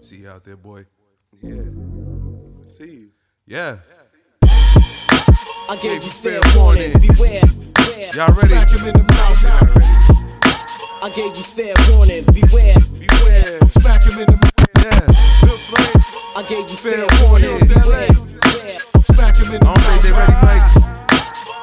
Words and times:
See 0.00 0.16
you 0.16 0.28
out 0.30 0.44
there, 0.44 0.56
boy. 0.56 0.86
Yeah. 1.42 1.62
See 2.64 2.90
you. 2.92 3.08
Yeah. 3.46 3.78
I 4.42 5.78
gave 5.82 6.02
you 6.02 6.10
fair 6.10 6.40
warning. 6.56 6.92
Beware. 6.92 7.42
beware. 7.42 8.14
Y'all 8.14 8.32
ready? 8.34 8.48
Smack 8.48 8.70
him 8.70 8.86
in 8.88 8.92
the 8.94 9.04
mouth. 9.12 9.44
I 11.02 11.10
gave 11.14 11.36
you 11.36 11.42
fair 11.42 11.74
warning. 11.90 12.24
Beware. 12.24 12.74
Beware. 12.98 13.58
Smack 13.80 14.04
him 14.04 14.18
in 14.20 14.26
the 14.26 14.38
Yeah. 14.78 15.00
Good 15.42 15.60
play. 15.68 15.92
I 16.36 16.42
gave 16.48 16.70
you 16.70 16.76
Fair 16.76 17.06
fair 17.08 17.28
warning. 17.28 17.50
warning. 17.50 17.68
Beware. 17.68 18.08
beware. 18.08 18.80
Smack 19.12 19.36
him 19.36 19.54
in 19.54 19.60
the 19.60 19.66
I 19.68 19.74
don't 19.74 19.82
think 19.84 20.02
they 20.02 20.12
ready. 20.12 20.32
Mike. 20.32 20.87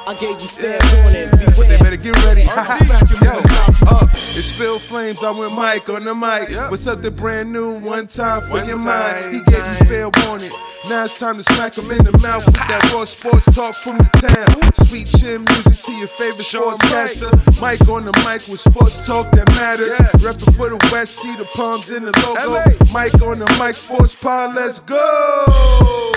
I 0.08 0.14
gave 0.14 0.40
you 0.40 0.46
fair 0.48 0.78
warning. 0.94 1.30
But 1.56 1.68
they 1.68 1.78
better 1.78 1.96
get 1.96 2.14
ready. 2.24 2.42
Smack 2.42 2.80
him 3.08 3.16
in 3.18 3.24
Yo, 3.24 3.40
the 3.42 3.48
mouth. 3.48 3.82
uh, 3.86 4.06
it's 4.12 4.52
Phil 4.56 4.78
Flames. 4.78 5.22
I'm 5.22 5.36
with 5.38 5.52
Mike 5.52 5.88
on 5.88 6.04
the 6.04 6.14
mic. 6.14 6.50
What's 6.70 6.86
up, 6.86 7.02
the 7.02 7.10
brand 7.10 7.52
new? 7.52 7.78
One 7.80 8.06
time 8.06 8.42
for 8.42 8.50
One 8.50 8.68
your 8.68 8.78
time, 8.78 8.86
mind. 9.22 9.34
He 9.34 9.42
gave 9.50 9.66
you 9.66 9.74
fair 9.86 10.08
warning. 10.24 10.50
Now 10.88 11.04
it's 11.04 11.18
time 11.18 11.36
to 11.36 11.42
smack 11.42 11.76
him 11.76 11.90
in 11.90 12.04
the 12.04 12.16
mouth 12.18 12.46
with 12.46 12.54
that 12.54 12.92
raw 12.94 13.02
sports 13.04 13.46
talk 13.52 13.74
from 13.74 13.98
the 13.98 14.04
town. 14.22 14.72
Sweet 14.86 15.08
chin 15.08 15.42
music 15.44 15.78
to 15.84 15.92
your 15.92 16.06
favorite 16.06 16.44
Show 16.46 16.70
'em 16.70 16.76
sportscaster. 16.76 17.60
Mike 17.60 17.88
on 17.88 18.04
the 18.04 18.12
mic 18.24 18.46
with 18.46 18.60
sports 18.60 19.04
talk 19.04 19.28
that 19.32 19.48
matters. 19.56 19.96
Yeah. 19.98 20.06
Reppin' 20.22 20.54
for 20.56 20.68
the 20.70 20.78
West, 20.92 21.16
see 21.16 21.34
the 21.34 21.44
palms 21.56 21.90
in 21.90 22.04
the 22.04 22.12
logo. 22.24 22.62
Mike 22.92 23.20
on 23.22 23.40
the 23.40 23.46
mic, 23.58 23.74
sports 23.74 24.14
pod, 24.14 24.54
let's 24.54 24.78
go. 24.78 26.12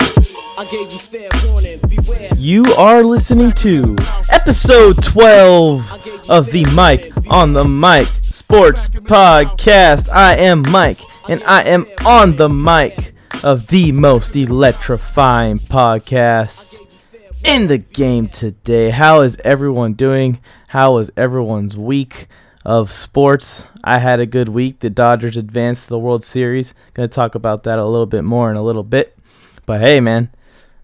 I 0.60 0.64
gave 0.64 0.92
you 0.92 0.98
fair 0.98 1.30
warning. 1.46 1.80
Beware. 1.88 2.28
You 2.36 2.66
are 2.74 3.02
listening 3.02 3.52
to 3.52 3.96
episode 4.30 5.02
12 5.02 6.28
of 6.28 6.50
the 6.50 6.66
Mike 6.74 7.10
on 7.30 7.54
the 7.54 7.64
Mic 7.64 8.08
Sports 8.24 8.90
Podcast. 8.90 10.10
I 10.10 10.36
am 10.36 10.60
Mike, 10.70 11.00
and 11.30 11.42
I 11.44 11.62
am 11.62 11.86
on 12.04 12.36
the 12.36 12.50
mic 12.50 13.14
of 13.42 13.68
the 13.68 13.90
most 13.92 14.36
electrifying 14.36 15.60
podcast 15.60 16.78
in 17.42 17.68
the 17.68 17.78
game 17.78 18.28
today. 18.28 18.90
How 18.90 19.22
is 19.22 19.38
everyone 19.42 19.94
doing? 19.94 20.40
How 20.68 20.96
was 20.96 21.10
everyone's 21.16 21.78
week 21.78 22.26
of 22.66 22.92
sports? 22.92 23.64
I 23.82 23.98
had 23.98 24.20
a 24.20 24.26
good 24.26 24.50
week. 24.50 24.80
The 24.80 24.90
Dodgers 24.90 25.38
advanced 25.38 25.84
to 25.84 25.88
the 25.94 25.98
World 25.98 26.22
Series. 26.22 26.74
Going 26.92 27.08
to 27.08 27.14
talk 27.14 27.34
about 27.34 27.62
that 27.62 27.78
a 27.78 27.86
little 27.86 28.04
bit 28.04 28.24
more 28.24 28.50
in 28.50 28.58
a 28.58 28.62
little 28.62 28.84
bit. 28.84 29.16
But 29.64 29.80
hey, 29.80 30.00
man, 30.00 30.28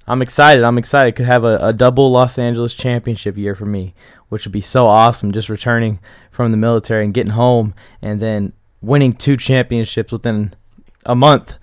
I'm 0.07 0.23
excited. 0.23 0.63
I'm 0.63 0.79
excited. 0.79 1.17
Could 1.17 1.27
have 1.27 1.45
a, 1.45 1.59
a 1.61 1.73
double 1.73 2.11
Los 2.11 2.39
Angeles 2.39 2.75
championship 2.75 3.37
year 3.37 3.55
for 3.55 3.67
me, 3.67 3.95
which 4.29 4.45
would 4.45 4.53
be 4.53 4.61
so 4.61 4.87
awesome. 4.87 5.33
Just 5.33 5.49
returning 5.49 5.99
from 6.31 6.51
the 6.51 6.57
military 6.57 7.05
and 7.05 7.15
getting 7.15 7.33
home 7.33 7.75
and 8.01 8.21
then 8.21 8.53
winning 8.81 9.13
two 9.13 9.37
championships 9.37 10.13
within 10.13 10.55
a 11.05 11.15
month 11.15 11.55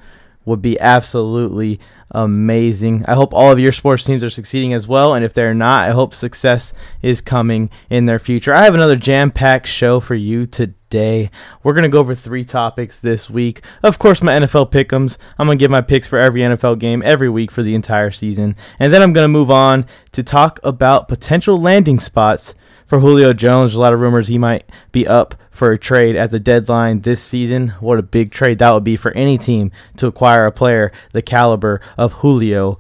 would 0.45 0.61
be 0.61 0.79
absolutely 0.79 1.79
amazing. 2.13 3.05
I 3.07 3.15
hope 3.15 3.33
all 3.33 3.51
of 3.51 3.59
your 3.59 3.71
sports 3.71 4.03
teams 4.03 4.23
are 4.23 4.29
succeeding 4.29 4.73
as 4.73 4.87
well. 4.87 5.13
And 5.15 5.25
if 5.25 5.33
they're 5.33 5.53
not, 5.53 5.89
I 5.89 5.91
hope 5.91 6.13
success 6.13 6.73
is 7.01 7.21
coming 7.21 7.69
in 7.89 8.05
their 8.05 8.19
future. 8.19 8.53
I 8.53 8.63
have 8.63 8.75
another 8.75 8.95
jam 8.95 9.31
packed 9.31 9.67
show 9.67 9.99
for 9.99 10.15
you 10.15 10.45
today. 10.45 11.31
We're 11.63 11.73
going 11.73 11.83
to 11.83 11.89
go 11.89 11.99
over 11.99 12.13
three 12.13 12.45
topics 12.45 13.01
this 13.01 13.29
week. 13.29 13.63
Of 13.81 13.97
course, 13.97 14.21
my 14.21 14.33
NFL 14.33 14.71
pickums. 14.71 15.17
I'm 15.39 15.47
going 15.47 15.57
to 15.57 15.63
give 15.63 15.71
my 15.71 15.81
picks 15.81 16.07
for 16.07 16.19
every 16.19 16.41
NFL 16.41 16.79
game 16.79 17.01
every 17.03 17.29
week 17.29 17.51
for 17.51 17.63
the 17.63 17.75
entire 17.75 18.11
season. 18.11 18.55
And 18.79 18.93
then 18.93 19.01
I'm 19.01 19.13
going 19.13 19.25
to 19.25 19.29
move 19.29 19.49
on 19.49 19.87
to 20.11 20.21
talk 20.23 20.59
about 20.63 21.07
potential 21.07 21.59
landing 21.59 21.99
spots 21.99 22.53
for 22.85 22.99
Julio 22.99 23.33
Jones. 23.33 23.73
A 23.73 23.79
lot 23.79 23.93
of 23.93 23.99
rumors 23.99 24.27
he 24.27 24.37
might 24.37 24.69
be 24.91 25.07
up 25.07 25.35
for 25.53 25.71
a 25.71 25.77
trade 25.77 26.15
at 26.15 26.31
the 26.31 26.39
deadline 26.39 27.01
this 27.01 27.23
season. 27.23 27.69
What 27.79 27.99
a 27.99 28.03
big 28.03 28.31
trade 28.31 28.59
that 28.59 28.71
would 28.71 28.83
be 28.83 28.97
for 28.97 29.11
any 29.11 29.37
team 29.37 29.71
to 29.97 30.07
acquire 30.07 30.45
a 30.45 30.51
player 30.51 30.91
the 31.11 31.21
caliber 31.21 31.79
of 31.97 32.13
Julio 32.13 32.79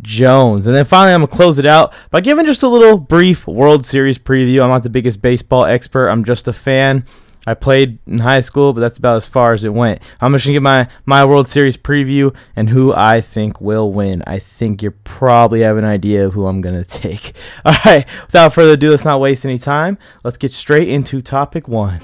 Jones. 0.00 0.66
And 0.66 0.74
then 0.74 0.84
finally, 0.84 1.14
I'm 1.14 1.20
going 1.20 1.30
to 1.30 1.36
close 1.36 1.58
it 1.58 1.66
out 1.66 1.94
by 2.10 2.20
giving 2.20 2.46
just 2.46 2.62
a 2.62 2.68
little 2.68 2.98
brief 2.98 3.46
World 3.46 3.84
Series 3.84 4.18
preview. 4.18 4.62
I'm 4.62 4.70
not 4.70 4.82
the 4.82 4.90
biggest 4.90 5.22
baseball 5.22 5.64
expert, 5.64 6.08
I'm 6.08 6.24
just 6.24 6.48
a 6.48 6.52
fan. 6.52 7.04
I 7.46 7.54
played 7.54 7.98
in 8.06 8.18
high 8.18 8.40
school, 8.40 8.72
but 8.72 8.80
that's 8.80 8.98
about 8.98 9.16
as 9.16 9.26
far 9.26 9.52
as 9.52 9.64
it 9.64 9.72
went. 9.72 10.00
I'm 10.20 10.32
just 10.32 10.44
gonna 10.44 10.54
get 10.54 10.62
my 10.62 10.88
my 11.04 11.24
World 11.24 11.48
Series 11.48 11.76
preview 11.76 12.34
and 12.56 12.70
who 12.70 12.92
I 12.92 13.20
think 13.20 13.60
will 13.60 13.92
win. 13.92 14.22
I 14.26 14.38
think 14.38 14.82
you 14.82 14.90
probably 14.90 15.60
have 15.60 15.76
an 15.76 15.84
idea 15.84 16.26
of 16.26 16.34
who 16.34 16.46
I'm 16.46 16.60
gonna 16.60 16.84
take. 17.02 17.34
All 17.64 17.74
right, 17.84 18.06
without 18.26 18.52
further 18.52 18.72
ado, 18.72 18.90
let's 18.90 19.04
not 19.04 19.20
waste 19.20 19.44
any 19.44 19.58
time. 19.58 19.98
Let's 20.24 20.38
get 20.38 20.52
straight 20.52 20.88
into 20.88 21.22
topic 21.22 21.68
one. 21.68 22.00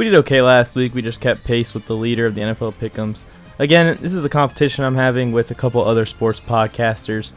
We 0.00 0.06
did 0.06 0.14
okay 0.20 0.40
last 0.40 0.76
week. 0.76 0.94
We 0.94 1.02
just 1.02 1.20
kept 1.20 1.44
pace 1.44 1.74
with 1.74 1.84
the 1.84 1.94
leader 1.94 2.24
of 2.24 2.34
the 2.34 2.40
NFL 2.40 2.72
Pick'ems. 2.72 3.24
Again, 3.58 3.98
this 4.00 4.14
is 4.14 4.24
a 4.24 4.30
competition 4.30 4.82
I'm 4.82 4.94
having 4.94 5.30
with 5.30 5.50
a 5.50 5.54
couple 5.54 5.84
other 5.84 6.06
sports 6.06 6.40
podcasters. 6.40 7.32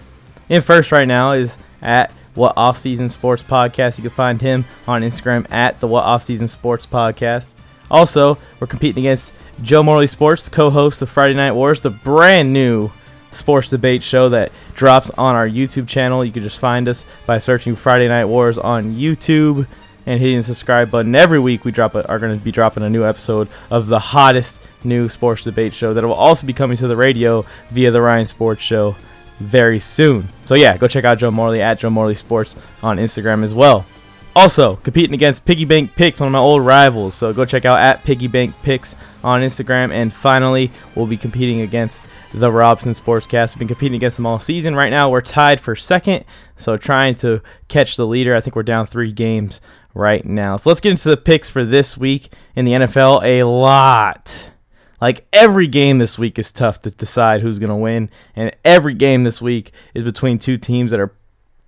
In 0.47 0.61
first 0.61 0.93
right 0.93 1.05
now 1.05 1.33
is 1.33 1.57
at 1.81 2.09
What 2.35 2.55
Offseason 2.55 3.11
Sports 3.11 3.43
Podcast. 3.43 3.97
You 3.97 4.03
can 4.03 4.11
find 4.11 4.41
him 4.41 4.63
on 4.87 5.01
Instagram 5.01 5.45
at 5.51 5.81
the 5.81 5.89
What 5.89 6.05
Offseason 6.05 6.47
Sports 6.47 6.87
Podcast. 6.87 7.55
Also, 7.91 8.37
we're 8.61 8.67
competing 8.67 9.03
against 9.03 9.33
Joe 9.61 9.83
Morley 9.83 10.07
Sports, 10.07 10.47
co-host 10.47 11.01
of 11.01 11.09
Friday 11.09 11.33
Night 11.33 11.51
Wars, 11.51 11.81
the 11.81 11.89
brand 11.89 12.53
new 12.53 12.89
sports 13.31 13.71
debate 13.71 14.03
show 14.03 14.29
that 14.29 14.53
drops 14.73 15.09
on 15.09 15.35
our 15.35 15.49
YouTube 15.49 15.89
channel. 15.89 16.23
You 16.23 16.31
can 16.31 16.43
just 16.43 16.59
find 16.59 16.87
us 16.87 17.05
by 17.25 17.39
searching 17.39 17.75
Friday 17.75 18.07
Night 18.07 18.23
Wars 18.23 18.57
on 18.57 18.95
YouTube 18.95 19.67
and 20.05 20.19
hitting 20.19 20.37
the 20.37 20.43
subscribe 20.43 20.91
button. 20.91 21.15
Every 21.15 21.39
week 21.39 21.65
we 21.65 21.71
drop 21.71 21.95
a, 21.95 22.07
are 22.07 22.19
going 22.19 22.37
to 22.37 22.43
be 22.43 22.51
dropping 22.51 22.83
a 22.83 22.89
new 22.89 23.05
episode 23.05 23.47
of 23.69 23.87
the 23.87 23.99
hottest 23.99 24.61
new 24.83 25.09
sports 25.09 25.43
debate 25.43 25.73
show 25.73 25.93
that 25.93 26.03
will 26.03 26.13
also 26.13 26.45
be 26.45 26.53
coming 26.53 26.77
to 26.77 26.87
the 26.87 26.95
radio 26.95 27.45
via 27.69 27.91
the 27.91 28.01
Ryan 28.01 28.27
Sports 28.27 28.61
Show 28.61 28.95
very 29.39 29.79
soon. 29.79 30.27
So 30.45 30.55
yeah, 30.55 30.77
go 30.77 30.87
check 30.87 31.05
out 31.05 31.17
Joe 31.17 31.31
Morley 31.31 31.61
at 31.61 31.79
Joe 31.79 31.89
Morley 31.89 32.15
Sports 32.15 32.55
on 32.81 32.97
Instagram 32.97 33.43
as 33.43 33.53
well. 33.53 33.85
Also, 34.35 34.77
competing 34.77 35.13
against 35.13 35.45
Piggy 35.45 35.63
Bank 35.63 35.95
Picks, 35.95 36.19
one 36.19 36.25
of 36.25 36.31
my 36.31 36.39
old 36.39 36.65
rivals. 36.65 37.13
So 37.13 37.33
go 37.33 37.45
check 37.45 37.65
out 37.65 37.77
at 37.77 38.03
Piggy 38.03 38.27
Bank 38.27 38.55
Picks 38.63 38.95
on 39.23 39.41
Instagram. 39.41 39.91
And 39.91 40.11
finally, 40.11 40.71
we'll 40.95 41.05
be 41.05 41.17
competing 41.17 41.61
against 41.61 42.07
the 42.33 42.51
Robson 42.51 42.93
Sportscast. 42.93 43.53
We've 43.53 43.59
been 43.59 43.67
competing 43.67 43.95
against 43.95 44.17
them 44.17 44.25
all 44.25 44.39
season. 44.39 44.75
Right 44.75 44.89
now, 44.89 45.11
we're 45.11 45.21
tied 45.21 45.61
for 45.61 45.75
second. 45.75 46.25
So 46.57 46.77
trying 46.77 47.13
to 47.15 47.41
catch 47.67 47.95
the 47.95 48.07
leader. 48.07 48.35
I 48.35 48.41
think 48.41 48.55
we're 48.55 48.63
down 48.63 48.87
three 48.87 49.11
games 49.11 49.61
right 49.93 50.25
now. 50.25 50.57
So 50.57 50.69
let's 50.69 50.81
get 50.81 50.91
into 50.91 51.09
the 51.09 51.17
picks 51.17 51.49
for 51.49 51.63
this 51.63 51.97
week 51.97 52.31
in 52.55 52.65
the 52.65 52.71
NFL. 52.73 53.23
A 53.23 53.43
lot. 53.43 54.51
Like 55.01 55.27
every 55.33 55.67
game 55.67 55.97
this 55.97 56.17
week 56.17 56.39
is 56.39 56.53
tough 56.53 56.81
to 56.83 56.91
decide 56.91 57.41
who's 57.41 57.59
going 57.59 57.69
to 57.69 57.75
win. 57.75 58.09
And 58.35 58.55
every 58.63 58.93
game 58.93 59.23
this 59.23 59.41
week 59.41 59.71
is 59.93 60.03
between 60.03 60.39
two 60.39 60.57
teams 60.57 60.91
that 60.91 60.99
are 60.99 61.13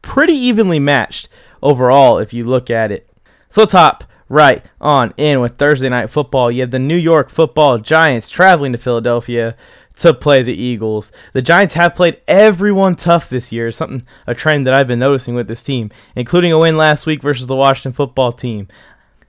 pretty 0.01 0.33
evenly 0.33 0.79
matched 0.79 1.27
overall 1.61 2.17
if 2.17 2.33
you 2.33 2.45
look 2.45 2.69
at 2.69 2.91
it. 2.91 3.09
So 3.49 3.61
let's 3.61 3.73
hop 3.73 4.05
right 4.29 4.63
on 4.79 5.13
in 5.17 5.41
with 5.41 5.57
Thursday 5.57 5.89
night 5.89 6.09
football. 6.09 6.51
You 6.51 6.61
have 6.61 6.71
the 6.71 6.79
New 6.79 6.95
York 6.95 7.29
Football 7.29 7.79
Giants 7.79 8.29
traveling 8.29 8.71
to 8.71 8.77
Philadelphia 8.77 9.55
to 9.97 10.13
play 10.13 10.43
the 10.43 10.53
Eagles. 10.53 11.11
The 11.33 11.41
Giants 11.41 11.73
have 11.75 11.95
played 11.95 12.21
everyone 12.27 12.95
tough 12.95 13.29
this 13.29 13.51
year. 13.51 13.71
Something 13.71 14.01
a 14.27 14.35
trend 14.35 14.67
that 14.67 14.73
I've 14.73 14.87
been 14.87 14.99
noticing 14.99 15.35
with 15.35 15.47
this 15.47 15.63
team, 15.63 15.91
including 16.15 16.51
a 16.51 16.59
win 16.59 16.77
last 16.77 17.05
week 17.05 17.21
versus 17.21 17.47
the 17.47 17.55
Washington 17.55 17.93
football 17.93 18.31
team. 18.31 18.67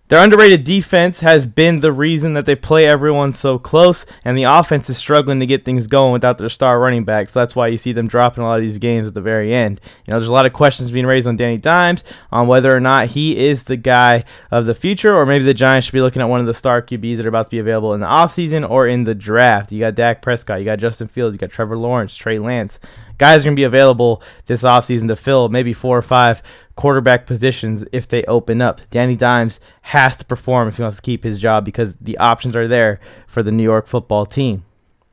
Their 0.08 0.22
underrated 0.22 0.62
defense 0.62 1.18
has 1.18 1.46
been 1.46 1.80
the 1.80 1.92
reason 1.92 2.34
that 2.34 2.46
they 2.46 2.54
play 2.54 2.86
everyone 2.86 3.32
so 3.32 3.58
close, 3.58 4.06
and 4.24 4.38
the 4.38 4.44
offense 4.44 4.88
is 4.88 4.96
struggling 4.96 5.40
to 5.40 5.46
get 5.46 5.64
things 5.64 5.88
going 5.88 6.12
without 6.12 6.38
their 6.38 6.48
star 6.48 6.78
running 6.78 7.02
back. 7.02 7.28
So 7.28 7.40
that's 7.40 7.56
why 7.56 7.66
you 7.66 7.76
see 7.76 7.90
them 7.90 8.06
dropping 8.06 8.44
a 8.44 8.46
lot 8.46 8.60
of 8.60 8.62
these 8.62 8.78
games 8.78 9.08
at 9.08 9.14
the 9.14 9.20
very 9.20 9.52
end. 9.52 9.80
You 10.06 10.12
know, 10.12 10.20
there's 10.20 10.30
a 10.30 10.34
lot 10.34 10.46
of 10.46 10.52
questions 10.52 10.92
being 10.92 11.06
raised 11.06 11.26
on 11.26 11.34
Danny 11.34 11.58
Dimes 11.58 12.04
on 12.30 12.46
whether 12.46 12.74
or 12.74 12.78
not 12.78 13.08
he 13.08 13.36
is 13.36 13.64
the 13.64 13.76
guy 13.76 14.22
of 14.52 14.66
the 14.66 14.76
future, 14.76 15.12
or 15.12 15.26
maybe 15.26 15.44
the 15.44 15.52
Giants 15.52 15.86
should 15.86 15.92
be 15.92 16.00
looking 16.00 16.22
at 16.22 16.28
one 16.28 16.38
of 16.38 16.46
the 16.46 16.54
star 16.54 16.82
QBs 16.82 17.16
that 17.16 17.26
are 17.26 17.30
about 17.30 17.46
to 17.46 17.50
be 17.50 17.58
available 17.58 17.92
in 17.92 17.98
the 17.98 18.06
offseason 18.06 18.68
or 18.68 18.86
in 18.86 19.02
the 19.02 19.14
draft. 19.14 19.72
You 19.72 19.80
got 19.80 19.96
Dak 19.96 20.22
Prescott, 20.22 20.60
you 20.60 20.64
got 20.64 20.78
Justin 20.78 21.08
Fields, 21.08 21.34
you 21.34 21.38
got 21.40 21.50
Trevor 21.50 21.76
Lawrence, 21.76 22.16
Trey 22.16 22.38
Lance. 22.38 22.78
Guys 23.18 23.40
are 23.40 23.44
going 23.44 23.56
to 23.56 23.60
be 23.60 23.64
available 23.64 24.22
this 24.44 24.62
offseason 24.62 25.08
to 25.08 25.16
fill 25.16 25.48
maybe 25.48 25.72
four 25.72 25.96
or 25.96 26.02
five 26.02 26.42
quarterback 26.76 27.26
positions 27.26 27.84
if 27.92 28.06
they 28.06 28.22
open 28.24 28.62
up. 28.62 28.80
Danny 28.90 29.16
Dimes 29.16 29.58
has 29.82 30.16
to 30.18 30.24
perform 30.24 30.68
if 30.68 30.76
he 30.76 30.82
wants 30.82 30.96
to 30.96 31.02
keep 31.02 31.24
his 31.24 31.38
job 31.38 31.64
because 31.64 31.96
the 31.96 32.18
options 32.18 32.54
are 32.54 32.68
there 32.68 33.00
for 33.26 33.42
the 33.42 33.50
New 33.50 33.62
York 33.62 33.86
football 33.86 34.26
team. 34.26 34.64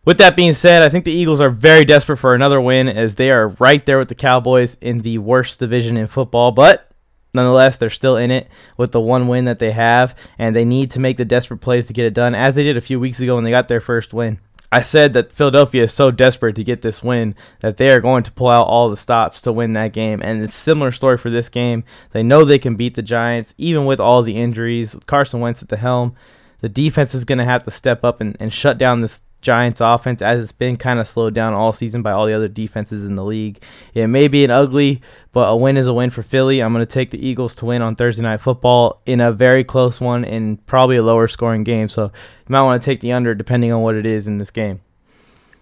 With 0.05 0.17
that 0.17 0.35
being 0.35 0.53
said, 0.53 0.81
I 0.83 0.89
think 0.89 1.05
the 1.05 1.13
Eagles 1.13 1.39
are 1.39 1.49
very 1.49 1.85
desperate 1.85 2.17
for 2.17 2.35
another 2.35 2.59
win 2.59 2.89
as 2.89 3.15
they 3.15 3.31
are 3.31 3.47
right 3.59 3.85
there 3.85 3.97
with 3.97 4.09
the 4.09 4.15
Cowboys 4.15 4.75
in 4.81 4.99
the 4.99 5.17
worst 5.17 5.59
division 5.59 5.95
in 5.95 6.07
football, 6.07 6.51
but 6.51 6.91
nonetheless, 7.33 7.77
they're 7.77 7.89
still 7.89 8.17
in 8.17 8.29
it 8.29 8.49
with 8.77 8.91
the 8.91 8.99
one 8.99 9.29
win 9.29 9.45
that 9.45 9.59
they 9.59 9.71
have, 9.71 10.13
and 10.37 10.53
they 10.53 10.65
need 10.65 10.91
to 10.91 10.99
make 10.99 11.15
the 11.15 11.25
desperate 11.25 11.61
plays 11.61 11.87
to 11.87 11.93
get 11.93 12.05
it 12.05 12.13
done, 12.13 12.35
as 12.35 12.55
they 12.55 12.63
did 12.63 12.75
a 12.75 12.81
few 12.81 12.99
weeks 12.99 13.21
ago 13.21 13.35
when 13.35 13.45
they 13.45 13.49
got 13.49 13.69
their 13.69 13.79
first 13.79 14.13
win. 14.13 14.39
I 14.73 14.81
said 14.81 15.13
that 15.13 15.31
Philadelphia 15.31 15.83
is 15.83 15.93
so 15.93 16.09
desperate 16.09 16.55
to 16.55 16.63
get 16.63 16.81
this 16.81 17.03
win 17.03 17.35
that 17.59 17.77
they 17.77 17.91
are 17.91 18.01
going 18.01 18.23
to 18.23 18.31
pull 18.31 18.49
out 18.49 18.65
all 18.65 18.89
the 18.89 18.97
stops 18.97 19.39
to 19.41 19.51
win 19.51 19.73
that 19.73 19.93
game. 19.93 20.19
And 20.23 20.41
it's 20.41 20.55
similar 20.55 20.91
story 20.91 21.19
for 21.19 21.29
this 21.29 21.47
game. 21.47 21.83
They 22.09 22.23
know 22.23 22.43
they 22.43 22.57
can 22.57 22.75
beat 22.75 22.95
the 22.95 23.03
Giants, 23.03 23.53
even 23.59 23.85
with 23.85 23.99
all 23.99 24.23
the 24.23 24.35
injuries, 24.35 24.95
with 24.95 25.05
Carson 25.05 25.41
Wentz 25.41 25.61
at 25.61 25.69
the 25.69 25.77
helm. 25.77 26.15
The 26.61 26.69
defense 26.69 27.13
is 27.13 27.23
going 27.23 27.37
to 27.37 27.43
have 27.43 27.61
to 27.63 27.71
step 27.71 28.03
up 28.03 28.19
and, 28.19 28.35
and 28.39 28.51
shut 28.51 28.79
down 28.79 29.01
this 29.01 29.21
Giants 29.43 29.81
offense 29.81 30.21
as 30.21 30.41
it's 30.41 30.51
been 30.51 30.77
kind 30.77 30.99
of 30.99 31.07
slowed 31.07 31.35
down 31.35 31.53
all 31.53 31.73
season 31.73 32.01
by 32.01 32.11
all 32.11 32.25
the 32.25 32.33
other 32.33 32.47
defenses 32.47 33.05
in 33.05 33.15
the 33.15 33.23
league. 33.23 33.61
It 33.93 34.07
may 34.07 34.27
be 34.27 34.43
an 34.43 34.49
ugly, 34.49 35.01
but 35.31 35.49
a 35.49 35.55
win 35.55 35.77
is 35.77 35.85
a 35.85 35.93
win 35.93 36.09
for 36.09 36.23
Philly. 36.23 36.63
I'm 36.63 36.73
going 36.73 36.85
to 36.85 36.91
take 36.91 37.11
the 37.11 37.23
Eagles 37.23 37.53
to 37.55 37.65
win 37.65 37.83
on 37.83 37.95
Thursday 37.95 38.23
Night 38.23 38.41
Football 38.41 39.01
in 39.05 39.21
a 39.21 39.31
very 39.31 39.63
close 39.63 40.01
one 40.01 40.25
and 40.25 40.65
probably 40.65 40.95
a 40.95 41.03
lower 41.03 41.27
scoring 41.27 41.63
game. 41.63 41.89
So 41.89 42.05
you 42.05 42.11
might 42.47 42.63
want 42.63 42.81
to 42.81 42.85
take 42.85 43.01
the 43.01 43.11
under 43.11 43.35
depending 43.35 43.71
on 43.71 43.81
what 43.81 43.95
it 43.95 44.05
is 44.05 44.27
in 44.27 44.39
this 44.39 44.49
game. 44.49 44.81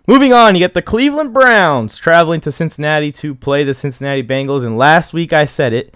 Moving 0.07 0.33
on, 0.33 0.55
you 0.55 0.59
get 0.59 0.73
the 0.73 0.81
Cleveland 0.81 1.33
Browns 1.33 1.97
traveling 1.97 2.41
to 2.41 2.51
Cincinnati 2.51 3.11
to 3.13 3.35
play 3.35 3.63
the 3.63 3.73
Cincinnati 3.73 4.23
Bengals. 4.23 4.65
And 4.65 4.77
last 4.77 5.13
week 5.13 5.33
I 5.33 5.45
said 5.45 5.73
it 5.73 5.93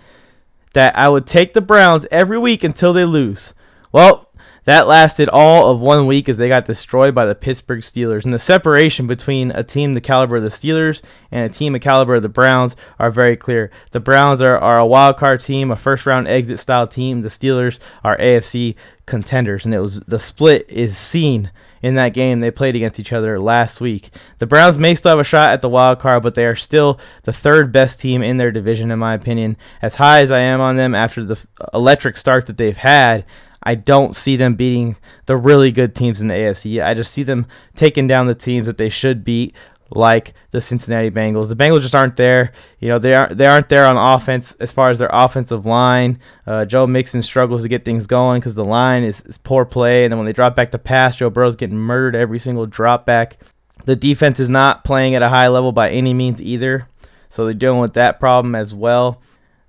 that 0.73 0.97
I 0.97 1.09
would 1.09 1.25
take 1.25 1.53
the 1.53 1.61
Browns 1.61 2.05
every 2.11 2.37
week 2.37 2.63
until 2.63 2.93
they 2.93 3.05
lose. 3.05 3.53
Well, 3.91 4.24
that 4.65 4.87
lasted 4.87 5.29
all 5.29 5.71
of 5.71 5.79
one 5.79 6.07
week 6.07 6.27
as 6.27 6.37
they 6.37 6.47
got 6.47 6.65
destroyed 6.65 7.15
by 7.15 7.25
the 7.25 7.35
Pittsburgh 7.35 7.81
Steelers. 7.81 8.25
And 8.25 8.33
the 8.33 8.39
separation 8.39 9.07
between 9.07 9.51
a 9.51 9.63
team 9.63 9.93
the 9.93 10.01
caliber 10.01 10.37
of 10.37 10.43
the 10.43 10.49
Steelers 10.49 11.01
and 11.31 11.45
a 11.45 11.53
team 11.53 11.73
the 11.73 11.79
caliber 11.79 12.15
of 12.15 12.23
the 12.23 12.29
Browns 12.29 12.75
are 12.99 13.11
very 13.11 13.37
clear. 13.37 13.71
The 13.91 13.99
Browns 13.99 14.41
are, 14.41 14.57
are 14.57 14.79
a 14.79 14.85
wild 14.85 15.17
card 15.17 15.39
team, 15.39 15.71
a 15.71 15.77
first 15.77 16.05
round 16.05 16.27
exit 16.27 16.59
style 16.59 16.87
team. 16.87 17.21
The 17.21 17.29
Steelers 17.29 17.79
are 18.03 18.17
AFC 18.17 18.75
contenders. 19.05 19.65
And 19.65 19.73
it 19.73 19.79
was 19.79 19.99
the 20.01 20.19
split 20.19 20.65
is 20.67 20.97
seen 20.97 21.51
in 21.83 21.93
that 21.93 22.15
game 22.15 22.39
they 22.39 22.49
played 22.49 22.75
against 22.75 22.99
each 22.99 23.13
other 23.13 23.39
last 23.39 23.79
week. 23.79 24.09
The 24.39 24.47
Browns 24.47 24.79
may 24.79 24.95
still 24.95 25.11
have 25.11 25.19
a 25.19 25.23
shot 25.23 25.53
at 25.53 25.61
the 25.61 25.69
wild 25.69 25.99
card, 25.99 26.23
but 26.23 26.33
they 26.33 26.47
are 26.47 26.55
still 26.55 26.99
the 27.23 27.33
third 27.33 27.71
best 27.71 27.99
team 27.99 28.23
in 28.23 28.37
their 28.37 28.51
division, 28.51 28.89
in 28.89 28.97
my 28.97 29.13
opinion. 29.13 29.57
As 29.83 29.95
high 29.95 30.21
as 30.21 30.31
I 30.31 30.39
am 30.39 30.59
on 30.59 30.77
them 30.77 30.95
after 30.95 31.23
the 31.23 31.39
electric 31.75 32.17
start 32.17 32.47
that 32.47 32.57
they've 32.57 32.75
had, 32.75 33.23
I 33.65 33.75
don't 33.75 34.15
see 34.15 34.35
them 34.35 34.55
beating 34.55 34.95
the 35.25 35.35
really 35.35 35.71
good 35.71 35.95
teams 35.95 36.21
in 36.21 36.27
the 36.27 36.35
AFC. 36.35 36.83
I 36.83 36.93
just 36.93 37.11
see 37.11 37.23
them 37.23 37.47
taking 37.75 38.07
down 38.07 38.27
the 38.27 38.35
teams 38.35 38.67
that 38.67 38.77
they 38.77 38.89
should 38.89 39.25
beat, 39.25 39.55
like 39.89 40.33
the 40.51 40.61
Cincinnati 40.61 41.09
Bengals. 41.09 41.49
The 41.49 41.55
Bengals 41.55 41.81
just 41.81 41.95
aren't 41.95 42.15
there. 42.15 42.51
You 42.79 42.89
know, 42.89 42.99
they 42.99 43.13
aren't 43.15 43.37
they 43.37 43.47
aren't 43.47 43.69
there 43.69 43.87
on 43.87 43.97
offense 43.97 44.53
as 44.59 44.71
far 44.71 44.91
as 44.91 44.99
their 44.99 45.09
offensive 45.11 45.65
line. 45.65 46.19
Uh, 46.45 46.65
Joe 46.65 46.85
Mixon 46.85 47.23
struggles 47.23 47.63
to 47.63 47.67
get 47.67 47.85
things 47.85 48.05
going 48.05 48.39
because 48.39 48.55
the 48.55 48.65
line 48.65 49.03
is, 49.03 49.21
is 49.21 49.37
poor 49.37 49.65
play, 49.65 50.05
and 50.05 50.11
then 50.11 50.19
when 50.19 50.25
they 50.25 50.33
drop 50.33 50.55
back 50.55 50.69
to 50.71 50.79
pass, 50.79 51.15
Joe 51.15 51.31
Burrow's 51.31 51.55
getting 51.55 51.77
murdered 51.77 52.15
every 52.15 52.39
single 52.39 52.67
drop 52.67 53.05
back. 53.05 53.37
The 53.85 53.95
defense 53.95 54.39
is 54.39 54.49
not 54.49 54.83
playing 54.83 55.15
at 55.15 55.23
a 55.23 55.29
high 55.29 55.47
level 55.47 55.71
by 55.71 55.89
any 55.89 56.13
means 56.13 56.41
either, 56.41 56.87
so 57.29 57.45
they're 57.45 57.53
dealing 57.53 57.81
with 57.81 57.93
that 57.93 58.19
problem 58.19 58.53
as 58.53 58.73
well. 58.73 59.21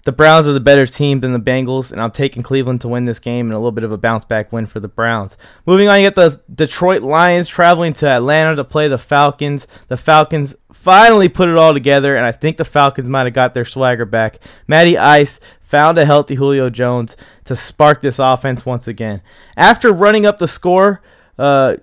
The 0.06 0.12
Browns 0.12 0.46
are 0.46 0.52
the 0.52 0.60
better 0.60 0.86
team 0.86 1.18
than 1.18 1.32
the 1.32 1.40
Bengals, 1.40 1.90
and 1.90 2.00
I'm 2.00 2.12
taking 2.12 2.44
Cleveland 2.44 2.80
to 2.82 2.88
win 2.88 3.06
this 3.06 3.18
game 3.18 3.46
and 3.46 3.54
a 3.54 3.58
little 3.58 3.72
bit 3.72 3.82
of 3.82 3.90
a 3.90 3.98
bounce 3.98 4.24
back 4.24 4.52
win 4.52 4.66
for 4.66 4.78
the 4.78 4.86
Browns. 4.86 5.36
Moving 5.66 5.88
on, 5.88 5.98
you 5.98 6.06
get 6.06 6.14
the 6.14 6.40
Detroit 6.54 7.02
Lions 7.02 7.48
traveling 7.48 7.92
to 7.94 8.06
Atlanta 8.06 8.54
to 8.54 8.62
play 8.62 8.86
the 8.86 8.98
Falcons. 8.98 9.66
The 9.88 9.96
Falcons 9.96 10.54
finally 10.72 11.28
put 11.28 11.48
it 11.48 11.58
all 11.58 11.72
together, 11.72 12.16
and 12.16 12.24
I 12.24 12.30
think 12.30 12.56
the 12.56 12.64
Falcons 12.64 13.08
might 13.08 13.24
have 13.24 13.34
got 13.34 13.52
their 13.52 13.64
swagger 13.64 14.04
back. 14.04 14.38
Matty 14.68 14.96
Ice 14.96 15.40
found 15.60 15.98
a 15.98 16.04
healthy 16.04 16.36
Julio 16.36 16.70
Jones 16.70 17.16
to 17.46 17.56
spark 17.56 18.00
this 18.00 18.20
offense 18.20 18.64
once 18.64 18.86
again. 18.86 19.22
After 19.56 19.92
running 19.92 20.24
up 20.24 20.38
the 20.38 20.46
score, 20.46 21.02
uh, 21.36 21.78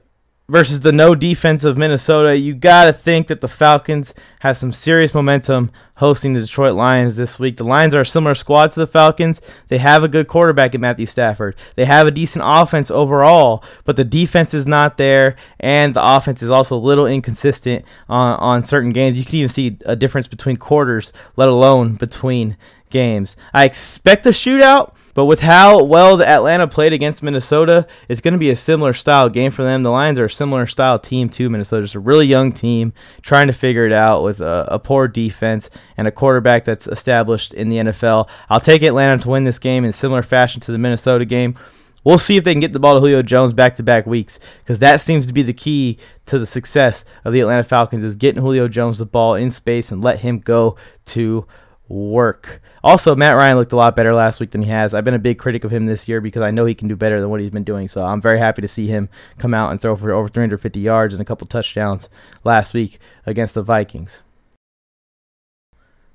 versus 0.54 0.82
the 0.82 0.92
no 0.92 1.16
defense 1.16 1.64
of 1.64 1.80
Minnesota, 1.80 2.38
you 2.38 2.54
got 2.54 2.86
to 2.86 2.94
think 2.94 3.26
that 3.26 3.42
the 3.42 3.48
Falcons 3.48 4.14
have 4.42 4.56
some 4.56 4.72
serious 4.72 5.12
momentum 5.12 5.72
hosting 5.96 6.34
the 6.34 6.42
Detroit 6.42 6.76
Lions 6.76 7.16
this 7.16 7.40
week. 7.40 7.58
The 7.58 7.64
Lions 7.64 7.96
are 7.96 8.02
a 8.02 8.06
similar 8.06 8.36
squad 8.36 8.70
to 8.70 8.80
the 8.80 8.86
Falcons. 8.86 9.42
They 9.70 9.80
have 9.80 10.04
a 10.04 10.08
good 10.08 10.28
quarterback 10.28 10.76
in 10.76 10.82
Matthew 10.82 11.08
Stafford. 11.08 11.56
They 11.76 11.86
have 11.86 12.06
a 12.06 12.12
decent 12.12 12.44
offense 12.46 12.92
overall, 12.92 13.64
but 13.84 13.96
the 13.96 14.04
defense 14.04 14.54
is 14.54 14.68
not 14.68 14.98
there, 14.98 15.38
and 15.60 15.96
the 15.96 16.08
offense 16.08 16.44
is 16.44 16.52
also 16.52 16.76
a 16.76 16.78
little 16.78 17.08
inconsistent 17.08 17.84
on, 18.08 18.38
on 18.38 18.62
certain 18.62 18.92
games. 18.92 19.18
You 19.18 19.26
can 19.26 19.38
even 19.38 19.50
see 19.50 19.80
a 19.88 19.96
difference 19.96 20.28
between 20.28 20.58
quarters, 20.58 21.14
let 21.36 21.50
alone 21.50 21.96
between 21.96 22.58
games. 22.92 23.36
I 23.56 23.66
expect 23.66 24.28
a 24.28 24.30
shootout. 24.30 24.93
But 25.14 25.26
with 25.26 25.42
how 25.42 25.84
well 25.84 26.18
the 26.18 26.28
Atlanta 26.28 26.68
played 26.68 26.94
against 26.94 27.22
Minnesota, 27.22 27.88
it's 28.10 28.22
going 28.22 28.34
to 28.34 28.40
be 28.40 28.50
a 28.50 28.56
similar 28.56 28.94
style 28.94 29.30
game 29.30 29.52
for 29.52 29.64
them. 29.64 29.84
The 29.84 29.92
Lions 29.92 30.18
are 30.18 30.26
a 30.26 30.30
similar 30.30 30.66
style 30.66 30.98
team 30.98 31.30
to 31.30 31.50
Minnesota, 31.50 31.84
just 31.84 31.96
a 31.96 32.00
really 32.00 32.26
young 32.26 32.52
team 32.52 32.94
trying 33.22 33.48
to 33.48 33.54
figure 33.54 33.86
it 33.86 33.94
out 33.94 34.24
with 34.24 34.42
a, 34.42 34.68
a 34.72 34.80
poor 34.80 35.08
defense 35.08 35.70
and 35.98 36.08
a 36.08 36.12
quarterback 36.12 36.64
that's 36.64 36.88
established 36.88 37.54
in 37.54 37.70
the 37.70 37.78
NFL. 37.78 38.28
I'll 38.50 38.60
take 38.60 38.82
Atlanta 38.82 39.22
to 39.22 39.30
win 39.30 39.44
this 39.44 39.60
game 39.60 39.86
in 39.86 39.92
similar 39.92 40.24
fashion 40.24 40.62
to 40.62 40.72
the 40.72 40.78
Minnesota 40.78 41.26
game. 41.26 41.56
We'll 42.04 42.18
see 42.18 42.36
if 42.36 42.44
they 42.44 42.54
can 42.54 42.60
get 42.60 42.74
the 42.74 42.80
ball 42.80 42.96
to 42.96 43.00
Julio 43.00 43.22
Jones 43.22 43.54
back 43.54 43.78
to 43.78 43.84
back 43.84 44.06
weeks 44.06 44.40
because 44.60 44.80
that 44.80 45.00
seems 45.00 45.26
to 45.28 45.34
be 45.34 45.42
the 45.42 45.54
key 45.54 45.98
to 46.26 46.38
the 46.38 46.46
success 46.46 47.06
of 47.24 47.32
the 47.32 47.40
Atlanta 47.40 47.64
Falcons 47.64 48.04
is 48.04 48.18
getting 48.18 48.42
Julio 48.42 48.68
Jones 48.68 48.98
the 48.98 49.06
ball 49.06 49.36
in 49.36 49.50
space 49.50 49.92
and 49.92 50.04
let 50.04 50.20
him 50.20 50.40
go 50.40 50.76
to 51.06 51.46
work. 51.94 52.62
Also, 52.84 53.16
Matt 53.16 53.36
Ryan 53.36 53.58
looked 53.58 53.72
a 53.72 53.78
lot 53.78 53.96
better 53.96 54.14
last 54.14 54.40
week 54.40 54.52
than 54.52 54.64
he 54.64 54.70
has. 54.70 54.94
I've 54.94 55.04
been 55.04 55.14
a 55.14 55.20
big 55.20 55.38
critic 55.38 55.64
of 55.64 55.72
him 55.72 55.86
this 55.86 56.08
year 56.08 56.20
because 56.20 56.42
I 56.42 56.52
know 56.52 56.66
he 56.66 56.76
can 56.76 56.88
do 56.88 56.96
better 56.96 57.22
than 57.22 57.30
what 57.30 57.40
he's 57.40 57.52
been 57.52 57.64
doing. 57.64 57.88
So 57.88 58.06
I'm 58.06 58.20
very 58.20 58.40
happy 58.40 58.62
to 58.62 58.68
see 58.68 58.88
him 58.88 59.10
come 59.38 59.54
out 59.54 59.72
and 59.72 59.80
throw 59.80 59.96
for 59.96 60.12
over 60.12 60.28
350 60.28 60.80
yards 60.80 61.14
and 61.14 61.22
a 61.22 61.26
couple 61.26 61.48
touchdowns 61.48 62.10
last 62.44 62.74
week 62.74 63.00
against 63.26 63.54
the 63.54 63.64
Vikings. 63.64 64.22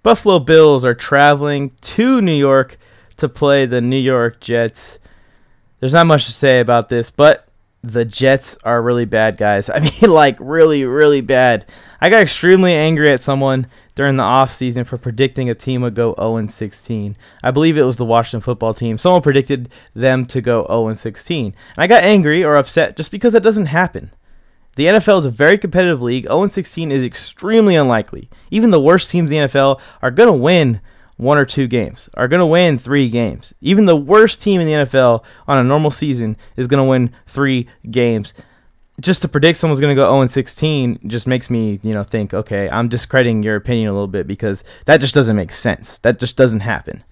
Buffalo 0.03 0.39
Bills 0.39 0.85
are 0.85 0.95
traveling 0.95 1.73
to 1.81 2.21
New 2.21 2.33
York 2.33 2.79
to 3.17 3.29
play 3.29 3.67
the 3.67 3.81
New 3.81 3.97
York 3.97 4.41
Jets. 4.41 4.99
There's 5.81 5.95
not 5.95 6.07
much 6.07 6.27
to 6.27 6.33
say 6.33 6.61
about 6.61 6.89
this, 6.89 7.11
but 7.11 7.49
the 7.83 8.05
Jets 8.05 8.59
are 8.65 8.83
really 8.83 9.05
bad, 9.05 9.37
guys. 9.37 9.71
I 9.75 9.81
mean, 9.81 10.11
like, 10.11 10.37
really, 10.41 10.85
really 10.85 11.21
bad. 11.21 11.67
I 12.01 12.11
got 12.11 12.23
extremely 12.23 12.75
angry 12.75 13.11
at 13.13 13.21
someone 13.21 13.67
during 13.99 14.17
the 14.17 14.23
offseason 14.23 14.87
for 14.87 14.97
predicting 14.97 15.51
a 15.51 15.57
team 15.57 15.83
would 15.83 15.97
go 15.97 16.15
0 16.21 16.47
16. 16.47 17.17
I 17.43 17.51
believe 17.51 17.77
it 17.77 17.83
was 17.83 17.97
the 17.97 18.05
Washington 18.05 18.41
football 18.41 18.73
team. 18.73 18.97
Someone 18.97 19.23
predicted 19.23 19.71
them 19.93 20.25
to 20.27 20.41
go 20.41 20.65
0 20.69 20.95
16. 20.95 21.47
And 21.47 21.55
I 21.77 21.89
got 21.89 22.05
angry 22.05 22.45
or 22.45 22.55
upset 22.55 22.97
just 22.97 23.11
because 23.11 23.33
that 23.33 23.43
doesn't 23.43 23.67
happen. 23.67 24.13
The 24.77 24.87
NFL 24.87 25.19
is 25.19 25.27
a 25.27 25.33
very 25.33 25.59
competitive 25.59 26.01
league. 26.01 26.29
0 26.29 26.47
16 26.47 26.93
is 26.93 27.03
extremely 27.03 27.75
unlikely. 27.75 28.31
Even 28.53 28.71
the 28.71 28.81
worst 28.81 29.11
teams 29.11 29.33
in 29.33 29.43
the 29.43 29.49
NFL 29.49 29.81
are 30.01 30.13
going 30.13 30.29
to 30.29 30.33
win 30.33 30.81
one 31.17 31.37
or 31.37 31.45
two 31.45 31.67
games, 31.67 32.09
are 32.15 32.29
going 32.29 32.39
to 32.39 32.47
win 32.47 32.79
three 32.79 33.09
games. 33.09 33.53
Even 33.61 33.87
the 33.87 33.97
worst 33.97 34.41
team 34.41 34.61
in 34.61 34.69
the 34.69 34.87
NFL 34.87 35.25
on 35.49 35.59
a 35.59 35.65
normal 35.65 35.91
season 35.91 36.37
is 36.57 36.69
going 36.69 36.79
to 36.79 36.89
win 36.89 37.13
three 37.27 37.67
games 37.91 38.33
just 39.01 39.23
to 39.23 39.29
predict 39.29 39.59
someone's 39.59 39.81
going 39.81 39.95
to 39.95 40.01
go 40.01 40.09
0 40.09 40.21
and 40.23 40.31
16 40.31 41.01
just 41.07 41.27
makes 41.27 41.51
me, 41.51 41.79
you 41.83 41.95
know, 41.95 42.03
think, 42.03 42.35
okay, 42.35 42.69
I'm 42.69 42.89
discrediting 42.89 43.43
your 43.43 43.57
opinion 43.57 43.89
a 43.89 43.93
little 43.93 44.09
bit 44.09 44.27
because 44.27 44.65
that 44.87 45.01
just 45.01 45.15
doesn't 45.15 45.37
make 45.37 45.53
sense. 45.53 45.99
That 46.01 46.19
just 46.19 46.37
doesn't 46.37 46.61
happen. 46.61 47.05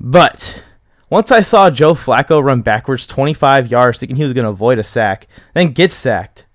But 0.00 0.62
once 1.10 1.30
I 1.30 1.42
saw 1.42 1.70
Joe 1.70 1.94
Flacco 1.94 2.42
run 2.42 2.62
backwards 2.62 3.06
25 3.06 3.70
yards 3.70 3.98
thinking 3.98 4.16
he 4.16 4.24
was 4.24 4.32
going 4.32 4.44
to 4.44 4.50
avoid 4.50 4.78
a 4.78 4.84
sack, 4.84 5.28
then 5.54 5.72
get 5.72 5.92
sacked. 5.92 6.46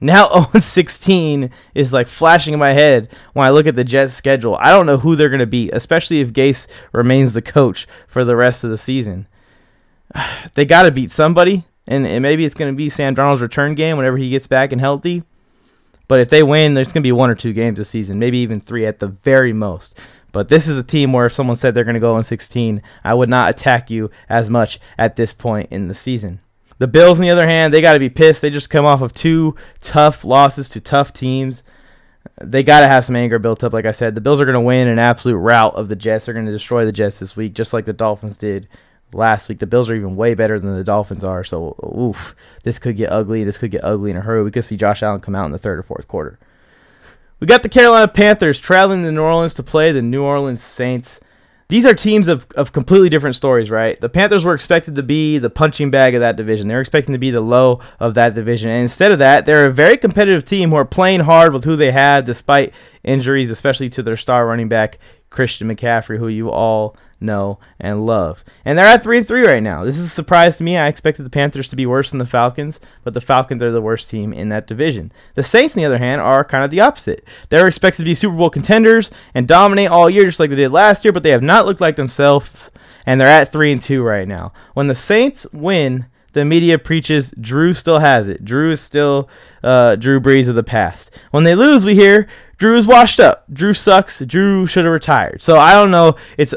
Now 0.00 0.28
0 0.52 0.60
16 0.60 1.50
is 1.74 1.92
like 1.92 2.06
flashing 2.06 2.54
in 2.54 2.60
my 2.60 2.72
head 2.72 3.12
when 3.32 3.46
I 3.46 3.50
look 3.50 3.66
at 3.66 3.74
the 3.74 3.84
Jets 3.84 4.14
schedule. 4.14 4.56
I 4.60 4.70
don't 4.70 4.86
know 4.86 4.98
who 4.98 5.16
they're 5.16 5.28
going 5.28 5.40
to 5.40 5.46
beat, 5.46 5.70
especially 5.72 6.20
if 6.20 6.32
Gase 6.32 6.68
remains 6.92 7.32
the 7.32 7.42
coach 7.42 7.88
for 8.06 8.24
the 8.24 8.36
rest 8.36 8.62
of 8.62 8.70
the 8.70 8.78
season. 8.78 9.26
They 10.54 10.64
got 10.64 10.82
to 10.82 10.90
beat 10.90 11.12
somebody 11.12 11.64
and, 11.88 12.06
and 12.06 12.22
maybe 12.22 12.44
it's 12.44 12.54
going 12.54 12.72
to 12.72 12.76
be 12.76 12.90
Sam 12.90 13.16
Darnold's 13.16 13.40
return 13.40 13.74
game 13.74 13.96
whenever 13.96 14.18
he 14.18 14.30
gets 14.30 14.46
back 14.46 14.72
and 14.72 14.80
healthy. 14.80 15.24
But 16.06 16.20
if 16.20 16.28
they 16.28 16.42
win, 16.42 16.74
there's 16.74 16.92
going 16.92 17.02
to 17.02 17.06
be 17.06 17.12
one 17.12 17.30
or 17.30 17.34
two 17.34 17.52
games 17.52 17.78
this 17.78 17.88
season, 17.88 18.18
maybe 18.18 18.38
even 18.38 18.60
three 18.60 18.86
at 18.86 18.98
the 18.98 19.08
very 19.08 19.52
most. 19.52 19.98
But 20.30 20.50
this 20.50 20.68
is 20.68 20.76
a 20.76 20.82
team 20.82 21.12
where 21.12 21.26
if 21.26 21.32
someone 21.32 21.56
said 21.56 21.74
they're 21.74 21.84
going 21.84 21.94
to 21.94 22.00
go 22.00 22.16
in 22.18 22.22
16, 22.22 22.82
I 23.02 23.14
would 23.14 23.30
not 23.30 23.50
attack 23.50 23.90
you 23.90 24.10
as 24.28 24.50
much 24.50 24.78
at 24.98 25.16
this 25.16 25.32
point 25.32 25.72
in 25.72 25.88
the 25.88 25.94
season. 25.94 26.40
The 26.76 26.86
Bills, 26.86 27.18
on 27.18 27.22
the 27.22 27.30
other 27.30 27.46
hand, 27.46 27.72
they 27.72 27.80
got 27.80 27.94
to 27.94 27.98
be 27.98 28.10
pissed. 28.10 28.42
They 28.42 28.50
just 28.50 28.70
come 28.70 28.84
off 28.84 29.00
of 29.00 29.12
two 29.12 29.56
tough 29.80 30.24
losses 30.24 30.68
to 30.70 30.80
tough 30.80 31.12
teams. 31.12 31.62
They 32.40 32.62
got 32.62 32.80
to 32.80 32.86
have 32.86 33.04
some 33.04 33.16
anger 33.16 33.38
built 33.38 33.64
up. 33.64 33.72
Like 33.72 33.86
I 33.86 33.92
said, 33.92 34.14
the 34.14 34.20
Bills 34.20 34.40
are 34.40 34.44
going 34.44 34.52
to 34.54 34.60
win 34.60 34.88
an 34.88 34.98
absolute 34.98 35.38
rout 35.38 35.74
of 35.74 35.88
the 35.88 35.96
Jets. 35.96 36.26
They're 36.26 36.34
going 36.34 36.46
to 36.46 36.52
destroy 36.52 36.84
the 36.84 36.92
Jets 36.92 37.18
this 37.18 37.34
week, 37.34 37.54
just 37.54 37.72
like 37.72 37.86
the 37.86 37.92
Dolphins 37.92 38.38
did 38.38 38.68
last 39.12 39.48
week. 39.48 39.58
The 39.58 39.66
Bills 39.66 39.88
are 39.90 39.94
even 39.94 40.16
way 40.16 40.34
better 40.34 40.58
than 40.58 40.74
the 40.74 40.84
Dolphins 40.84 41.24
are. 41.24 41.44
So, 41.44 41.76
oof, 41.96 42.34
this 42.62 42.78
could 42.78 42.96
get 42.96 43.10
ugly. 43.10 43.44
This 43.44 43.58
could 43.58 43.70
get 43.70 43.84
ugly 43.84 44.10
in 44.10 44.16
a 44.16 44.20
hurry. 44.20 44.42
We 44.42 44.50
could 44.50 44.64
see 44.64 44.76
Josh 44.76 45.02
Allen 45.02 45.20
come 45.20 45.34
out 45.34 45.46
in 45.46 45.52
the 45.52 45.58
third 45.58 45.78
or 45.78 45.82
fourth 45.82 46.08
quarter. 46.08 46.38
We 47.40 47.46
got 47.46 47.62
the 47.62 47.68
Carolina 47.68 48.08
Panthers 48.08 48.58
traveling 48.58 49.02
to 49.02 49.12
New 49.12 49.22
Orleans 49.22 49.54
to 49.54 49.62
play 49.62 49.92
the 49.92 50.02
New 50.02 50.24
Orleans 50.24 50.62
Saints. 50.62 51.20
these 51.68 51.86
are 51.86 51.94
teams 51.94 52.26
of, 52.26 52.46
of 52.56 52.72
completely 52.72 53.08
different 53.08 53.36
stories, 53.36 53.70
right? 53.70 54.00
The 54.00 54.08
Panthers 54.08 54.44
were 54.44 54.54
expected 54.54 54.96
to 54.96 55.02
be 55.04 55.38
the 55.38 55.50
punching 55.50 55.90
bag 55.90 56.14
of 56.14 56.20
that 56.20 56.34
division. 56.34 56.66
They're 56.66 56.80
expecting 56.80 57.12
to 57.12 57.18
be 57.18 57.30
the 57.30 57.40
low 57.40 57.80
of 58.00 58.14
that 58.14 58.34
division. 58.34 58.70
And 58.70 58.82
instead 58.82 59.12
of 59.12 59.20
that, 59.20 59.46
they're 59.46 59.66
a 59.66 59.72
very 59.72 59.96
competitive 59.96 60.44
team 60.44 60.70
who 60.70 60.76
are 60.76 60.84
playing 60.84 61.20
hard 61.20 61.52
with 61.52 61.64
who 61.64 61.76
they 61.76 61.92
had 61.92 62.24
despite 62.24 62.74
injuries, 63.04 63.50
especially 63.50 63.88
to 63.90 64.02
their 64.02 64.16
star 64.16 64.46
running 64.46 64.68
back, 64.68 64.98
Christian 65.30 65.68
McCaffrey, 65.68 66.18
who 66.18 66.28
you 66.28 66.50
all 66.50 66.96
know 67.20 67.58
and 67.78 68.06
love. 68.06 68.44
And 68.64 68.78
they're 68.78 68.86
at 68.86 69.02
3 69.02 69.18
and 69.18 69.28
3 69.28 69.46
right 69.46 69.62
now. 69.62 69.84
This 69.84 69.98
is 69.98 70.06
a 70.06 70.08
surprise 70.08 70.58
to 70.58 70.64
me. 70.64 70.76
I 70.76 70.88
expected 70.88 71.24
the 71.24 71.30
Panthers 71.30 71.68
to 71.70 71.76
be 71.76 71.86
worse 71.86 72.10
than 72.10 72.18
the 72.18 72.26
Falcons, 72.26 72.80
but 73.04 73.14
the 73.14 73.20
Falcons 73.20 73.62
are 73.62 73.72
the 73.72 73.82
worst 73.82 74.10
team 74.10 74.32
in 74.32 74.48
that 74.50 74.66
division. 74.66 75.12
The 75.34 75.44
Saints, 75.44 75.76
on 75.76 75.80
the 75.80 75.86
other 75.86 75.98
hand, 75.98 76.20
are 76.20 76.44
kind 76.44 76.64
of 76.64 76.70
the 76.70 76.80
opposite. 76.80 77.24
They're 77.48 77.68
expected 77.68 78.02
to 78.02 78.06
be 78.06 78.14
Super 78.14 78.36
Bowl 78.36 78.50
contenders 78.50 79.10
and 79.34 79.48
dominate 79.48 79.90
all 79.90 80.10
year 80.10 80.24
just 80.24 80.40
like 80.40 80.50
they 80.50 80.56
did 80.56 80.72
last 80.72 81.04
year, 81.04 81.12
but 81.12 81.22
they 81.22 81.30
have 81.30 81.42
not 81.42 81.66
looked 81.66 81.80
like 81.80 81.96
themselves 81.96 82.70
and 83.06 83.20
they're 83.20 83.28
at 83.28 83.50
3 83.50 83.72
and 83.72 83.82
2 83.82 84.02
right 84.02 84.28
now. 84.28 84.52
When 84.74 84.86
the 84.86 84.94
Saints 84.94 85.46
win, 85.52 86.06
the 86.32 86.44
media 86.44 86.78
preaches 86.78 87.32
Drew 87.40 87.72
still 87.72 88.00
has 88.00 88.28
it. 88.28 88.44
Drew 88.44 88.70
is 88.70 88.80
still 88.80 89.28
uh, 89.62 89.96
Drew 89.96 90.20
Brees 90.20 90.48
of 90.48 90.54
the 90.54 90.62
past. 90.62 91.18
When 91.30 91.44
they 91.44 91.54
lose, 91.54 91.84
we 91.84 91.94
hear 91.94 92.28
Drew 92.58 92.76
is 92.76 92.86
washed 92.86 93.18
up. 93.18 93.44
Drew 93.52 93.72
sucks. 93.72 94.20
Drew 94.20 94.66
should 94.66 94.84
have 94.84 94.92
retired. 94.92 95.42
So 95.42 95.58
I 95.58 95.72
don't 95.72 95.90
know. 95.90 96.16
It's 96.36 96.54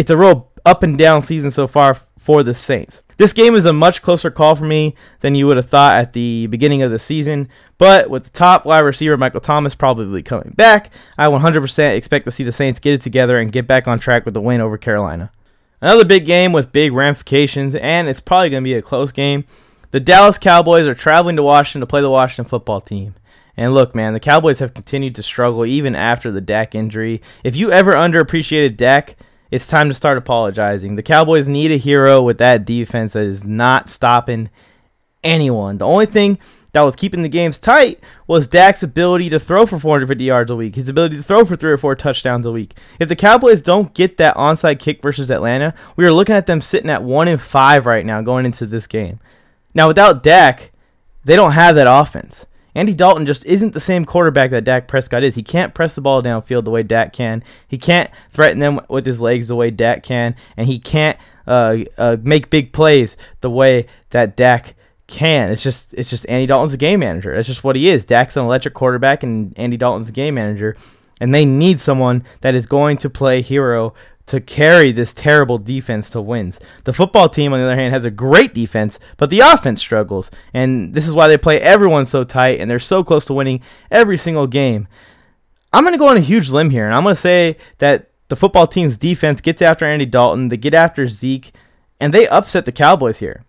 it's 0.00 0.10
a 0.10 0.16
real 0.16 0.50
up 0.64 0.82
and 0.82 0.96
down 0.96 1.20
season 1.20 1.50
so 1.50 1.66
far 1.66 1.92
for 1.92 2.42
the 2.42 2.54
Saints. 2.54 3.02
This 3.18 3.34
game 3.34 3.54
is 3.54 3.66
a 3.66 3.72
much 3.72 4.00
closer 4.00 4.30
call 4.30 4.56
for 4.56 4.64
me 4.64 4.94
than 5.20 5.34
you 5.34 5.46
would 5.46 5.58
have 5.58 5.68
thought 5.68 5.98
at 5.98 6.14
the 6.14 6.46
beginning 6.46 6.80
of 6.80 6.90
the 6.90 6.98
season. 6.98 7.50
But 7.76 8.08
with 8.08 8.24
the 8.24 8.30
top 8.30 8.64
wide 8.64 8.80
receiver 8.80 9.18
Michael 9.18 9.42
Thomas 9.42 9.74
probably 9.74 10.22
coming 10.22 10.54
back, 10.56 10.90
I 11.18 11.26
100% 11.26 11.96
expect 11.96 12.24
to 12.24 12.30
see 12.30 12.44
the 12.44 12.50
Saints 12.50 12.80
get 12.80 12.94
it 12.94 13.02
together 13.02 13.38
and 13.38 13.52
get 13.52 13.66
back 13.66 13.86
on 13.86 13.98
track 13.98 14.24
with 14.24 14.32
the 14.32 14.40
win 14.40 14.62
over 14.62 14.78
Carolina. 14.78 15.30
Another 15.82 16.06
big 16.06 16.24
game 16.24 16.52
with 16.52 16.72
big 16.72 16.94
ramifications, 16.94 17.74
and 17.74 18.08
it's 18.08 18.20
probably 18.20 18.48
going 18.48 18.62
to 18.62 18.68
be 18.68 18.74
a 18.74 18.82
close 18.82 19.12
game. 19.12 19.44
The 19.90 20.00
Dallas 20.00 20.38
Cowboys 20.38 20.86
are 20.86 20.94
traveling 20.94 21.36
to 21.36 21.42
Washington 21.42 21.80
to 21.80 21.86
play 21.86 22.00
the 22.00 22.08
Washington 22.08 22.48
football 22.48 22.80
team. 22.80 23.16
And 23.54 23.74
look, 23.74 23.94
man, 23.94 24.14
the 24.14 24.20
Cowboys 24.20 24.60
have 24.60 24.72
continued 24.72 25.14
to 25.16 25.22
struggle 25.22 25.66
even 25.66 25.94
after 25.94 26.30
the 26.30 26.40
Dak 26.40 26.74
injury. 26.74 27.20
If 27.44 27.54
you 27.54 27.70
ever 27.70 27.92
underappreciated 27.92 28.78
Dak, 28.78 29.16
it's 29.50 29.66
time 29.66 29.88
to 29.88 29.94
start 29.94 30.18
apologizing. 30.18 30.94
The 30.94 31.02
Cowboys 31.02 31.48
need 31.48 31.72
a 31.72 31.76
hero 31.76 32.22
with 32.22 32.38
that 32.38 32.64
defense 32.64 33.14
that 33.14 33.26
is 33.26 33.44
not 33.44 33.88
stopping 33.88 34.50
anyone. 35.24 35.78
The 35.78 35.86
only 35.86 36.06
thing 36.06 36.38
that 36.72 36.82
was 36.82 36.94
keeping 36.94 37.22
the 37.22 37.28
games 37.28 37.58
tight 37.58 38.00
was 38.26 38.46
Dak's 38.46 38.82
ability 38.82 39.28
to 39.30 39.40
throw 39.40 39.66
for 39.66 39.78
450 39.78 40.22
yards 40.22 40.50
a 40.50 40.56
week, 40.56 40.76
his 40.76 40.88
ability 40.88 41.16
to 41.16 41.22
throw 41.22 41.44
for 41.44 41.56
three 41.56 41.72
or 41.72 41.76
four 41.76 41.96
touchdowns 41.96 42.46
a 42.46 42.52
week. 42.52 42.76
If 43.00 43.08
the 43.08 43.16
Cowboys 43.16 43.60
don't 43.60 43.92
get 43.92 44.18
that 44.18 44.36
onside 44.36 44.78
kick 44.78 45.02
versus 45.02 45.30
Atlanta, 45.30 45.74
we 45.96 46.06
are 46.06 46.12
looking 46.12 46.36
at 46.36 46.46
them 46.46 46.60
sitting 46.60 46.90
at 46.90 47.02
one 47.02 47.28
and 47.28 47.40
five 47.40 47.86
right 47.86 48.06
now 48.06 48.22
going 48.22 48.46
into 48.46 48.66
this 48.66 48.86
game. 48.86 49.18
Now, 49.74 49.88
without 49.88 50.22
Dak, 50.22 50.70
they 51.24 51.36
don't 51.36 51.52
have 51.52 51.74
that 51.74 51.88
offense. 51.88 52.46
Andy 52.74 52.94
Dalton 52.94 53.26
just 53.26 53.44
isn't 53.44 53.72
the 53.72 53.80
same 53.80 54.04
quarterback 54.04 54.50
that 54.50 54.64
Dak 54.64 54.88
Prescott 54.88 55.24
is. 55.24 55.34
He 55.34 55.42
can't 55.42 55.74
press 55.74 55.94
the 55.94 56.00
ball 56.00 56.22
downfield 56.22 56.64
the 56.64 56.70
way 56.70 56.82
Dak 56.82 57.12
can. 57.12 57.42
He 57.66 57.78
can't 57.78 58.10
threaten 58.30 58.58
them 58.58 58.80
with 58.88 59.06
his 59.06 59.20
legs 59.20 59.48
the 59.48 59.56
way 59.56 59.70
Dak 59.70 60.02
can, 60.02 60.36
and 60.56 60.66
he 60.66 60.78
can't 60.78 61.18
uh, 61.46 61.78
uh, 61.98 62.16
make 62.22 62.50
big 62.50 62.72
plays 62.72 63.16
the 63.40 63.50
way 63.50 63.86
that 64.10 64.36
Dak 64.36 64.74
can. 65.06 65.50
It's 65.50 65.62
just 65.62 65.92
it's 65.94 66.08
just 66.08 66.28
Andy 66.28 66.46
Dalton's 66.46 66.74
a 66.74 66.78
game 66.78 67.00
manager. 67.00 67.34
That's 67.34 67.48
just 67.48 67.64
what 67.64 67.76
he 67.76 67.88
is. 67.88 68.04
Dak's 68.04 68.36
an 68.36 68.44
electric 68.44 68.74
quarterback, 68.74 69.22
and 69.22 69.52
Andy 69.58 69.76
Dalton's 69.76 70.08
a 70.08 70.12
game 70.12 70.34
manager. 70.34 70.76
And 71.22 71.34
they 71.34 71.44
need 71.44 71.80
someone 71.80 72.24
that 72.40 72.54
is 72.54 72.64
going 72.64 72.96
to 72.98 73.10
play 73.10 73.42
hero 73.42 73.92
to 74.30 74.40
carry 74.40 74.92
this 74.92 75.12
terrible 75.12 75.58
defense 75.58 76.08
to 76.10 76.20
wins. 76.20 76.60
The 76.84 76.92
football 76.92 77.28
team, 77.28 77.52
on 77.52 77.58
the 77.58 77.66
other 77.66 77.74
hand, 77.74 77.92
has 77.92 78.04
a 78.04 78.12
great 78.12 78.54
defense, 78.54 79.00
but 79.16 79.28
the 79.28 79.40
offense 79.40 79.80
struggles. 79.80 80.30
And 80.54 80.94
this 80.94 81.08
is 81.08 81.16
why 81.16 81.26
they 81.26 81.36
play 81.36 81.60
everyone 81.60 82.04
so 82.04 82.22
tight 82.22 82.60
and 82.60 82.70
they're 82.70 82.78
so 82.78 83.02
close 83.02 83.24
to 83.24 83.34
winning 83.34 83.60
every 83.90 84.16
single 84.16 84.46
game. 84.46 84.86
I'm 85.72 85.82
going 85.82 85.94
to 85.94 85.98
go 85.98 86.08
on 86.08 86.16
a 86.16 86.20
huge 86.20 86.50
limb 86.50 86.70
here, 86.70 86.84
and 86.84 86.94
I'm 86.94 87.02
going 87.02 87.16
to 87.16 87.20
say 87.20 87.56
that 87.78 88.10
the 88.28 88.36
football 88.36 88.68
team's 88.68 88.96
defense 88.96 89.40
gets 89.40 89.60
after 89.60 89.84
Andy 89.84 90.06
Dalton, 90.06 90.48
they 90.48 90.56
get 90.56 90.74
after 90.74 91.08
Zeke, 91.08 91.52
and 91.98 92.14
they 92.14 92.28
upset 92.28 92.66
the 92.66 92.72
Cowboys 92.72 93.18
here. 93.18 93.44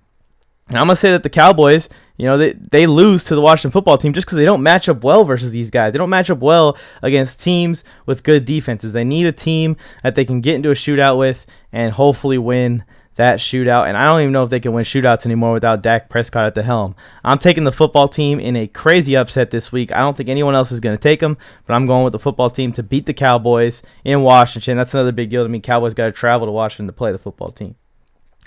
And 0.68 0.80
I'm 0.80 0.88
going 0.88 0.96
to 0.96 1.00
say 1.00 1.12
that 1.12 1.22
the 1.22 1.30
Cowboys, 1.30 1.90
you 2.22 2.28
know, 2.28 2.38
they, 2.38 2.52
they 2.52 2.86
lose 2.86 3.24
to 3.24 3.36
the 3.36 3.42
Washington 3.42 3.72
football 3.72 3.98
team 3.98 4.14
just 4.14 4.28
because 4.28 4.38
they 4.38 4.46
don't 4.46 4.62
match 4.62 4.88
up 4.88 5.04
well 5.04 5.24
versus 5.24 5.52
these 5.52 5.72
guys. 5.72 5.92
They 5.92 5.98
don't 5.98 6.12
match 6.12 6.30
up 6.30 6.38
well 6.38 6.78
against 7.02 7.42
teams 7.42 7.84
with 8.06 8.22
good 8.22 8.46
defenses. 8.46 8.94
They 8.94 9.04
need 9.04 9.26
a 9.26 9.32
team 9.32 9.76
that 10.04 10.14
they 10.14 10.24
can 10.24 10.40
get 10.40 10.54
into 10.54 10.70
a 10.70 10.76
shootout 10.76 11.18
with 11.18 11.48
and 11.72 11.94
hopefully 11.94 12.38
win 12.38 12.84
that 13.16 13.40
shootout. 13.40 13.88
And 13.88 13.98
I 13.98 14.06
don't 14.06 14.22
even 14.22 14.34
know 14.34 14.44
if 14.44 14.52
they 14.52 14.60
can 14.60 14.72
win 14.72 14.86
shootouts 14.86 15.26
anymore 15.26 15.54
without 15.54 15.82
Dak 15.82 16.10
Prescott 16.10 16.46
at 16.46 16.54
the 16.54 16.62
helm. 16.62 16.96
I'm 17.24 17.40
taking 17.40 17.64
the 17.64 17.72
football 17.72 18.08
team 18.08 18.40
in 18.40 18.56
a 18.56 18.68
crazy 18.68 19.18
upset 19.18 19.50
this 19.50 19.72
week. 19.72 19.92
I 19.92 20.02
don't 20.02 20.16
think 20.16 20.30
anyone 20.30 20.54
else 20.54 20.72
is 20.72 20.80
going 20.80 20.96
to 20.96 21.02
take 21.02 21.22
them, 21.22 21.40
but 21.66 21.74
I'm 21.74 21.88
going 21.88 22.04
with 22.04 22.14
the 22.14 22.20
football 22.20 22.52
team 22.52 22.72
to 22.74 22.84
beat 22.84 23.08
the 23.08 23.16
Cowboys 23.16 23.82
in 24.04 24.22
Washington. 24.22 24.78
That's 24.78 24.94
another 24.94 25.12
big 25.12 25.32
deal 25.32 25.42
to 25.42 25.50
me. 25.50 25.60
Cowboys 25.60 25.96
got 25.96 26.06
to 26.06 26.12
travel 26.12 26.46
to 26.46 26.52
Washington 26.52 26.86
to 26.86 26.94
play 26.94 27.12
the 27.12 27.18
football 27.18 27.50
team. 27.50 27.78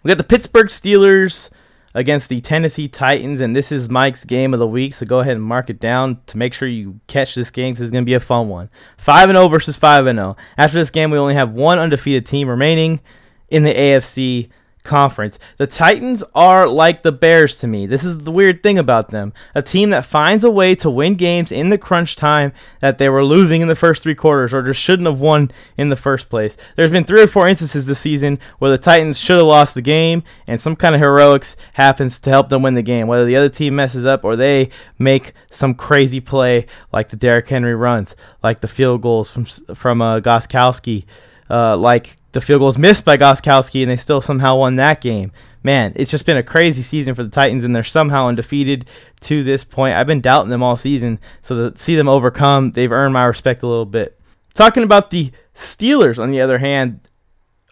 We 0.05 0.11
got 0.11 0.19
the 0.19 0.23
Pittsburgh 0.23 0.69
Steelers 0.69 1.51
against 1.95 2.29
the 2.29 2.41
Tennessee 2.41 2.89
Titans, 2.89 3.41
and 3.41 3.55
this 3.55 3.71
is 3.71 3.89
Mike's 3.89 4.25
game 4.25 4.53
of 4.53 4.61
the 4.61 4.67
week. 4.67 4.95
So 4.95 5.07
go 5.07 5.21
ahead 5.21 5.37
and 5.37 5.45
mark 5.45 5.71
it 5.71 5.79
down 5.79 6.21
to 6.27 6.37
make 6.37 6.53
sure 6.53 6.67
you 6.67 7.01
catch 7.07 7.35
this 7.35 7.51
game. 7.51 7.73
Because 7.73 7.83
it's 7.83 7.93
going 7.93 8.05
to 8.05 8.07
be 8.07 8.15
a 8.15 8.21
fun 8.21 8.49
one. 8.49 8.69
Five 8.99 9.29
and 9.29 9.37
zero 9.37 9.49
versus 9.49 9.77
five 9.77 10.07
and 10.07 10.19
zero. 10.19 10.37
After 10.59 10.79
this 10.79 10.91
game, 10.91 11.11
we 11.11 11.19
only 11.19 11.35
have 11.35 11.53
one 11.53 11.79
undefeated 11.79 12.27
team 12.27 12.49
remaining 12.49 13.01
in 13.49 13.63
the 13.63 13.73
AFC 13.73 14.49
conference. 14.85 15.39
The 15.57 15.67
Titans 15.67 16.23
are 16.35 16.69
like 16.69 17.03
the 17.03 17.11
Bears 17.11 17.57
to 17.59 17.67
me. 17.67 17.87
This 17.87 18.05
is 18.05 18.21
the 18.21 18.31
weird 18.31 18.63
thing 18.63 18.79
about 18.79 19.09
them. 19.09 19.33
A 19.55 19.63
team 19.63 19.91
that 19.91 20.05
finds 20.05 20.45
a 20.45 20.51
way 20.51 20.75
to 20.77 20.91
win 20.91 21.15
games 21.15 21.51
in 21.51 21.71
the 21.71 21.79
crunch 21.79 22.17
time 22.17 22.53
that 22.81 22.99
they 22.99 23.09
were 23.09 23.25
losing 23.25 23.63
in 23.63 23.69
the 23.69 23.75
first 23.75 24.03
three 24.03 24.15
quarters 24.15 24.53
or 24.53 24.63
just 24.63 24.81
shouldn't 24.81 25.09
have 25.09 25.21
won 25.21 25.51
in 25.79 25.89
the 25.89 25.97
first 25.97 26.29
place. 26.29 26.57
There's 26.77 26.91
been 26.91 27.05
three 27.05 27.23
or 27.23 27.27
four 27.27 27.49
instances 27.49 27.87
this 27.87 27.99
season 27.99 28.39
where 28.59 28.71
the 28.71 28.79
Titans 28.79 29.19
should 29.19 29.39
have 29.39 29.47
lost 29.47 29.75
the 29.75 29.83
game 29.83 30.23
and 30.47 30.61
some 30.61 30.77
kind 30.77 30.95
of 30.95 31.01
heroics 31.01 31.57
happens 31.73 32.21
to 32.21 32.31
help 32.31 32.51
them 32.51 32.63
win 32.63 32.75
the 32.75 32.83
game, 32.83 33.07
whether 33.07 33.25
the 33.25 33.37
other 33.37 33.49
team 33.49 33.75
messes 33.75 34.05
up 34.05 34.23
or 34.25 34.37
they 34.37 34.69
make 34.99 35.33
some 35.51 35.75
crazy 35.75 36.21
play 36.21 36.67
like 36.93 37.09
the 37.09 37.17
Derrick 37.17 37.49
Henry 37.49 37.75
runs, 37.75 38.15
like 38.43 38.61
the 38.61 38.69
field 38.69 39.01
goals 39.01 39.31
from 39.31 39.47
from 39.47 40.03
uh, 40.03 40.21
Gostkowski, 40.21 41.07
uh, 41.49 41.77
like 41.77 42.19
the 42.35 42.41
field 42.41 42.61
goals 42.61 42.77
missed 42.77 43.05
by 43.05 43.17
Gostkowski, 43.17 43.83
and 43.83 43.91
they 43.91 43.97
still 43.97 44.21
somehow 44.21 44.59
won 44.59 44.75
that 44.75 45.01
game. 45.01 45.33
Man, 45.63 45.93
it's 45.97 46.11
just 46.11 46.27
been 46.27 46.37
a 46.37 46.43
crazy 46.43 46.83
season 46.83 47.15
for 47.15 47.23
the 47.23 47.31
Titans, 47.31 47.65
and 47.65 47.75
they're 47.75 47.83
somehow 47.83 48.27
undefeated 48.27 48.85
to 49.23 49.43
this 49.43 49.65
point. 49.65 49.97
I've 49.97 50.07
been 50.07 50.21
doubting 50.21 50.51
them 50.51 50.63
all 50.63 50.77
season, 50.77 51.19
so 51.41 51.71
to 51.71 51.79
see 51.79 51.97
them 51.97 52.09
overcome, 52.09 52.73
they've 52.73 52.93
earned 52.93 53.15
my 53.15 53.25
respect 53.25 53.63
a 53.63 53.67
little 53.67 53.87
bit. 53.87 54.21
Talking 54.53 54.83
about 54.83 55.11
the 55.11 55.33
Steelers, 55.55 56.19
on 56.19 56.31
the 56.31 56.41
other 56.41 56.59
hand, 56.59 57.01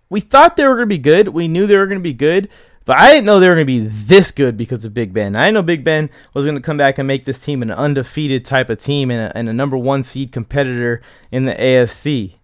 we 0.08 0.20
thought 0.20 0.56
they 0.56 0.66
were 0.66 0.76
going 0.76 0.88
to 0.88 0.94
be 0.94 0.98
good. 0.98 1.28
We 1.28 1.48
knew 1.48 1.66
they 1.66 1.76
were 1.76 1.86
going 1.86 2.00
to 2.00 2.02
be 2.02 2.14
good, 2.14 2.48
but 2.84 2.98
I 2.98 3.12
didn't 3.12 3.26
know 3.26 3.40
they 3.40 3.48
were 3.48 3.56
going 3.56 3.66
to 3.66 3.72
be 3.72 3.86
this 3.86 4.30
good 4.30 4.56
because 4.56 4.84
of 4.84 4.94
Big 4.94 5.12
Ben. 5.12 5.36
I 5.36 5.50
know 5.50 5.62
Big 5.62 5.84
Ben 5.84 6.08
was 6.34 6.44
going 6.44 6.56
to 6.56 6.62
come 6.62 6.76
back 6.76 6.98
and 6.98 7.06
make 7.06 7.24
this 7.24 7.44
team 7.44 7.62
an 7.62 7.70
undefeated 7.70 8.44
type 8.44 8.70
of 8.70 8.80
team 8.80 9.10
and 9.10 9.22
a, 9.22 9.36
and 9.36 9.48
a 9.48 9.52
number 9.52 9.76
one 9.76 10.02
seed 10.02 10.32
competitor 10.32 11.02
in 11.30 11.44
the 11.44 11.54
AFC 11.54 12.34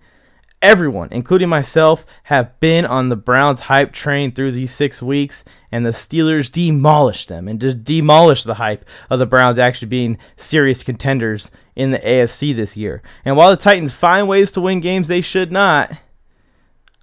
everyone, 0.62 1.08
including 1.10 1.48
myself, 1.48 2.04
have 2.24 2.58
been 2.60 2.84
on 2.84 3.08
the 3.08 3.16
Browns 3.16 3.60
hype 3.60 3.92
train 3.92 4.32
through 4.32 4.52
these 4.52 4.72
six 4.72 5.02
weeks, 5.02 5.44
and 5.70 5.84
the 5.84 5.90
Steelers 5.90 6.50
demolished 6.50 7.28
them 7.28 7.48
and 7.48 7.60
just 7.60 7.84
demolished 7.84 8.44
the 8.44 8.54
hype 8.54 8.84
of 9.10 9.18
the 9.18 9.26
Browns 9.26 9.58
actually 9.58 9.88
being 9.88 10.18
serious 10.36 10.82
contenders 10.82 11.50
in 11.76 11.90
the 11.90 11.98
AFC 11.98 12.54
this 12.54 12.76
year. 12.76 13.02
And 13.24 13.36
while 13.36 13.50
the 13.50 13.56
Titans 13.56 13.92
find 13.92 14.28
ways 14.28 14.52
to 14.52 14.60
win 14.60 14.80
games 14.80 15.08
they 15.08 15.20
should 15.20 15.52
not, 15.52 15.92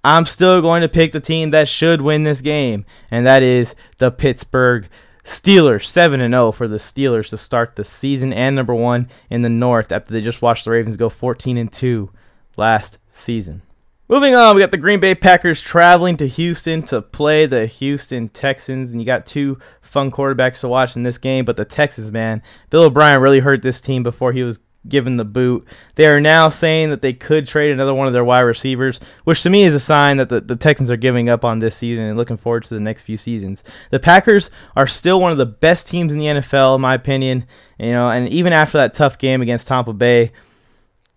I'm 0.04 0.26
still 0.26 0.60
going 0.60 0.82
to 0.82 0.88
pick 0.88 1.12
the 1.12 1.20
team 1.20 1.50
that 1.50 1.68
should 1.68 2.00
win 2.00 2.22
this 2.22 2.40
game, 2.40 2.84
and 3.10 3.26
that 3.26 3.42
is 3.42 3.74
the 3.98 4.10
Pittsburgh 4.10 4.88
Steelers 5.24 5.86
7 5.86 6.20
0 6.20 6.52
for 6.52 6.68
the 6.68 6.76
Steelers 6.76 7.30
to 7.30 7.36
start 7.36 7.74
the 7.74 7.84
season 7.84 8.32
and 8.32 8.54
number 8.54 8.74
1 8.74 9.08
in 9.30 9.42
the 9.42 9.48
North 9.48 9.90
after 9.90 10.12
they 10.12 10.20
just 10.20 10.40
watched 10.40 10.64
the 10.64 10.70
Ravens 10.70 10.96
go 10.96 11.08
14 11.08 11.56
and 11.56 11.72
2 11.72 12.08
last 12.56 13.00
season. 13.16 13.62
Moving 14.08 14.36
on, 14.36 14.54
we 14.54 14.60
got 14.60 14.70
the 14.70 14.76
Green 14.76 15.00
Bay 15.00 15.16
Packers 15.16 15.60
traveling 15.60 16.16
to 16.18 16.28
Houston 16.28 16.82
to 16.84 17.02
play 17.02 17.46
the 17.46 17.66
Houston 17.66 18.28
Texans, 18.28 18.92
and 18.92 19.00
you 19.00 19.06
got 19.06 19.26
two 19.26 19.58
fun 19.80 20.12
quarterbacks 20.12 20.60
to 20.60 20.68
watch 20.68 20.94
in 20.94 21.02
this 21.02 21.18
game. 21.18 21.44
But 21.44 21.56
the 21.56 21.64
Texans, 21.64 22.12
man, 22.12 22.40
Bill 22.70 22.84
O'Brien 22.84 23.20
really 23.20 23.40
hurt 23.40 23.62
this 23.62 23.80
team 23.80 24.04
before 24.04 24.32
he 24.32 24.44
was 24.44 24.60
given 24.88 25.16
the 25.16 25.24
boot. 25.24 25.66
They 25.96 26.06
are 26.06 26.20
now 26.20 26.48
saying 26.48 26.90
that 26.90 27.02
they 27.02 27.12
could 27.12 27.46
trade 27.46 27.72
another 27.72 27.94
one 27.94 28.06
of 28.06 28.12
their 28.12 28.24
wide 28.24 28.40
receivers, 28.40 29.00
which 29.24 29.42
to 29.42 29.50
me 29.50 29.64
is 29.64 29.74
a 29.74 29.80
sign 29.80 30.18
that 30.18 30.28
the, 30.28 30.40
the 30.40 30.54
Texans 30.54 30.90
are 30.90 30.96
giving 30.96 31.28
up 31.28 31.44
on 31.44 31.58
this 31.58 31.76
season 31.76 32.04
and 32.04 32.16
looking 32.16 32.36
forward 32.36 32.64
to 32.66 32.74
the 32.74 32.80
next 32.80 33.02
few 33.02 33.16
seasons. 33.16 33.64
The 33.90 33.98
Packers 33.98 34.50
are 34.76 34.86
still 34.86 35.20
one 35.20 35.32
of 35.32 35.38
the 35.38 35.46
best 35.46 35.88
teams 35.88 36.12
in 36.12 36.18
the 36.18 36.26
NFL, 36.26 36.76
in 36.76 36.80
my 36.80 36.94
opinion. 36.94 37.44
You 37.78 37.90
know, 37.92 38.10
and 38.10 38.28
even 38.28 38.52
after 38.52 38.78
that 38.78 38.94
tough 38.94 39.18
game 39.18 39.42
against 39.42 39.68
Tampa 39.68 39.92
Bay, 39.92 40.32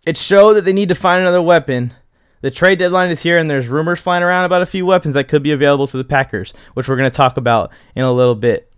it 0.09 0.17
showed 0.17 0.53
that 0.53 0.65
they 0.65 0.73
need 0.73 0.89
to 0.89 0.95
find 0.95 1.21
another 1.21 1.41
weapon 1.41 1.93
The 2.41 2.51
trade 2.51 2.79
deadline 2.79 3.11
is 3.11 3.21
here, 3.21 3.37
and 3.37 3.49
there's 3.49 3.67
rumors 3.67 3.99
flying 3.99 4.23
around 4.23 4.45
about 4.45 4.61
a 4.61 4.65
few 4.65 4.85
weapons 4.85 5.13
that 5.13 5.27
could 5.27 5.43
be 5.43 5.51
available 5.51 5.87
to 5.87 5.97
the 5.97 6.05
Packers, 6.05 6.53
which 6.73 6.87
we're 6.87 6.95
going 6.95 7.09
to 7.09 7.15
talk 7.15 7.37
about 7.37 7.71
in 7.95 8.03
a 8.03 8.13
little 8.13 8.35
bit. 8.35 8.71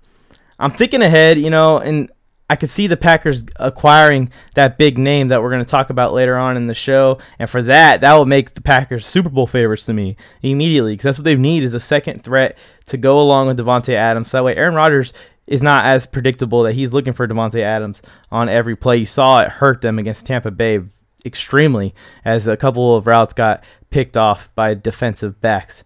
I'm 0.57 0.71
thinking 0.71 1.01
ahead, 1.01 1.37
you 1.37 1.51
know, 1.51 1.77
and 1.77 2.09
I 2.49 2.55
could 2.55 2.71
see 2.71 2.87
the 2.87 2.97
Packers 2.97 3.45
acquiring 3.57 4.31
that 4.55 4.77
big 4.77 4.97
name 4.97 5.27
that 5.27 5.41
we're 5.41 5.51
going 5.51 5.63
to 5.63 5.69
talk 5.69 5.89
about 5.91 6.11
later 6.11 6.37
on 6.37 6.57
in 6.57 6.65
the 6.65 6.73
show, 6.73 7.19
and 7.37 7.47
for 7.47 7.61
that, 7.61 8.01
that 8.01 8.13
will 8.15 8.25
make 8.25 8.55
the 8.55 8.61
Packers 8.61 9.05
Super 9.05 9.29
Bowl 9.29 9.47
favorites 9.47 9.85
to 9.85 9.93
me 9.93 10.17
immediately 10.41 10.93
because 10.93 11.03
that's 11.03 11.19
what 11.19 11.25
they 11.25 11.35
need 11.35 11.61
is 11.61 11.75
a 11.75 11.79
second 11.79 12.23
threat 12.23 12.57
to 12.87 12.97
go 12.97 13.19
along 13.19 13.47
with 13.47 13.59
Davante 13.59 13.93
Adams. 13.93 14.31
So 14.31 14.37
that 14.37 14.43
way, 14.43 14.55
Aaron 14.55 14.75
Rodgers 14.75 15.13
is 15.45 15.61
not 15.61 15.85
as 15.85 16.07
predictable 16.07 16.63
that 16.63 16.73
he's 16.73 16.93
looking 16.93 17.13
for 17.13 17.27
Davante 17.27 17.61
Adams 17.61 18.01
on 18.31 18.49
every 18.49 18.75
play. 18.75 18.97
You 18.97 19.05
saw 19.05 19.41
it 19.41 19.49
hurt 19.49 19.81
them 19.81 19.99
against 19.99 20.25
Tampa 20.25 20.49
Bay 20.49 20.81
extremely 21.25 21.93
as 22.25 22.47
a 22.47 22.57
couple 22.57 22.95
of 22.95 23.07
routes 23.07 23.33
got 23.33 23.63
picked 23.89 24.17
off 24.17 24.49
by 24.55 24.73
defensive 24.73 25.39
backs. 25.41 25.83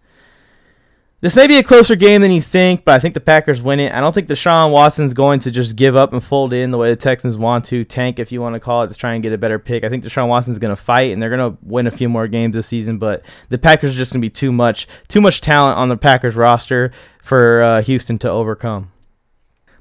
This 1.22 1.34
may 1.34 1.46
be 1.46 1.56
a 1.56 1.62
closer 1.62 1.96
game 1.96 2.20
than 2.20 2.30
you 2.30 2.42
think, 2.42 2.84
but 2.84 2.94
I 2.94 2.98
think 2.98 3.14
the 3.14 3.20
Packers 3.20 3.62
win 3.62 3.80
it. 3.80 3.92
I 3.92 4.00
don't 4.00 4.14
think 4.14 4.28
Deshaun 4.28 4.70
Watson's 4.70 5.14
going 5.14 5.40
to 5.40 5.50
just 5.50 5.74
give 5.74 5.96
up 5.96 6.12
and 6.12 6.22
fold 6.22 6.52
in 6.52 6.70
the 6.70 6.78
way 6.78 6.90
the 6.90 6.96
Texans 6.96 7.38
want 7.38 7.64
to 7.66 7.84
tank, 7.84 8.18
if 8.18 8.30
you 8.30 8.42
want 8.42 8.54
to 8.54 8.60
call 8.60 8.82
it, 8.82 8.88
to 8.88 8.94
try 8.94 9.14
and 9.14 9.22
get 9.22 9.32
a 9.32 9.38
better 9.38 9.58
pick. 9.58 9.82
I 9.82 9.88
think 9.88 10.04
Deshaun 10.04 10.28
Watson's 10.28 10.58
going 10.58 10.76
to 10.76 10.80
fight, 10.80 11.12
and 11.12 11.22
they're 11.22 11.34
going 11.34 11.52
to 11.52 11.58
win 11.62 11.86
a 11.86 11.90
few 11.90 12.10
more 12.10 12.28
games 12.28 12.54
this 12.54 12.66
season. 12.66 12.98
But 12.98 13.24
the 13.48 13.56
Packers 13.56 13.92
are 13.92 13.98
just 13.98 14.12
going 14.12 14.20
to 14.20 14.26
be 14.26 14.30
too 14.30 14.52
much, 14.52 14.86
too 15.08 15.22
much 15.22 15.40
talent 15.40 15.78
on 15.78 15.88
the 15.88 15.96
Packers 15.96 16.36
roster 16.36 16.92
for 17.22 17.62
uh, 17.62 17.82
Houston 17.82 18.18
to 18.18 18.30
overcome. 18.30 18.92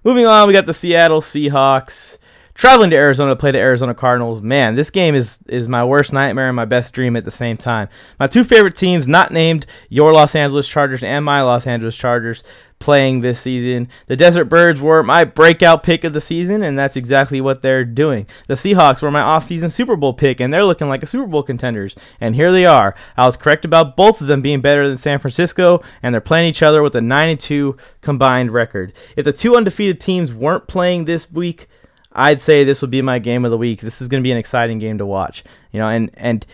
Moving 0.05 0.25
on, 0.25 0.47
we 0.47 0.53
got 0.53 0.67
the 0.67 0.73
Seattle 0.73 1.21
Seahawks 1.21 2.17
traveling 2.55 2.89
to 2.89 2.95
Arizona 2.95 3.33
to 3.33 3.35
play 3.35 3.51
the 3.51 3.59
Arizona 3.59 3.93
Cardinals. 3.93 4.41
Man, 4.41 4.75
this 4.75 4.89
game 4.89 5.13
is 5.13 5.39
is 5.47 5.67
my 5.67 5.85
worst 5.85 6.11
nightmare 6.11 6.47
and 6.47 6.55
my 6.55 6.65
best 6.65 6.93
dream 6.93 7.15
at 7.15 7.25
the 7.25 7.31
same 7.31 7.57
time. 7.57 7.89
My 8.19 8.25
two 8.25 8.43
favorite 8.43 8.75
teams, 8.75 9.07
not 9.07 9.31
named 9.31 9.67
your 9.89 10.11
Los 10.11 10.35
Angeles 10.35 10.67
Chargers 10.67 11.03
and 11.03 11.23
my 11.23 11.41
Los 11.41 11.67
Angeles 11.67 11.95
Chargers, 11.95 12.43
playing 12.79 13.19
this 13.19 13.39
season. 13.39 13.89
The 14.07 14.15
Desert 14.15 14.45
Birds 14.45 14.81
were 14.81 15.03
my 15.03 15.25
breakout 15.25 15.83
pick 15.83 16.03
of 16.03 16.13
the 16.13 16.21
season, 16.21 16.63
and 16.63 16.77
that's 16.79 16.95
exactly 16.95 17.41
what 17.41 17.61
they're 17.61 17.85
doing. 17.85 18.25
The 18.47 18.55
Seahawks 18.55 19.01
were 19.01 19.11
my 19.11 19.21
offseason 19.21 19.71
Super 19.71 19.95
Bowl 19.95 20.13
pick, 20.13 20.39
and 20.39 20.53
they're 20.53 20.63
looking 20.63 20.87
like 20.87 21.03
a 21.03 21.07
Super 21.07 21.27
Bowl 21.27 21.43
contenders. 21.43 21.95
And 22.21 22.35
here 22.35 22.51
they 22.51 22.65
are. 22.65 22.95
I 23.17 23.25
was 23.25 23.37
correct 23.37 23.65
about 23.65 23.95
both 23.95 24.21
of 24.21 24.27
them 24.27 24.41
being 24.41 24.61
better 24.61 24.87
than 24.87 24.97
San 24.97 25.19
Francisco, 25.19 25.81
and 26.01 26.13
they're 26.13 26.21
playing 26.21 26.49
each 26.49 26.63
other 26.63 26.81
with 26.81 26.95
a 26.95 27.01
92 27.01 27.75
combined 28.01 28.51
record. 28.51 28.93
If 29.15 29.25
the 29.25 29.33
two 29.33 29.55
undefeated 29.55 29.99
teams 29.99 30.33
weren't 30.33 30.67
playing 30.67 31.05
this 31.05 31.31
week, 31.31 31.67
I'd 32.15 32.41
say 32.41 32.63
this 32.63 32.81
will 32.81 32.89
be 32.89 33.01
my 33.01 33.19
game 33.19 33.45
of 33.45 33.51
the 33.51 33.57
week. 33.57 33.81
This 33.81 34.01
is 34.01 34.07
going 34.07 34.23
to 34.23 34.27
be 34.27 34.31
an 34.31 34.37
exciting 34.37 34.79
game 34.79 34.97
to 34.97 35.05
watch. 35.05 35.43
You 35.71 35.79
know, 35.79 35.89
and 35.89 36.09
and 36.15 36.45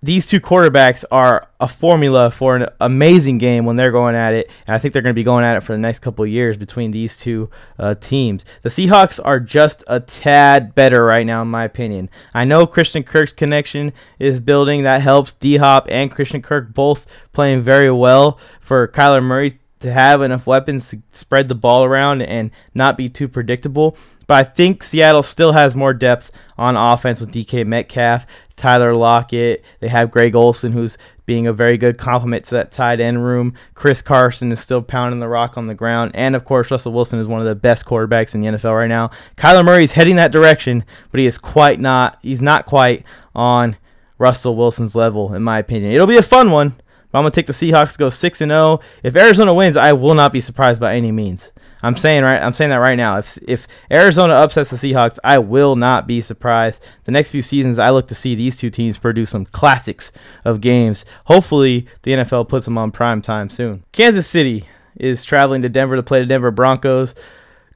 these 0.00 0.28
two 0.28 0.40
quarterbacks 0.40 1.04
are 1.10 1.48
a 1.58 1.66
formula 1.66 2.30
for 2.30 2.54
an 2.54 2.66
amazing 2.80 3.38
game 3.38 3.64
when 3.64 3.74
they're 3.74 3.90
going 3.90 4.14
at 4.14 4.32
it, 4.32 4.48
and 4.66 4.74
I 4.74 4.78
think 4.78 4.92
they're 4.92 5.02
going 5.02 5.14
to 5.14 5.18
be 5.18 5.24
going 5.24 5.44
at 5.44 5.56
it 5.56 5.60
for 5.60 5.72
the 5.72 5.78
next 5.78 5.98
couple 5.98 6.24
years 6.24 6.56
between 6.56 6.92
these 6.92 7.18
two 7.18 7.50
uh, 7.78 7.96
teams. 7.96 8.44
The 8.62 8.68
Seahawks 8.68 9.18
are 9.24 9.40
just 9.40 9.82
a 9.88 9.98
tad 9.98 10.74
better 10.74 11.04
right 11.04 11.26
now, 11.26 11.42
in 11.42 11.48
my 11.48 11.64
opinion. 11.64 12.10
I 12.32 12.44
know 12.44 12.64
Christian 12.66 13.02
Kirk's 13.02 13.32
connection 13.32 13.92
is 14.20 14.38
building. 14.38 14.84
That 14.84 15.02
helps. 15.02 15.34
D 15.34 15.56
Hop 15.56 15.88
and 15.90 16.10
Christian 16.12 16.42
Kirk 16.42 16.72
both 16.72 17.04
playing 17.32 17.62
very 17.62 17.90
well 17.90 18.38
for 18.60 18.86
Kyler 18.86 19.22
Murray 19.22 19.58
to 19.80 19.92
have 19.92 20.22
enough 20.22 20.46
weapons 20.46 20.90
to 20.90 21.02
spread 21.12 21.48
the 21.48 21.54
ball 21.54 21.84
around 21.84 22.22
and 22.22 22.50
not 22.74 22.96
be 22.96 23.08
too 23.08 23.28
predictable. 23.28 23.96
But 24.26 24.36
I 24.36 24.44
think 24.44 24.82
Seattle 24.82 25.22
still 25.22 25.52
has 25.52 25.74
more 25.74 25.94
depth 25.94 26.30
on 26.58 26.76
offense 26.76 27.18
with 27.20 27.32
DK 27.32 27.66
Metcalf, 27.66 28.26
Tyler 28.56 28.94
Lockett. 28.94 29.64
They 29.80 29.88
have 29.88 30.10
Greg 30.10 30.34
Olsen, 30.34 30.72
who's 30.72 30.98
being 31.24 31.46
a 31.46 31.52
very 31.52 31.78
good 31.78 31.96
complement 31.98 32.44
to 32.46 32.54
that 32.54 32.72
tight 32.72 33.00
end 33.00 33.24
room. 33.24 33.54
Chris 33.74 34.02
Carson 34.02 34.52
is 34.52 34.60
still 34.60 34.82
pounding 34.82 35.20
the 35.20 35.28
rock 35.28 35.56
on 35.56 35.66
the 35.66 35.74
ground. 35.74 36.12
And 36.14 36.36
of 36.36 36.44
course, 36.44 36.70
Russell 36.70 36.92
Wilson 36.92 37.18
is 37.18 37.26
one 37.26 37.40
of 37.40 37.46
the 37.46 37.54
best 37.54 37.86
quarterbacks 37.86 38.34
in 38.34 38.40
the 38.40 38.48
NFL 38.48 38.74
right 38.74 38.86
now. 38.86 39.10
Kyler 39.36 39.64
Murray 39.64 39.84
is 39.84 39.92
heading 39.92 40.16
that 40.16 40.32
direction, 40.32 40.84
but 41.10 41.20
he 41.20 41.26
is 41.26 41.38
quite 41.38 41.80
not, 41.80 42.18
he's 42.20 42.42
not 42.42 42.66
quite 42.66 43.04
on 43.34 43.76
Russell 44.18 44.56
Wilson's 44.56 44.94
level, 44.94 45.32
in 45.34 45.42
my 45.42 45.58
opinion. 45.58 45.92
It'll 45.92 46.06
be 46.06 46.16
a 46.16 46.22
fun 46.22 46.50
one. 46.50 46.78
I'm 47.14 47.22
gonna 47.22 47.30
take 47.30 47.46
the 47.46 47.52
Seahawks 47.52 47.92
to 47.92 47.98
go 47.98 48.10
six 48.10 48.40
and 48.40 48.50
zero. 48.50 48.80
If 49.02 49.16
Arizona 49.16 49.54
wins, 49.54 49.76
I 49.76 49.92
will 49.94 50.14
not 50.14 50.32
be 50.32 50.40
surprised 50.40 50.80
by 50.80 50.94
any 50.94 51.10
means. 51.10 51.52
I'm 51.82 51.96
saying 51.96 52.24
right. 52.24 52.42
I'm 52.42 52.52
saying 52.52 52.70
that 52.70 52.76
right 52.76 52.96
now. 52.96 53.18
If 53.18 53.38
if 53.46 53.68
Arizona 53.90 54.34
upsets 54.34 54.70
the 54.70 54.76
Seahawks, 54.76 55.18
I 55.22 55.38
will 55.38 55.76
not 55.76 56.06
be 56.06 56.20
surprised. 56.20 56.82
The 57.04 57.12
next 57.12 57.30
few 57.30 57.42
seasons, 57.42 57.78
I 57.78 57.90
look 57.90 58.08
to 58.08 58.14
see 58.14 58.34
these 58.34 58.56
two 58.56 58.70
teams 58.70 58.98
produce 58.98 59.30
some 59.30 59.46
classics 59.46 60.12
of 60.44 60.60
games. 60.60 61.04
Hopefully, 61.26 61.86
the 62.02 62.12
NFL 62.12 62.48
puts 62.48 62.64
them 62.64 62.78
on 62.78 62.90
prime 62.90 63.22
time 63.22 63.48
soon. 63.48 63.84
Kansas 63.92 64.26
City 64.26 64.66
is 64.96 65.24
traveling 65.24 65.62
to 65.62 65.68
Denver 65.68 65.96
to 65.96 66.02
play 66.02 66.20
the 66.20 66.26
Denver 66.26 66.50
Broncos. 66.50 67.14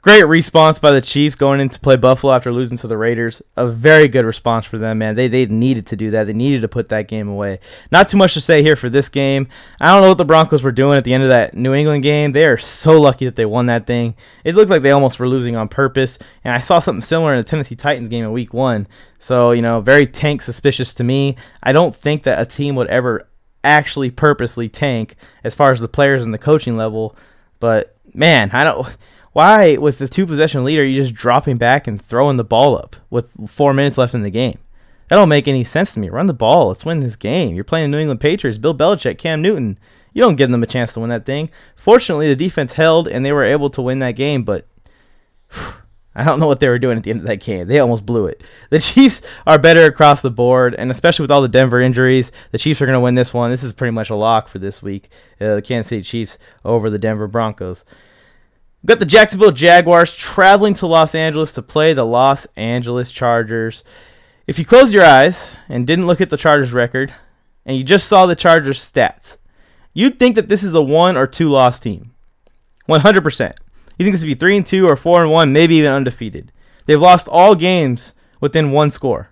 Great 0.03 0.27
response 0.27 0.81
by 0.81 0.91
the 0.91 1.01
Chiefs 1.01 1.37
going 1.37 1.61
in 1.61 1.69
to 1.69 1.79
play 1.79 1.95
Buffalo 1.95 2.33
after 2.33 2.51
losing 2.51 2.77
to 2.77 2.89
the 2.89 2.97
Raiders. 2.97 3.41
A 3.57 3.69
very 3.69 4.09
good 4.09 4.25
response 4.25 4.67
for 4.67 4.77
them, 4.77 4.99
man. 4.99 5.15
They 5.15 5.29
they 5.29 5.47
needed 5.47 5.87
to 5.87 5.97
do 5.97 6.11
that. 6.11 6.25
They 6.25 6.33
needed 6.33 6.63
to 6.63 6.69
put 6.69 6.89
that 6.89 7.07
game 7.07 7.29
away. 7.29 7.61
Not 7.93 8.09
too 8.09 8.17
much 8.17 8.35
to 8.35 8.41
say 8.41 8.65
here 8.65 8.75
for 8.75 8.91
this 8.91 9.09
game. 9.09 9.47
I 9.81 9.93
don't 9.93 10.03
know 10.03 10.09
what 10.09 10.19
the 10.19 10.25
Broncos 10.25 10.65
were 10.65 10.73
doing 10.73 10.99
at 10.99 11.05
the 11.05 11.15
end 11.15 11.23
of 11.23 11.29
that 11.29 11.55
New 11.55 11.73
England 11.73 12.03
game. 12.03 12.33
They 12.33 12.47
are 12.47 12.59
so 12.59 13.01
lucky 13.01 13.27
that 13.27 13.37
they 13.37 13.47
won 13.47 13.67
that 13.67 13.87
thing. 13.87 14.17
It 14.43 14.57
looked 14.57 14.73
like 14.73 14.83
they 14.83 14.91
almost 14.91 15.21
were 15.21 15.29
losing 15.29 15.55
on 15.55 15.69
purpose. 15.69 16.19
And 16.43 16.53
I 16.53 16.59
saw 16.59 16.81
something 16.81 17.01
similar 17.01 17.35
in 17.35 17.39
the 17.39 17.45
Tennessee 17.45 17.77
Titans 17.77 18.09
game 18.09 18.25
in 18.25 18.33
week 18.33 18.53
one. 18.53 18.89
So, 19.21 19.53
you 19.53 19.63
know, 19.63 19.81
very 19.81 20.09
tank 20.09 20.43
suspicious 20.43 20.95
to 20.95 21.05
me. 21.05 21.37
I 21.63 21.71
don't 21.71 21.95
think 21.95 22.25
that 22.25 22.41
a 22.41 22.45
team 22.45 22.75
would 22.75 22.89
ever 22.89 23.29
actually 23.63 24.11
purposely 24.11 24.69
tank 24.69 25.15
as 25.45 25.55
far 25.55 25.71
as 25.71 25.81
the 25.81 25.87
players 25.87 26.25
and 26.25 26.35
the 26.35 26.39
coaching 26.39 26.77
level. 26.77 27.15
But 27.61 27.97
man, 28.15 28.51
I 28.53 28.65
don't 28.65 28.97
why, 29.33 29.77
with 29.77 29.99
the 29.99 30.09
two 30.09 30.27
possession 30.27 30.65
leader, 30.65 30.85
you 30.85 30.95
just 30.95 31.15
dropping 31.15 31.57
back 31.57 31.87
and 31.87 32.01
throwing 32.01 32.37
the 32.37 32.45
ball 32.45 32.77
up 32.77 32.97
with 33.11 33.51
four 33.51 33.73
minutes 33.73 33.99
left 33.99 34.15
in 34.15 34.23
the 34.23 34.31
game? 34.31 34.59
That 35.09 35.17
don't 35.17 35.29
make 35.29 35.49
any 35.49 35.65
sense 35.65 35.95
to 35.95 36.01
me. 36.01 36.11
Run 36.11 36.27
the 36.27 36.35
ball. 36.35 36.69
Let's 36.69 36.85
win 36.85 37.01
this 37.01 37.17
game. 37.17 37.55
You're 37.55 37.65
playing 37.65 37.91
the 37.91 37.97
New 37.97 38.01
England 38.01 38.21
Patriots, 38.21 38.59
Bill 38.59 38.75
Belichick, 38.75 39.19
Cam 39.19 39.43
Newton. 39.43 39.79
You 40.13 40.23
don't 40.23 40.37
give 40.37 40.51
them 40.51 40.63
a 40.63 40.67
chance 40.67 40.95
to 40.95 41.01
win 41.01 41.11
that 41.11 41.27
thing. 41.27 41.51
Fortunately, 41.77 42.29
the 42.29 42.37
defense 42.37 42.75
held 42.75 43.09
and 43.09 43.25
they 43.25 43.33
were 43.33 43.45
able 43.45 43.71
to 43.71 43.83
win 43.83 43.99
that 43.99 44.13
game, 44.13 44.43
but 44.43 44.67
I 46.15 46.25
don't 46.25 46.41
know 46.41 46.47
what 46.47 46.61
they 46.61 46.69
were 46.69 46.79
doing 46.79 46.99
at 46.99 47.05
the 47.05 47.11
end 47.11 47.21
of 47.21 47.27
that 47.27 47.41
game. 47.41 47.69
They 47.69 47.79
almost 47.79 48.05
blew 48.05 48.27
it. 48.27 48.43
The 48.69 48.79
Chiefs 48.81 49.23
are 49.47 49.59
better 49.59 49.87
across 49.87 50.21
the 50.21 50.31
board, 50.31 50.75
and 50.75 50.91
especially 50.91 51.25
with 51.25 51.31
all 51.31 51.41
the 51.41 51.49
Denver 51.49 51.81
injuries, 51.81 52.33
the 52.51 52.59
Chiefs 52.59 52.83
are 52.83 52.87
going 52.87 52.97
to 52.97 53.01
win 53.01 53.15
this 53.15 53.33
one. 53.33 53.51
This 53.51 53.65
is 53.65 53.73
pretty 53.73 53.93
much 53.93 54.11
a 54.11 54.15
lock 54.15 54.49
for 54.49 54.59
this 54.59 54.83
week. 54.83 55.09
Uh, 55.41 55.57
the 55.57 55.63
Kansas 55.63 55.89
City 55.89 56.03
Chiefs 56.03 56.39
over 56.65 56.91
the 56.91 56.99
Denver 56.99 57.27
Broncos. 57.27 57.87
We've 58.83 58.89
got 58.89 58.99
the 58.99 59.07
Jacksonville 59.07 59.53
Jaguars 59.53 60.13
traveling 60.13 60.75
to 60.75 60.89
Los 60.89 61.15
Angeles 61.15 61.53
to 61.53 61.63
play 61.63 61.95
the 61.95 62.05
Los 62.05 62.47
Angeles 62.57 63.13
Chargers. 63.13 63.85
If 64.49 64.59
you 64.59 64.65
closed 64.65 64.93
your 64.93 65.05
eyes 65.05 65.57
and 65.69 65.87
didn't 65.87 66.09
look 66.09 66.21
at 66.21 66.31
the 66.31 66.37
Chargers 66.37 66.73
record 66.73 67.15
and 67.65 67.77
you 67.77 67.85
just 67.85 68.09
saw 68.09 68.27
the 68.27 68.35
Chargers 68.35 68.81
stats, 68.81 69.39
you'd 69.95 70.19
think 70.19 70.35
that 70.35 70.49
this 70.49 70.65
is 70.65 70.75
a 70.75 70.83
one 70.83 71.17
or 71.17 71.29
two 71.29 71.47
loss 71.47 71.79
team. 71.79 72.13
100%. 72.89 73.53
You 73.99 74.05
think 74.05 74.15
this 74.15 74.23
would 74.23 74.27
be 74.27 74.35
3 74.35 74.57
and 74.57 74.67
2 74.67 74.89
or 74.89 74.97
4 74.97 75.23
and 75.23 75.31
1, 75.31 75.53
maybe 75.53 75.77
even 75.77 75.93
undefeated. 75.93 76.51
They've 76.87 77.01
lost 77.01 77.29
all 77.29 77.55
games 77.55 78.15
within 78.41 78.73
one 78.73 78.91
score. 78.91 79.31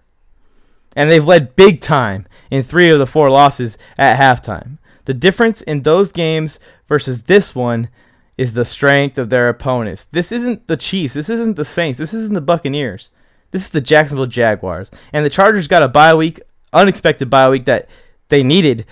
And 0.95 1.11
they've 1.11 1.27
led 1.27 1.57
big 1.57 1.81
time 1.81 2.29
in 2.53 2.63
3 2.63 2.91
of 2.91 3.01
the 3.01 3.07
4 3.07 3.29
losses 3.29 3.79
at 3.99 4.17
halftime. 4.17 4.79
The 5.07 5.15
difference 5.15 5.61
in 5.61 5.83
those 5.83 6.13
games 6.13 6.61
versus 6.87 7.25
this 7.25 7.53
one 7.53 7.89
is 8.40 8.55
the 8.55 8.64
strength 8.64 9.18
of 9.18 9.29
their 9.29 9.50
opponents. 9.50 10.07
This 10.07 10.33
isn't 10.33 10.66
the 10.66 10.79
Chiefs. 10.79 11.12
This 11.12 11.29
isn't 11.29 11.57
the 11.57 11.64
Saints. 11.64 11.98
This 11.98 12.14
isn't 12.14 12.33
the 12.33 12.40
Buccaneers. 12.40 13.11
This 13.50 13.64
is 13.64 13.70
the 13.70 13.83
Jacksonville 13.83 14.24
Jaguars. 14.24 14.90
And 15.12 15.26
the 15.26 15.29
Chargers 15.31 15.68
got 15.68 15.83
a 15.83 15.88
bye 15.88 16.14
week, 16.14 16.40
unexpected 16.72 17.29
bye 17.29 17.50
week 17.50 17.66
that 17.66 17.90
they 18.31 18.42
needed 18.42 18.87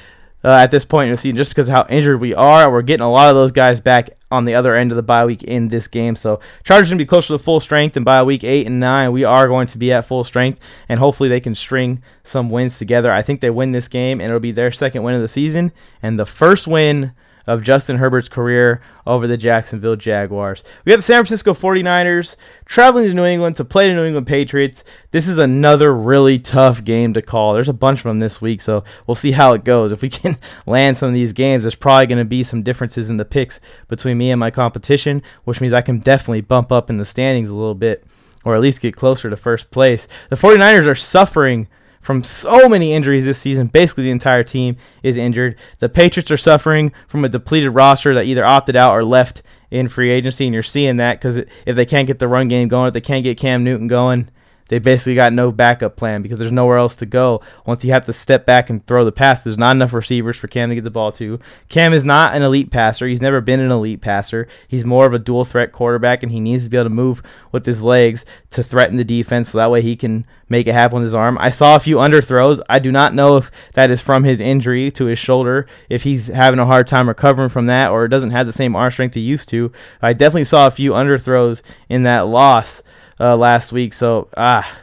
uh, 0.45 0.51
at 0.51 0.71
this 0.71 0.85
point 0.85 1.05
in 1.05 1.13
the 1.13 1.17
season 1.17 1.39
just 1.39 1.51
because 1.51 1.67
of 1.71 1.75
how 1.75 1.87
injured 1.89 2.21
we 2.21 2.35
are. 2.35 2.71
We're 2.71 2.83
getting 2.83 3.07
a 3.07 3.11
lot 3.11 3.31
of 3.31 3.37
those 3.37 3.51
guys 3.51 3.81
back 3.81 4.11
on 4.31 4.45
the 4.45 4.55
other 4.55 4.77
end 4.77 4.93
of 4.93 4.97
the 4.97 5.03
bye 5.03 5.25
week 5.25 5.43
in 5.45 5.69
this 5.69 5.89
game. 5.89 6.15
So 6.15 6.41
Chargers 6.63 6.91
going 6.91 6.99
to 6.99 7.05
be 7.05 7.09
closer 7.09 7.33
to 7.33 7.39
full 7.39 7.61
strength, 7.61 7.97
and 7.97 8.05
by 8.05 8.23
week 8.23 8.45
8 8.45 8.67
and 8.67 8.79
9, 8.79 9.13
we 9.13 9.25
are 9.25 9.49
going 9.49 9.69
to 9.69 9.79
be 9.79 9.91
at 9.91 10.05
full 10.05 10.25
strength, 10.25 10.61
and 10.91 11.01
hopefully 11.01 11.31
they 11.31 11.41
can 11.41 11.55
string 11.55 12.03
some 12.23 12.51
wins 12.51 12.77
together. 12.77 13.11
I 13.11 13.23
think 13.23 13.41
they 13.41 13.49
win 13.49 13.73
this 13.73 13.89
game, 13.89 14.21
and 14.21 14.29
it'll 14.29 14.41
be 14.41 14.53
their 14.53 14.73
second 14.73 15.05
win 15.05 15.15
of 15.15 15.23
the 15.23 15.27
season, 15.29 15.73
and 16.03 16.19
the 16.19 16.27
first 16.27 16.67
win– 16.67 17.13
of 17.49 17.63
Justin 17.63 17.97
Herbert's 17.97 18.29
career 18.29 18.83
over 19.07 19.27
the 19.27 19.39
Jacksonville 19.39 19.97
Jaguars. 19.97 20.63
We 20.85 20.91
got 20.91 20.97
the 20.97 21.03
San 21.03 21.25
Francisco 21.25 21.55
49ers 21.55 22.37
traveling 22.67 23.09
to 23.09 23.15
New 23.15 23.25
England 23.25 23.57
to 23.57 23.65
play 23.65 23.89
the 23.89 23.95
New 23.95 24.05
England 24.05 24.27
Patriots. 24.27 24.85
This 25.13 25.27
is 25.27 25.39
another 25.39 25.95
really 25.95 26.39
tough 26.39 26.85
game 26.85 27.15
to 27.15 27.23
call. 27.23 27.55
There's 27.55 27.71
a 27.71 27.73
bunch 27.73 28.01
of 28.01 28.05
them 28.05 28.19
this 28.19 28.43
week, 28.43 28.61
so 28.61 28.85
we'll 29.07 29.15
see 29.15 29.33
how 29.33 29.55
it 29.55 29.65
goes. 29.65 29.93
If 29.93 30.03
we 30.03 30.11
can 30.11 30.37
land 30.67 30.99
some 30.99 31.09
of 31.09 31.15
these 31.15 31.33
games, 31.33 31.65
there's 31.65 31.75
probably 31.75 32.07
going 32.07 32.19
to 32.19 32.27
be 32.27 32.45
some 32.45 32.63
differences 32.63 33.09
in 33.09 33.17
the 33.17 33.25
picks 33.25 33.61
between 33.89 34.19
me 34.19 34.31
and 34.31 34.39
my 34.39 34.51
competition, 34.51 35.23
which 35.45 35.63
means 35.63 35.73
I 35.73 35.81
can 35.81 36.01
definitely 36.01 36.43
bump 36.43 36.71
up 36.71 36.91
in 36.91 36.99
the 36.99 37.07
standings 37.07 37.49
a 37.49 37.55
little 37.55 37.75
bit 37.75 38.05
or 38.45 38.55
at 38.55 38.61
least 38.61 38.83
get 38.83 38.95
closer 38.95 39.31
to 39.31 39.37
first 39.39 39.71
place. 39.71 40.07
The 40.29 40.37
49ers 40.37 40.87
are 40.87 40.95
suffering 40.95 41.67
from 42.09 42.25
so 42.25 42.71
many 42.71 42.95
injuries 42.95 43.27
this 43.27 43.39
season. 43.39 43.67
Basically, 43.67 44.05
the 44.05 44.11
entire 44.11 44.43
team 44.43 44.79
is 45.03 45.19
injured. 45.19 45.59
The 45.79 45.91
Patriots 45.91 46.31
are 46.31 46.39
suffering 46.39 46.91
from 47.07 47.23
a 47.23 47.29
depleted 47.29 47.75
roster 47.75 48.15
that 48.15 48.25
either 48.25 48.47
opted 48.47 48.77
out 48.77 48.95
or 48.95 49.05
left 49.05 49.43
in 49.71 49.89
free 49.89 50.11
agency, 50.11 50.47
and 50.47 50.55
you're 50.55 50.63
seeing 50.63 50.97
that 50.97 51.21
because 51.21 51.37
if 51.37 51.77
they 51.77 51.85
can't 51.85 52.07
get 52.07 52.19
the 52.19 52.27
run 52.27 52.49
game 52.49 52.69
going, 52.69 52.89
if 52.89 52.95
they 52.95 53.03
can't 53.03 53.25
get 53.25 53.37
Cam 53.37 53.63
Newton 53.63 53.89
going, 53.89 54.31
they 54.69 54.79
basically 54.79 55.15
got 55.15 55.33
no 55.33 55.51
backup 55.51 55.97
plan 55.97 56.23
because 56.23 56.39
there's 56.39 56.53
nowhere 56.53 56.79
else 56.79 56.97
to 56.97 57.07
go. 57.07 57.41
Once 57.67 57.85
you 57.85 57.93
have 57.93 58.07
to 58.07 58.13
step 58.13 58.47
back 58.47 58.71
and 58.71 58.87
throw 58.87 59.05
the 59.05 59.13
pass, 59.13 59.45
there's 59.45 59.59
not 59.59 59.75
enough 59.75 59.93
receivers 59.93 60.37
for 60.37 60.47
Cam 60.47 60.69
to 60.69 60.75
get 60.75 60.85
the 60.85 60.91
ball 60.91 61.11
to. 61.13 61.41
Cam 61.69 61.93
is 61.93 62.05
not 62.05 62.35
an 62.35 62.43
elite 62.43 62.71
passer. 62.71 63.07
He's 63.07 63.23
never 63.23 63.41
been 63.41 63.61
an 63.61 63.71
elite 63.71 64.01
passer. 64.01 64.47
He's 64.69 64.85
more 64.85 65.07
of 65.07 65.15
a 65.15 65.19
dual 65.19 65.45
threat 65.45 65.73
quarterback, 65.73 66.23
and 66.23 66.31
he 66.31 66.41
needs 66.41 66.65
to 66.65 66.71
be 66.71 66.77
able 66.77 66.85
to 66.85 66.95
move 66.95 67.23
with 67.51 67.67
his 67.67 67.83
legs 67.83 68.25
to 68.51 68.63
threaten 68.63 68.97
the 68.97 69.05
defense 69.05 69.51
so 69.51 69.59
that 69.59 69.71
way 69.71 69.83
he 69.83 69.97
can 69.97 70.27
make 70.49 70.67
it 70.67 70.73
happen 70.73 70.97
with 70.97 71.05
his 71.05 71.15
arm. 71.15 71.37
I 71.39 71.51
saw 71.51 71.77
a 71.77 71.81
few 71.81 71.97
underthrows. 71.97 72.61
I 72.69 72.79
do 72.79 72.91
not 72.93 73.15
know 73.15 73.37
if 73.37 73.51
that 73.75 73.91
is 73.91 74.01
from 74.01 74.25
his 74.25 74.41
injury 74.41 74.91
to 74.93 75.07
his 75.07 75.19
shoulder, 75.19 75.67
if 75.89 76.03
he's 76.03 76.29
having 76.29 76.61
a 76.61 76.67
hard 76.67 76.87
time 76.87 77.09
recovering 77.09 77.49
from 77.49 77.67
that, 77.67 77.91
or 77.91 78.09
doesn't 78.09 78.31
have 78.31 78.47
the 78.47 78.53
same 78.53 78.77
arm 78.77 78.91
strength 78.91 79.15
he 79.15 79.21
used 79.21 79.49
to. 79.51 79.73
I 80.01 80.13
definitely 80.13 80.45
saw 80.45 80.67
a 80.67 80.71
few 80.71 80.93
underthrows 80.93 81.63
in 81.89 82.03
that 82.05 82.27
loss 82.27 82.83
uh, 83.21 83.37
last 83.37 83.73
week. 83.73 83.93
So, 83.93 84.29
ah, 84.37 84.79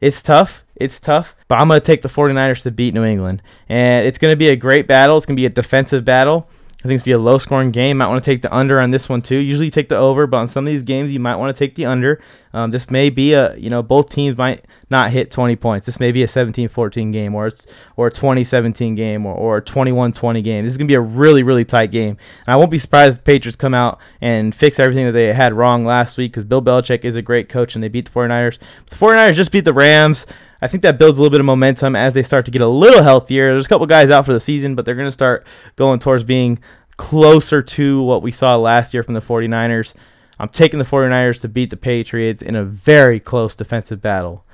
it's 0.00 0.22
tough. 0.22 0.64
It's 0.76 1.00
tough. 1.00 1.34
But 1.48 1.58
I'm 1.58 1.68
going 1.68 1.80
to 1.80 1.86
take 1.86 2.02
the 2.02 2.08
49ers 2.08 2.62
to 2.62 2.70
beat 2.70 2.94
New 2.94 3.04
England. 3.04 3.42
And 3.68 4.06
it's 4.06 4.18
going 4.18 4.32
to 4.32 4.36
be 4.36 4.48
a 4.48 4.56
great 4.56 4.86
battle. 4.86 5.16
It's 5.16 5.26
going 5.26 5.36
to 5.36 5.40
be 5.40 5.46
a 5.46 5.50
defensive 5.50 6.04
battle. 6.04 6.48
I 6.78 6.82
think 6.82 6.94
it's 6.94 7.02
be 7.02 7.10
a 7.10 7.18
low 7.18 7.38
scoring 7.38 7.72
game. 7.72 7.96
Might 7.96 8.06
want 8.06 8.22
to 8.22 8.30
take 8.30 8.42
the 8.42 8.54
under 8.54 8.78
on 8.78 8.90
this 8.90 9.08
one 9.08 9.20
too. 9.20 9.36
Usually 9.36 9.64
you 9.64 9.70
take 9.70 9.88
the 9.88 9.96
over, 9.96 10.28
but 10.28 10.36
on 10.36 10.46
some 10.46 10.64
of 10.64 10.72
these 10.72 10.84
games 10.84 11.12
you 11.12 11.18
might 11.18 11.34
want 11.34 11.54
to 11.54 11.58
take 11.58 11.74
the 11.74 11.86
under. 11.86 12.22
Um, 12.52 12.70
this 12.70 12.88
may 12.88 13.10
be 13.10 13.32
a, 13.32 13.56
you 13.56 13.68
know, 13.68 13.82
both 13.82 14.10
teams 14.10 14.38
might 14.38 14.64
not 14.88 15.10
hit 15.10 15.32
20 15.32 15.56
points. 15.56 15.86
This 15.86 15.98
may 15.98 16.12
be 16.12 16.22
a 16.22 16.28
17-14 16.28 17.12
game 17.12 17.34
or 17.34 17.48
it's 17.48 17.66
or 17.96 18.06
a 18.06 18.10
20-17 18.12 18.94
game 18.94 19.26
or, 19.26 19.34
or 19.34 19.56
a 19.56 19.62
21-20 19.62 20.44
game. 20.44 20.64
This 20.64 20.70
is 20.70 20.78
to 20.78 20.84
be 20.86 20.94
a 20.94 21.00
really, 21.00 21.42
really 21.42 21.64
tight 21.64 21.90
game. 21.90 22.16
And 22.46 22.54
I 22.54 22.56
won't 22.56 22.70
be 22.70 22.78
surprised 22.78 23.18
the 23.18 23.22
Patriots 23.22 23.56
come 23.56 23.74
out 23.74 23.98
and 24.20 24.54
fix 24.54 24.78
everything 24.78 25.06
that 25.06 25.12
they 25.12 25.32
had 25.32 25.54
wrong 25.54 25.82
last 25.82 26.16
week 26.16 26.30
because 26.30 26.44
Bill 26.44 26.62
Belichick 26.62 27.04
is 27.04 27.16
a 27.16 27.22
great 27.22 27.48
coach 27.48 27.74
and 27.74 27.82
they 27.82 27.88
beat 27.88 28.04
the 28.04 28.12
49ers. 28.12 28.58
The 28.86 28.96
49ers 28.96 29.34
just 29.34 29.50
beat 29.50 29.64
the 29.64 29.74
Rams. 29.74 30.26
I 30.60 30.66
think 30.66 30.82
that 30.82 30.98
builds 30.98 31.18
a 31.18 31.22
little 31.22 31.30
bit 31.30 31.40
of 31.40 31.46
momentum 31.46 31.94
as 31.94 32.14
they 32.14 32.22
start 32.22 32.44
to 32.46 32.50
get 32.50 32.62
a 32.62 32.66
little 32.66 33.02
healthier. 33.02 33.52
There's 33.52 33.66
a 33.66 33.68
couple 33.68 33.86
guys 33.86 34.10
out 34.10 34.26
for 34.26 34.32
the 34.32 34.40
season, 34.40 34.74
but 34.74 34.84
they're 34.84 34.94
going 34.94 35.08
to 35.08 35.12
start 35.12 35.46
going 35.76 36.00
towards 36.00 36.24
being 36.24 36.58
closer 36.96 37.62
to 37.62 38.02
what 38.02 38.22
we 38.22 38.32
saw 38.32 38.56
last 38.56 38.92
year 38.92 39.02
from 39.02 39.14
the 39.14 39.20
49ers. 39.20 39.94
I'm 40.38 40.48
taking 40.48 40.78
the 40.78 40.84
49ers 40.84 41.40
to 41.40 41.48
beat 41.48 41.70
the 41.70 41.76
Patriots 41.76 42.42
in 42.42 42.56
a 42.56 42.64
very 42.64 43.20
close 43.20 43.54
defensive 43.54 44.02
battle. 44.02 44.44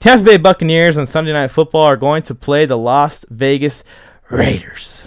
Tampa 0.00 0.24
Bay 0.24 0.36
Buccaneers 0.36 0.96
on 0.96 1.06
Sunday 1.06 1.32
Night 1.32 1.50
Football 1.50 1.84
are 1.84 1.96
going 1.96 2.22
to 2.22 2.34
play 2.34 2.66
the 2.66 2.78
Las 2.78 3.24
Vegas 3.28 3.84
Raiders. 4.30 5.04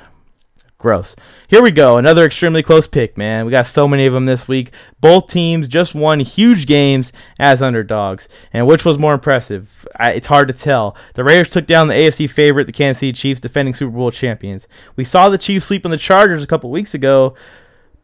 Gross. 0.78 1.16
Here 1.52 1.62
we 1.62 1.72
go. 1.72 1.98
Another 1.98 2.24
extremely 2.24 2.64
close 2.64 2.88
pick, 2.88 3.18
man. 3.18 3.44
We 3.44 3.52
got 3.52 3.68
so 3.68 3.86
many 3.86 4.06
of 4.06 4.14
them 4.14 4.26
this 4.26 4.48
week. 4.48 4.72
Both 5.02 5.28
teams 5.28 5.68
just 5.68 5.94
won 5.94 6.22
huge 6.22 6.66
games 6.66 7.12
as 7.42 7.62
underdogs. 7.62 8.30
And 8.54 8.66
which 8.68 8.86
was 8.86 8.98
more 8.98 9.14
impressive? 9.14 9.86
I, 9.98 10.14
it's 10.14 10.28
hard 10.28 10.48
to 10.48 10.54
tell. 10.54 10.96
The 11.16 11.26
Raiders 11.26 11.50
took 11.50 11.66
down 11.66 11.90
the 11.90 11.94
AFC 11.94 12.30
favorite, 12.30 12.68
the 12.68 12.72
Kansas 12.72 13.02
City 13.02 13.12
Chiefs, 13.12 13.42
defending 13.42 13.74
Super 13.74 13.98
Bowl 13.98 14.12
champions. 14.12 14.70
We 14.96 15.04
saw 15.04 15.28
the 15.28 15.38
Chiefs 15.38 15.66
sleep 15.66 15.84
on 15.84 15.92
the 15.92 15.98
Chargers 15.98 16.42
a 16.42 16.48
couple 16.48 16.72
weeks 16.72 16.94
ago, 16.94 17.36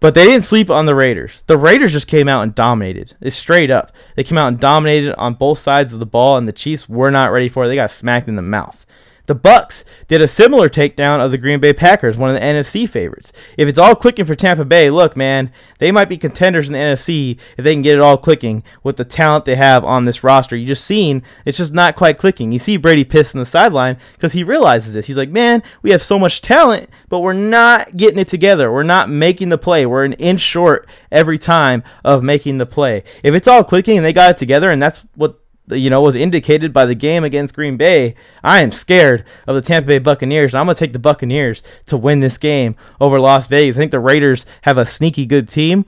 but 0.02 0.14
they 0.14 0.26
didn't 0.26 0.44
sleep 0.44 0.70
on 0.70 0.86
the 0.86 0.94
Raiders. 0.94 1.46
The 1.48 1.58
Raiders 1.58 1.94
just 1.94 2.08
came 2.08 2.28
out 2.28 2.42
and 2.42 2.54
dominated. 2.54 3.16
It's 3.22 3.38
straight 3.38 3.72
up. 3.72 3.94
They 4.18 4.26
came 4.26 4.38
out 4.38 4.50
and 4.50 4.60
dominated 4.60 5.16
on 5.16 5.36
both 5.36 5.60
sides 5.60 5.94
of 5.94 6.00
the 6.00 6.06
ball, 6.06 6.38
and 6.38 6.50
the 6.50 6.52
Chiefs 6.52 6.90
were 6.90 7.12
not 7.12 7.32
ready 7.32 7.48
for 7.48 7.64
it. 7.64 7.70
They 7.70 7.76
got 7.76 7.92
smacked 7.92 8.28
in 8.28 8.36
the 8.36 8.42
mouth. 8.42 8.86
The 9.28 9.36
Bucks 9.36 9.84
did 10.08 10.22
a 10.22 10.28
similar 10.28 10.70
takedown 10.70 11.24
of 11.24 11.32
the 11.32 11.38
Green 11.38 11.60
Bay 11.60 11.74
Packers, 11.74 12.16
one 12.16 12.30
of 12.30 12.36
the 12.36 12.42
NFC 12.42 12.90
favorites. 12.90 13.34
If 13.58 13.68
it's 13.68 13.78
all 13.78 13.94
clicking 13.94 14.24
for 14.24 14.36
Tampa 14.36 14.64
Bay, 14.64 14.90
look, 14.90 15.18
man, 15.18 15.52
they 15.80 15.92
might 15.92 16.08
be 16.08 16.18
contenders 16.18 16.68
in 16.68 16.74
the 16.74 16.80
NFC 16.80 17.38
if 17.58 17.66
they 17.66 17.74
can 17.74 17.82
get 17.82 17.96
it 17.96 18.02
all 18.02 18.18
clicking 18.18 18.64
with 18.84 18.96
the 18.96 19.04
talent 19.04 19.44
they 19.44 19.56
have 19.56 19.84
on 19.84 20.06
this 20.06 20.24
roster. 20.24 20.56
You 20.56 20.66
just 20.66 20.86
seen 20.86 21.24
it's 21.46 21.58
just 21.58 21.74
not 21.74 21.98
quite 21.98 22.18
clicking. 22.18 22.54
You 22.54 22.60
see 22.60 22.78
Brady 22.78 23.04
pissed 23.04 23.36
on 23.36 23.40
the 23.40 23.46
sideline 23.46 23.98
because 24.14 24.32
he 24.32 24.46
realizes 24.46 24.94
this. 24.94 25.08
He's 25.08 25.18
like, 25.18 25.30
man, 25.30 25.62
we 25.82 25.92
have 25.92 26.02
so 26.02 26.18
much 26.18 26.42
talent, 26.42 26.90
but 27.10 27.20
we're 27.20 27.34
not 27.34 27.98
getting 27.98 28.20
it 28.20 28.30
together. 28.30 28.72
We're 28.72 28.84
not 28.84 29.10
making 29.10 29.50
the 29.50 29.58
play. 29.58 29.86
We're 29.86 30.06
an 30.06 30.14
inch 30.14 30.40
short 30.40 30.88
every 31.12 31.38
time 31.38 31.84
of 32.06 32.24
making 32.24 32.60
the 32.60 32.66
play. 32.66 33.04
If 33.24 33.36
it's 33.36 33.48
all 33.48 33.66
clicking 33.66 33.98
and 33.98 34.06
they 34.06 34.14
got 34.14 34.32
it 34.32 34.38
together, 34.38 34.70
and 34.70 34.82
that's 34.82 35.06
what 35.16 35.42
you 35.70 35.90
know, 35.90 36.02
was 36.02 36.16
indicated 36.16 36.72
by 36.72 36.86
the 36.86 36.96
game 36.96 37.24
against 37.24 37.56
Green 37.56 37.78
Bay, 37.78 38.16
I 38.44 38.62
am 38.62 38.72
scared 38.72 39.26
of 39.46 39.56
the 39.56 39.62
Tampa 39.62 39.88
Bay 39.88 40.00
Buccaneers. 40.00 40.56
I'm 40.56 40.66
going 40.66 40.76
to 40.76 40.80
take 40.80 40.94
the 40.94 41.00
Buccaneers 41.00 41.62
to 41.88 41.98
win 41.98 42.20
this 42.20 42.38
game 42.38 42.76
over 43.02 43.20
Las 43.20 43.48
Vegas. 43.48 43.76
I 43.76 43.80
think 43.80 43.92
the 43.92 44.00
Raiders 44.00 44.46
have 44.62 44.78
a 44.78 44.86
sneaky 44.86 45.26
good 45.26 45.50
team, 45.50 45.86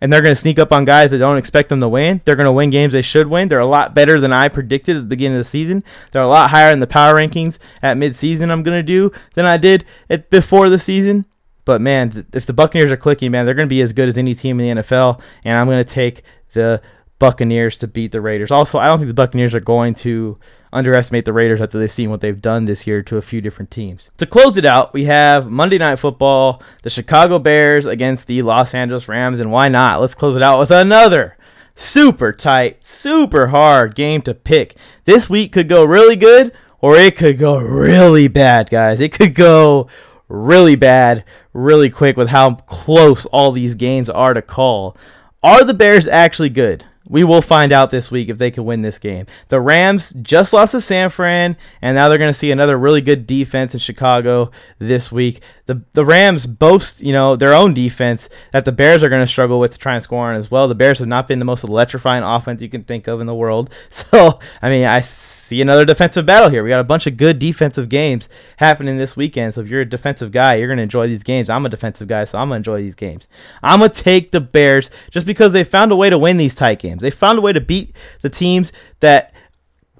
and 0.00 0.12
they're 0.12 0.22
going 0.22 0.34
to 0.34 0.40
sneak 0.40 0.58
up 0.58 0.72
on 0.72 0.84
guys 0.84 1.10
that 1.10 1.18
don't 1.18 1.36
expect 1.36 1.68
them 1.68 1.80
to 1.80 1.88
win. 1.88 2.22
They're 2.24 2.36
going 2.36 2.46
to 2.46 2.52
win 2.52 2.70
games 2.70 2.92
they 2.92 3.02
should 3.02 3.26
win. 3.26 3.48
They're 3.48 3.58
a 3.58 3.66
lot 3.66 3.94
better 3.94 4.20
than 4.20 4.32
I 4.32 4.48
predicted 4.48 4.96
at 4.96 5.00
the 5.00 5.06
beginning 5.06 5.36
of 5.36 5.44
the 5.44 5.50
season. 5.50 5.84
They're 6.12 6.22
a 6.22 6.28
lot 6.28 6.50
higher 6.50 6.72
in 6.72 6.80
the 6.80 6.86
power 6.86 7.14
rankings 7.14 7.58
at 7.82 7.96
midseason, 7.96 8.50
I'm 8.50 8.62
going 8.62 8.78
to 8.78 8.82
do, 8.82 9.12
than 9.34 9.44
I 9.44 9.56
did 9.56 9.84
at 10.08 10.30
before 10.30 10.70
the 10.70 10.78
season. 10.78 11.26
But 11.66 11.82
man, 11.82 12.26
if 12.32 12.46
the 12.46 12.54
Buccaneers 12.54 12.90
are 12.90 12.96
clicking, 12.96 13.30
man, 13.30 13.44
they're 13.44 13.54
going 13.54 13.68
to 13.68 13.74
be 13.74 13.82
as 13.82 13.92
good 13.92 14.08
as 14.08 14.16
any 14.16 14.34
team 14.34 14.58
in 14.58 14.78
the 14.78 14.82
NFL, 14.82 15.20
and 15.44 15.60
I'm 15.60 15.66
going 15.66 15.76
to 15.76 15.84
take 15.84 16.22
the 16.54 16.80
Buccaneers 17.18 17.78
to 17.78 17.88
beat 17.88 18.12
the 18.12 18.20
Raiders. 18.20 18.50
Also, 18.50 18.78
I 18.78 18.86
don't 18.86 18.98
think 18.98 19.08
the 19.08 19.14
Buccaneers 19.14 19.54
are 19.54 19.60
going 19.60 19.94
to 19.94 20.38
underestimate 20.72 21.24
the 21.24 21.32
Raiders 21.32 21.60
after 21.60 21.78
they've 21.78 21.90
seen 21.90 22.10
what 22.10 22.20
they've 22.20 22.40
done 22.40 22.66
this 22.66 22.86
year 22.86 23.02
to 23.02 23.16
a 23.16 23.22
few 23.22 23.40
different 23.40 23.70
teams. 23.70 24.10
To 24.18 24.26
close 24.26 24.56
it 24.56 24.64
out, 24.64 24.92
we 24.92 25.04
have 25.04 25.50
Monday 25.50 25.78
Night 25.78 25.96
Football, 25.96 26.62
the 26.82 26.90
Chicago 26.90 27.38
Bears 27.38 27.86
against 27.86 28.28
the 28.28 28.42
Los 28.42 28.74
Angeles 28.74 29.08
Rams, 29.08 29.40
and 29.40 29.50
why 29.50 29.68
not? 29.68 30.00
Let's 30.00 30.14
close 30.14 30.36
it 30.36 30.42
out 30.42 30.58
with 30.58 30.70
another 30.70 31.36
super 31.74 32.32
tight, 32.32 32.84
super 32.84 33.48
hard 33.48 33.94
game 33.94 34.20
to 34.22 34.34
pick. 34.34 34.76
This 35.04 35.30
week 35.30 35.52
could 35.52 35.68
go 35.68 35.84
really 35.84 36.16
good 36.16 36.52
or 36.80 36.96
it 36.96 37.16
could 37.16 37.38
go 37.38 37.58
really 37.58 38.28
bad, 38.28 38.70
guys. 38.70 39.00
It 39.00 39.12
could 39.12 39.34
go 39.34 39.88
really 40.28 40.76
bad 40.76 41.24
really 41.52 41.88
quick 41.88 42.16
with 42.16 42.28
how 42.28 42.54
close 42.54 43.26
all 43.26 43.52
these 43.52 43.74
games 43.74 44.10
are 44.10 44.34
to 44.34 44.42
call. 44.42 44.96
Are 45.42 45.64
the 45.64 45.74
Bears 45.74 46.06
actually 46.06 46.50
good? 46.50 46.84
We 47.08 47.24
will 47.24 47.42
find 47.42 47.72
out 47.72 47.90
this 47.90 48.10
week 48.10 48.28
if 48.28 48.38
they 48.38 48.50
can 48.50 48.64
win 48.64 48.82
this 48.82 48.98
game. 48.98 49.26
The 49.48 49.60
Rams 49.60 50.12
just 50.22 50.52
lost 50.52 50.72
to 50.72 50.80
San 50.80 51.08
Fran, 51.10 51.56
and 51.80 51.94
now 51.94 52.08
they're 52.08 52.18
going 52.18 52.30
to 52.30 52.38
see 52.38 52.50
another 52.50 52.76
really 52.76 53.00
good 53.00 53.26
defense 53.26 53.72
in 53.72 53.80
Chicago 53.80 54.50
this 54.78 55.10
week. 55.10 55.40
The 55.66 55.82
the 55.92 56.04
Rams 56.04 56.46
boast, 56.46 57.02
you 57.02 57.12
know, 57.12 57.36
their 57.36 57.54
own 57.54 57.74
defense 57.74 58.28
that 58.52 58.64
the 58.64 58.72
Bears 58.72 59.02
are 59.02 59.08
going 59.08 59.24
to 59.24 59.30
struggle 59.30 59.58
with 59.58 59.72
to 59.72 59.78
try 59.78 59.94
and 59.94 60.02
score 60.02 60.30
on 60.30 60.36
as 60.36 60.50
well. 60.50 60.68
The 60.68 60.74
Bears 60.74 60.98
have 60.98 61.08
not 61.08 61.28
been 61.28 61.38
the 61.38 61.44
most 61.44 61.64
electrifying 61.64 62.22
offense 62.22 62.62
you 62.62 62.68
can 62.68 62.84
think 62.84 63.06
of 63.06 63.20
in 63.20 63.26
the 63.26 63.34
world. 63.34 63.70
So, 64.08 64.38
I 64.62 64.70
mean, 64.70 64.84
I 64.84 65.00
see 65.00 65.60
another 65.60 65.84
defensive 65.84 66.24
battle 66.24 66.50
here. 66.50 66.62
We 66.62 66.70
got 66.70 66.80
a 66.80 66.84
bunch 66.84 67.06
of 67.06 67.16
good 67.16 67.38
defensive 67.38 67.88
games 67.88 68.28
happening 68.58 68.96
this 68.96 69.16
weekend. 69.16 69.54
So, 69.54 69.60
if 69.60 69.68
you're 69.68 69.80
a 69.80 69.88
defensive 69.88 70.30
guy, 70.30 70.54
you're 70.54 70.68
going 70.68 70.78
to 70.78 70.84
enjoy 70.84 71.08
these 71.08 71.24
games. 71.24 71.50
I'm 71.50 71.66
a 71.66 71.68
defensive 71.68 72.06
guy, 72.06 72.24
so 72.24 72.38
I'm 72.38 72.48
going 72.48 72.62
to 72.62 72.70
enjoy 72.70 72.82
these 72.82 72.94
games. 72.94 73.26
I'm 73.62 73.80
going 73.80 73.90
to 73.90 74.02
take 74.02 74.30
the 74.30 74.40
Bears 74.40 74.90
just 75.10 75.26
because 75.26 75.52
they 75.52 75.64
found 75.64 75.90
a 75.90 75.96
way 75.96 76.10
to 76.10 76.18
win 76.18 76.36
these 76.36 76.54
tight 76.54 76.78
games. 76.78 76.97
They 77.02 77.10
found 77.10 77.38
a 77.38 77.42
way 77.42 77.52
to 77.52 77.60
beat 77.60 77.94
the 78.22 78.30
teams 78.30 78.72
that 79.00 79.32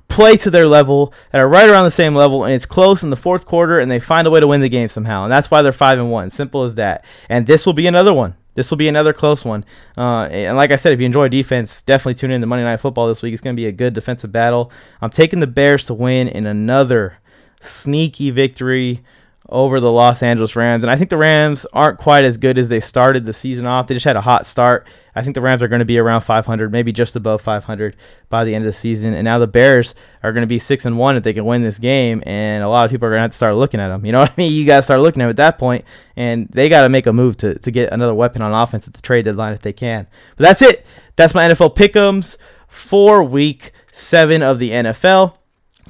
play 0.08 0.36
to 0.38 0.50
their 0.50 0.66
level 0.66 1.12
that 1.30 1.38
are 1.38 1.48
right 1.48 1.68
around 1.68 1.84
the 1.84 1.90
same 1.90 2.14
level 2.14 2.44
and 2.44 2.52
it's 2.52 2.66
close 2.66 3.02
in 3.02 3.10
the 3.10 3.16
fourth 3.16 3.44
quarter 3.46 3.78
and 3.78 3.90
they 3.90 4.00
find 4.00 4.26
a 4.26 4.30
way 4.30 4.40
to 4.40 4.46
win 4.46 4.60
the 4.60 4.68
game 4.68 4.88
somehow. 4.88 5.24
And 5.24 5.32
that's 5.32 5.50
why 5.50 5.62
they're 5.62 5.72
five 5.72 5.98
and 5.98 6.10
one. 6.10 6.30
Simple 6.30 6.64
as 6.64 6.74
that. 6.76 7.04
And 7.28 7.46
this 7.46 7.66
will 7.66 7.74
be 7.74 7.86
another 7.86 8.12
one. 8.12 8.34
This 8.54 8.70
will 8.70 8.78
be 8.78 8.88
another 8.88 9.12
close 9.12 9.44
one. 9.44 9.64
Uh, 9.96 10.22
and 10.24 10.56
like 10.56 10.72
i 10.72 10.76
said 10.76 10.92
if 10.92 10.98
you 10.98 11.06
enjoy 11.06 11.28
defense 11.28 11.82
definitely 11.82 12.14
tune 12.14 12.32
in 12.32 12.40
to 12.40 12.46
monday 12.46 12.64
night 12.64 12.78
football 12.78 13.06
this 13.06 13.22
week. 13.22 13.32
It's 13.32 13.42
going 13.42 13.54
to 13.54 13.60
be 13.60 13.66
a 13.66 13.72
good 13.72 13.94
defensive 13.94 14.32
battle. 14.32 14.72
I'm 15.00 15.10
taking 15.10 15.40
the 15.40 15.46
bears 15.46 15.86
to 15.86 15.94
win 15.94 16.26
in 16.26 16.46
another 16.46 17.18
sneaky 17.60 18.30
victory 18.30 19.02
over 19.48 19.80
the 19.80 19.90
Los 19.90 20.22
Angeles 20.22 20.54
Rams. 20.54 20.84
And 20.84 20.90
I 20.90 20.96
think 20.96 21.08
the 21.08 21.16
Rams 21.16 21.66
aren't 21.72 21.98
quite 21.98 22.24
as 22.24 22.36
good 22.36 22.58
as 22.58 22.68
they 22.68 22.80
started 22.80 23.24
the 23.24 23.32
season 23.32 23.66
off. 23.66 23.86
They 23.86 23.94
just 23.94 24.04
had 24.04 24.16
a 24.16 24.20
hot 24.20 24.46
start. 24.46 24.86
I 25.14 25.22
think 25.22 25.34
the 25.34 25.40
Rams 25.40 25.62
are 25.62 25.68
going 25.68 25.78
to 25.78 25.86
be 25.86 25.98
around 25.98 26.20
500, 26.20 26.70
maybe 26.70 26.92
just 26.92 27.16
above 27.16 27.40
500 27.40 27.96
by 28.28 28.44
the 28.44 28.54
end 28.54 28.64
of 28.64 28.66
the 28.66 28.78
season. 28.78 29.14
And 29.14 29.24
now 29.24 29.38
the 29.38 29.46
Bears 29.46 29.94
are 30.22 30.32
going 30.32 30.42
to 30.42 30.48
be 30.48 30.58
6 30.58 30.84
and 30.84 30.98
1 30.98 31.16
if 31.16 31.22
they 31.22 31.32
can 31.32 31.46
win 31.46 31.62
this 31.62 31.78
game. 31.78 32.22
And 32.26 32.62
a 32.62 32.68
lot 32.68 32.84
of 32.84 32.90
people 32.90 33.06
are 33.06 33.10
going 33.10 33.18
to 33.18 33.22
have 33.22 33.30
to 33.30 33.36
start 33.36 33.54
looking 33.54 33.80
at 33.80 33.88
them. 33.88 34.04
You 34.04 34.12
know 34.12 34.20
what 34.20 34.30
I 34.30 34.34
mean? 34.36 34.52
You 34.52 34.66
got 34.66 34.76
to 34.76 34.82
start 34.82 35.00
looking 35.00 35.22
at 35.22 35.26
them 35.26 35.30
at 35.30 35.36
that 35.38 35.58
point, 35.58 35.84
And 36.14 36.48
they 36.48 36.68
got 36.68 36.82
to 36.82 36.90
make 36.90 37.06
a 37.06 37.12
move 37.12 37.38
to, 37.38 37.58
to 37.58 37.70
get 37.70 37.92
another 37.92 38.14
weapon 38.14 38.42
on 38.42 38.52
offense 38.52 38.86
at 38.86 38.94
the 38.94 39.02
trade 39.02 39.24
deadline 39.24 39.54
if 39.54 39.62
they 39.62 39.72
can. 39.72 40.06
But 40.36 40.44
that's 40.44 40.62
it. 40.62 40.84
That's 41.16 41.34
my 41.34 41.48
NFL 41.48 41.74
pick'ems 41.74 42.36
for 42.68 43.24
week 43.24 43.72
seven 43.92 44.42
of 44.42 44.58
the 44.58 44.70
NFL. 44.70 45.37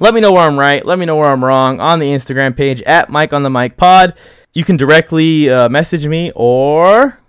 Let 0.01 0.13
me 0.13 0.21
know 0.21 0.31
where 0.31 0.43
I'm 0.43 0.57
right. 0.57 0.85
Let 0.85 0.97
me 0.97 1.05
know 1.05 1.17
where 1.17 1.27
I'm 1.27 1.43
wrong 1.43 1.81
on 1.81 1.99
the 1.99 2.07
Instagram 2.07 2.55
page 2.55 2.81
at 2.83 3.09
Mike 3.09 3.33
on 3.33 3.43
the 3.43 3.49
Mic 3.49 3.75
Pod. 3.75 4.13
You 4.53 4.63
can 4.63 4.77
directly 4.77 5.49
uh, 5.49 5.67
message 5.67 6.07
me 6.07 6.31
or 6.35 7.19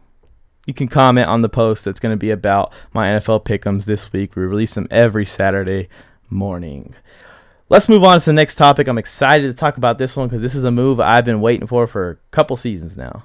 you 0.66 0.74
can 0.74 0.86
comment 0.86 1.26
on 1.26 1.42
the 1.42 1.48
post 1.48 1.84
that's 1.84 1.98
going 1.98 2.12
to 2.12 2.16
be 2.16 2.30
about 2.30 2.72
my 2.92 3.08
NFL 3.08 3.44
pickums 3.44 3.86
this 3.86 4.12
week. 4.12 4.36
We 4.36 4.44
release 4.44 4.74
them 4.74 4.86
every 4.88 5.26
Saturday 5.26 5.88
morning. 6.28 6.94
Let's 7.68 7.88
move 7.88 8.04
on 8.04 8.20
to 8.20 8.26
the 8.26 8.32
next 8.32 8.54
topic. 8.54 8.86
I'm 8.86 8.98
excited 8.98 9.48
to 9.48 9.54
talk 9.54 9.76
about 9.76 9.98
this 9.98 10.16
one 10.16 10.28
because 10.28 10.42
this 10.42 10.54
is 10.54 10.62
a 10.62 10.70
move 10.70 11.00
I've 11.00 11.24
been 11.24 11.40
waiting 11.40 11.66
for 11.66 11.88
for 11.88 12.10
a 12.10 12.16
couple 12.30 12.56
seasons 12.56 12.96
now. 12.96 13.24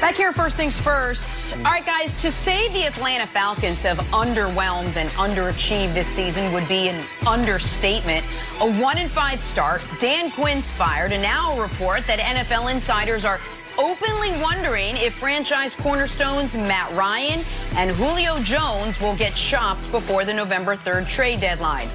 Back 0.00 0.14
here, 0.14 0.32
first 0.32 0.56
things 0.56 0.80
first. 0.80 1.54
Mm. 1.54 1.58
All 1.58 1.72
right, 1.72 1.84
guys, 1.84 2.14
to 2.22 2.32
say 2.32 2.72
the 2.72 2.84
Atlanta 2.86 3.26
Falcons 3.26 3.82
have 3.82 3.98
underwhelmed 4.12 4.96
and 4.96 5.10
underachieved 5.10 5.92
this 5.92 6.08
season 6.08 6.54
would 6.54 6.66
be 6.68 6.88
an 6.88 7.04
understatement. 7.26 8.24
A 8.62 8.72
one 8.80 8.96
in 8.96 9.08
five 9.08 9.38
start, 9.38 9.86
Dan 9.98 10.30
Quinn's 10.30 10.70
fired, 10.70 11.12
and 11.12 11.22
now 11.22 11.52
a 11.52 11.60
report 11.60 12.06
that 12.06 12.18
NFL 12.18 12.72
insiders 12.72 13.26
are 13.26 13.38
openly 13.76 14.32
wondering 14.40 14.96
if 14.96 15.12
franchise 15.12 15.76
cornerstones 15.76 16.56
Matt 16.56 16.90
Ryan 16.92 17.44
and 17.76 17.90
Julio 17.90 18.38
Jones 18.38 18.98
will 19.02 19.16
get 19.16 19.36
shopped 19.36 19.82
before 19.92 20.24
the 20.24 20.32
November 20.32 20.76
3rd 20.76 21.08
trade 21.08 21.42
deadline. 21.42 21.90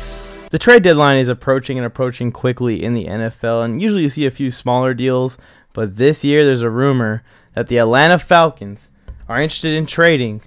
The 0.52 0.60
trade 0.60 0.84
deadline 0.84 1.18
is 1.18 1.28
approaching 1.28 1.80
and 1.80 1.88
approaching 1.88 2.32
quickly 2.32 2.84
in 2.84 2.94
the 2.94 3.06
NFL, 3.06 3.66
and 3.66 3.82
usually 3.82 4.04
you 4.04 4.10
see 4.10 4.28
a 4.28 4.32
few 4.32 4.52
smaller 4.52 4.94
deals, 4.94 5.40
but 5.74 5.98
this 5.98 6.24
year 6.24 6.46
there's 6.46 6.62
a 6.62 6.70
rumor 6.70 7.24
that 7.56 7.68
the 7.68 7.78
Atlanta 7.78 8.20
Falcons 8.20 8.92
are 9.28 9.42
interested 9.42 9.74
in 9.74 9.86
trading 9.86 10.42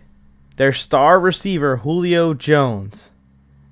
their 0.56 0.72
star 0.72 1.18
receiver 1.18 1.78
Julio 1.78 2.34
Jones, 2.34 3.10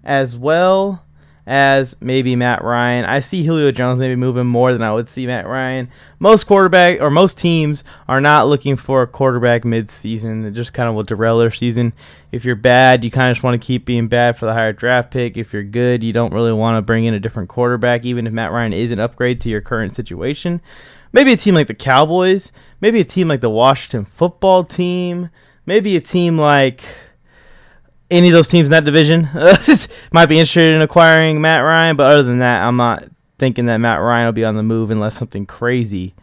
as 0.03 0.37
well 0.37 1.05
as 1.47 1.97
maybe 2.01 2.35
Matt 2.35 2.65
Ryan. 2.65 3.05
I 3.05 3.21
see 3.21 3.45
Julio 3.45 3.71
Jones 3.71 4.01
maybe 4.01 4.17
moving 4.17 4.47
more 4.47 4.73
than 4.73 4.83
I 4.83 4.93
would 4.93 5.09
see 5.09 5.27
Matt 5.27 5.47
Ryan. 5.47 5.89
Most 6.19 6.45
quarterback 6.45 7.01
or 7.01 7.09
most 7.09 7.39
teams 7.39 7.85
are 8.09 8.21
not 8.21 8.49
looking 8.49 8.75
for 8.75 9.03
a 9.03 9.07
quarterback 9.07 9.65
mid-season. 9.65 10.45
It 10.45 10.53
just 10.53 10.73
kind 10.73 10.89
of 10.89 10.97
will 10.97 11.05
derail 11.05 11.39
their 11.39 11.53
season. 11.53 11.93
If 12.33 12.45
you're 12.45 12.57
bad, 12.57 13.05
you 13.05 13.11
kind 13.13 13.29
of 13.29 13.37
just 13.37 13.45
want 13.45 13.61
to 13.61 13.65
keep 13.65 13.85
being 13.85 14.09
bad 14.09 14.37
for 14.37 14.47
the 14.47 14.55
higher 14.55 14.73
draft 14.73 15.13
pick. 15.13 15.37
If 15.37 15.53
you're 15.53 15.63
good, 15.63 16.03
you 16.03 16.13
don't 16.13 16.35
really 16.35 16.53
want 16.53 16.77
to 16.77 16.83
bring 16.83 17.05
in 17.05 17.15
a 17.15 17.21
different 17.21 17.49
quarterback, 17.49 18.05
even 18.05 18.27
if 18.27 18.33
Matt 18.33 18.51
Ryan 18.51 18.73
is 18.73 18.91
an 18.91 18.99
upgrade 18.99 19.41
to 19.43 19.49
your 19.49 19.61
current 19.61 19.95
situation. 19.95 20.61
Maybe 21.13 21.33
a 21.33 21.37
team 21.37 21.55
like 21.55 21.69
the 21.69 21.75
Cowboys, 21.75 22.51
maybe 22.81 23.01
a 23.01 23.05
team 23.05 23.29
like 23.29 23.41
the 23.41 23.49
Washington 23.49 24.05
football 24.05 24.65
team, 24.65 25.31
maybe 25.65 25.97
a 25.97 26.01
team 26.01 26.37
like 26.39 26.83
any 28.11 28.29
of 28.29 28.33
those 28.33 28.49
teams 28.49 28.69
in 28.69 28.73
that 28.73 28.85
division 28.85 29.29
might 30.13 30.27
be 30.27 30.39
interested 30.39 30.75
in 30.75 30.83
acquiring 30.83 31.41
Matt 31.41 31.63
Ryan, 31.63 31.97
but 31.97 32.11
other 32.11 32.23
than 32.23 32.39
that, 32.39 32.63
I'm 32.63 32.77
not 32.77 33.05
thinking 33.39 33.67
that 33.67 33.79
Matt 33.79 34.01
Ryan 34.01 34.27
will 34.27 34.33
be 34.33 34.45
on 34.45 34.55
the 34.55 34.63
move 34.63 34.91
unless 34.91 35.17
something 35.17 35.47
crazy 35.47 36.15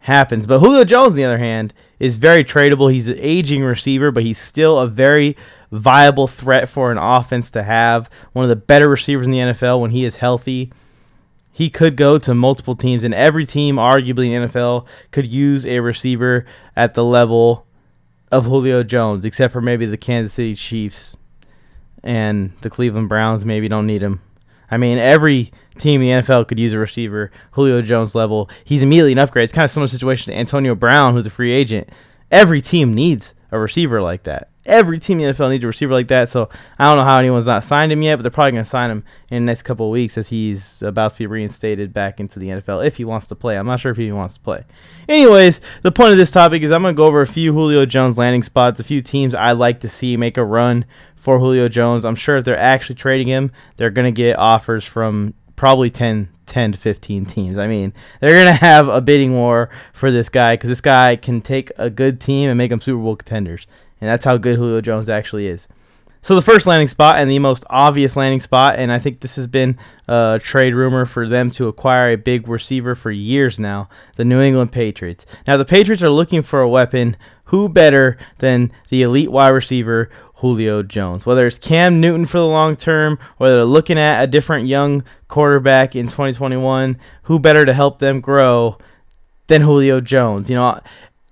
happens. 0.00 0.46
But 0.46 0.58
Julio 0.60 0.84
Jones, 0.84 1.12
on 1.12 1.16
the 1.16 1.24
other 1.24 1.38
hand, 1.38 1.72
is 1.98 2.16
very 2.16 2.44
tradable. 2.44 2.92
He's 2.92 3.08
an 3.08 3.18
aging 3.18 3.62
receiver, 3.62 4.10
but 4.10 4.22
he's 4.22 4.38
still 4.38 4.78
a 4.78 4.88
very 4.88 5.36
viable 5.70 6.26
threat 6.26 6.68
for 6.68 6.90
an 6.90 6.98
offense 6.98 7.50
to 7.52 7.62
have. 7.62 8.10
One 8.32 8.44
of 8.44 8.48
the 8.48 8.56
better 8.56 8.88
receivers 8.88 9.26
in 9.26 9.32
the 9.32 9.38
NFL 9.38 9.80
when 9.80 9.90
he 9.90 10.04
is 10.04 10.16
healthy. 10.16 10.72
He 11.52 11.70
could 11.70 11.96
go 11.96 12.18
to 12.18 12.34
multiple 12.34 12.76
teams, 12.76 13.02
and 13.02 13.12
every 13.12 13.44
team, 13.44 13.76
arguably 13.76 14.30
in 14.30 14.42
the 14.42 14.48
NFL, 14.48 14.86
could 15.10 15.26
use 15.26 15.66
a 15.66 15.80
receiver 15.80 16.46
at 16.76 16.94
the 16.94 17.04
level 17.04 17.66
of 18.30 18.44
Julio 18.44 18.84
Jones, 18.84 19.24
except 19.24 19.52
for 19.52 19.60
maybe 19.60 19.84
the 19.84 19.96
Kansas 19.96 20.34
City 20.34 20.54
Chiefs 20.54 21.16
and 22.02 22.52
the 22.60 22.70
Cleveland 22.70 23.08
Browns 23.08 23.44
maybe 23.44 23.68
don't 23.68 23.86
need 23.86 24.02
him. 24.02 24.20
I 24.70 24.76
mean, 24.76 24.98
every 24.98 25.50
team 25.78 26.02
in 26.02 26.08
the 26.08 26.22
NFL 26.22 26.48
could 26.48 26.58
use 26.58 26.72
a 26.72 26.78
receiver, 26.78 27.30
Julio 27.52 27.80
Jones 27.80 28.14
level. 28.14 28.50
He's 28.64 28.82
immediately 28.82 29.12
an 29.12 29.18
upgrade. 29.18 29.44
It's 29.44 29.52
kind 29.52 29.64
of 29.64 29.70
similar 29.70 29.88
situation 29.88 30.32
to 30.32 30.38
Antonio 30.38 30.74
Brown, 30.74 31.14
who's 31.14 31.26
a 31.26 31.30
free 31.30 31.52
agent. 31.52 31.88
Every 32.30 32.60
team 32.60 32.92
needs 32.92 33.34
a 33.50 33.58
receiver 33.58 34.02
like 34.02 34.24
that. 34.24 34.50
Every 34.66 34.98
team 34.98 35.18
in 35.18 35.26
the 35.26 35.32
NFL 35.32 35.48
needs 35.48 35.64
a 35.64 35.68
receiver 35.68 35.94
like 35.94 36.08
that. 36.08 36.28
So 36.28 36.50
I 36.78 36.86
don't 36.86 36.98
know 36.98 37.04
how 37.04 37.18
anyone's 37.18 37.46
not 37.46 37.64
signed 37.64 37.90
him 37.90 38.02
yet, 38.02 38.16
but 38.16 38.22
they're 38.22 38.30
probably 38.30 38.52
going 38.52 38.64
to 38.64 38.68
sign 38.68 38.90
him 38.90 39.02
in 39.30 39.42
the 39.42 39.46
next 39.46 39.62
couple 39.62 39.86
of 39.86 39.92
weeks 39.92 40.18
as 40.18 40.28
he's 40.28 40.82
about 40.82 41.12
to 41.12 41.18
be 41.18 41.26
reinstated 41.26 41.94
back 41.94 42.20
into 42.20 42.38
the 42.38 42.48
NFL 42.48 42.86
if 42.86 42.98
he 42.98 43.06
wants 43.06 43.28
to 43.28 43.34
play. 43.34 43.56
I'm 43.56 43.66
not 43.66 43.80
sure 43.80 43.92
if 43.92 43.96
he 43.96 44.12
wants 44.12 44.34
to 44.34 44.40
play. 44.40 44.64
Anyways, 45.08 45.62
the 45.80 45.92
point 45.92 46.12
of 46.12 46.18
this 46.18 46.30
topic 46.30 46.62
is 46.62 46.70
I'm 46.70 46.82
going 46.82 46.94
to 46.94 47.00
go 47.00 47.06
over 47.06 47.22
a 47.22 47.26
few 47.26 47.54
Julio 47.54 47.86
Jones 47.86 48.18
landing 48.18 48.42
spots, 48.42 48.78
a 48.78 48.84
few 48.84 49.00
teams 49.00 49.34
I'd 49.34 49.52
like 49.52 49.80
to 49.80 49.88
see 49.88 50.18
make 50.18 50.36
a 50.36 50.44
run 50.44 50.84
for 51.18 51.38
Julio 51.38 51.68
Jones. 51.68 52.04
I'm 52.04 52.14
sure 52.14 52.36
if 52.36 52.44
they're 52.44 52.58
actually 52.58 52.96
trading 52.96 53.28
him, 53.28 53.52
they're 53.76 53.90
going 53.90 54.12
to 54.12 54.16
get 54.16 54.38
offers 54.38 54.84
from 54.84 55.34
probably 55.56 55.90
10, 55.90 56.28
10 56.46 56.72
to 56.72 56.78
15 56.78 57.26
teams. 57.26 57.58
I 57.58 57.66
mean, 57.66 57.92
they're 58.20 58.44
going 58.44 58.46
to 58.58 58.64
have 58.64 58.88
a 58.88 59.00
bidding 59.00 59.34
war 59.34 59.70
for 59.92 60.10
this 60.10 60.28
guy 60.28 60.54
because 60.54 60.68
this 60.68 60.80
guy 60.80 61.16
can 61.16 61.40
take 61.40 61.70
a 61.76 61.90
good 61.90 62.20
team 62.20 62.48
and 62.48 62.56
make 62.56 62.70
them 62.70 62.80
Super 62.80 63.02
Bowl 63.02 63.16
contenders. 63.16 63.66
And 64.00 64.08
that's 64.08 64.24
how 64.24 64.36
good 64.36 64.56
Julio 64.56 64.80
Jones 64.80 65.08
actually 65.08 65.48
is. 65.48 65.68
So 66.20 66.34
the 66.34 66.42
first 66.42 66.66
landing 66.66 66.88
spot 66.88 67.18
and 67.18 67.30
the 67.30 67.38
most 67.38 67.64
obvious 67.70 68.16
landing 68.16 68.40
spot, 68.40 68.76
and 68.76 68.92
I 68.92 68.98
think 68.98 69.20
this 69.20 69.36
has 69.36 69.46
been 69.46 69.78
a 70.08 70.40
trade 70.42 70.74
rumor 70.74 71.06
for 71.06 71.28
them 71.28 71.50
to 71.52 71.68
acquire 71.68 72.12
a 72.12 72.16
big 72.16 72.48
receiver 72.48 72.94
for 72.94 73.10
years 73.10 73.58
now, 73.58 73.88
the 74.16 74.24
New 74.24 74.40
England 74.40 74.72
Patriots. 74.72 75.26
Now 75.46 75.56
the 75.56 75.64
Patriots 75.64 76.02
are 76.02 76.10
looking 76.10 76.42
for 76.42 76.60
a 76.60 76.68
weapon. 76.68 77.16
Who 77.44 77.70
better 77.70 78.18
than 78.38 78.72
the 78.90 79.00
elite 79.00 79.30
wide 79.30 79.48
receiver 79.48 80.10
Julio 80.38 80.82
Jones. 80.82 81.26
Whether 81.26 81.46
it's 81.46 81.58
Cam 81.58 82.00
Newton 82.00 82.24
for 82.24 82.38
the 82.38 82.46
long 82.46 82.76
term, 82.76 83.18
whether 83.38 83.56
they're 83.56 83.64
looking 83.64 83.98
at 83.98 84.22
a 84.22 84.26
different 84.26 84.68
young 84.68 85.02
quarterback 85.26 85.96
in 85.96 86.06
2021, 86.06 86.96
who 87.24 87.38
better 87.38 87.64
to 87.64 87.72
help 87.72 87.98
them 87.98 88.20
grow 88.20 88.78
than 89.48 89.62
Julio 89.62 90.00
Jones? 90.00 90.48
You 90.48 90.56
know, 90.56 90.80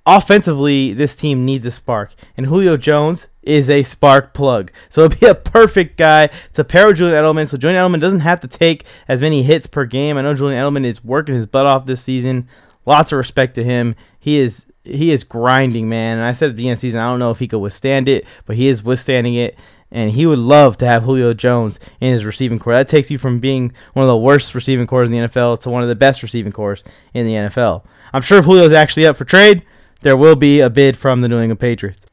offensively, 0.07 0.93
this 0.93 1.15
team 1.15 1.45
needs 1.45 1.65
a 1.67 1.71
spark, 1.71 2.15
and 2.37 2.47
Julio 2.47 2.77
Jones 2.77 3.29
is 3.43 3.71
a 3.71 3.85
spark 3.85 4.35
plug. 4.35 4.73
So 4.89 5.05
it'll 5.05 5.21
be 5.21 5.27
a 5.27 5.37
perfect 5.37 5.97
guy 5.97 6.29
to 6.55 6.65
pair 6.65 6.89
with 6.89 6.97
Julian 6.97 7.23
Edelman. 7.23 7.49
So 7.49 7.57
Julian 7.57 7.81
Edelman 7.81 8.01
doesn't 8.01 8.21
have 8.21 8.41
to 8.41 8.49
take 8.49 8.85
as 9.07 9.23
many 9.23 9.45
hits 9.45 9.69
per 9.69 9.85
game. 9.85 10.19
I 10.19 10.23
know 10.23 10.35
Julian 10.35 10.61
Edelman 10.61 10.85
is 10.85 11.05
working 11.05 11.37
his 11.37 11.47
butt 11.47 11.67
off 11.67 11.87
this 11.87 12.03
season. 12.03 12.49
Lots 12.85 13.13
of 13.13 13.19
respect 13.19 13.55
to 13.55 13.63
him. 13.63 13.95
He 14.19 14.39
is 14.39 14.67
he 14.87 15.11
is 15.11 15.25
grinding, 15.25 15.89
man. 15.89 16.19
And 16.19 16.27
I 16.27 16.33
said 16.33 16.47
at 16.47 16.49
the 16.51 16.57
beginning 16.57 16.73
of 16.73 16.79
the 16.79 16.81
season, 16.81 17.01
I 17.01 17.05
don't 17.05 17.19
know 17.19 17.31
if 17.31 17.39
he 17.39 17.49
could 17.49 17.59
withstand 17.59 18.09
it, 18.09 18.27
but 18.45 18.57
he 18.57 18.69
is 18.69 18.83
withstanding 18.83 19.35
it. 19.35 19.57
And 19.91 20.11
he 20.11 20.27
would 20.27 20.39
love 20.39 20.77
to 20.79 20.87
have 20.87 21.05
Julio 21.05 21.33
Jones 21.33 21.79
in 22.01 22.13
his 22.13 22.25
receiving 22.25 22.59
core. 22.59 22.73
That 22.73 22.89
takes 22.89 23.11
you 23.11 23.19
from 23.19 23.39
being 23.39 23.73
one 23.93 24.03
of 24.03 24.09
the 24.09 24.17
worst 24.17 24.55
receiving 24.55 24.87
cores 24.87 25.09
in 25.09 25.17
the 25.17 25.29
NFL 25.29 25.61
to 25.61 25.71
one 25.71 25.83
of 25.83 25.89
the 25.89 25.95
best 25.95 26.23
receiving 26.23 26.53
cores 26.53 26.83
in 27.15 27.25
the 27.25 27.33
NFL. 27.33 27.85
I'm 28.13 28.23
sure 28.23 28.39
if 28.39 28.47
Julio's 28.47 28.73
actually 28.73 29.07
up 29.07 29.17
for 29.17 29.25
trade, 29.25 29.65
there 30.03 30.17
will 30.17 30.37
be 30.37 30.61
a 30.61 30.71
bid 30.71 30.97
from 30.97 31.21
the 31.21 31.29
New 31.29 31.39
England 31.39 31.61
Patriots. 31.61 32.07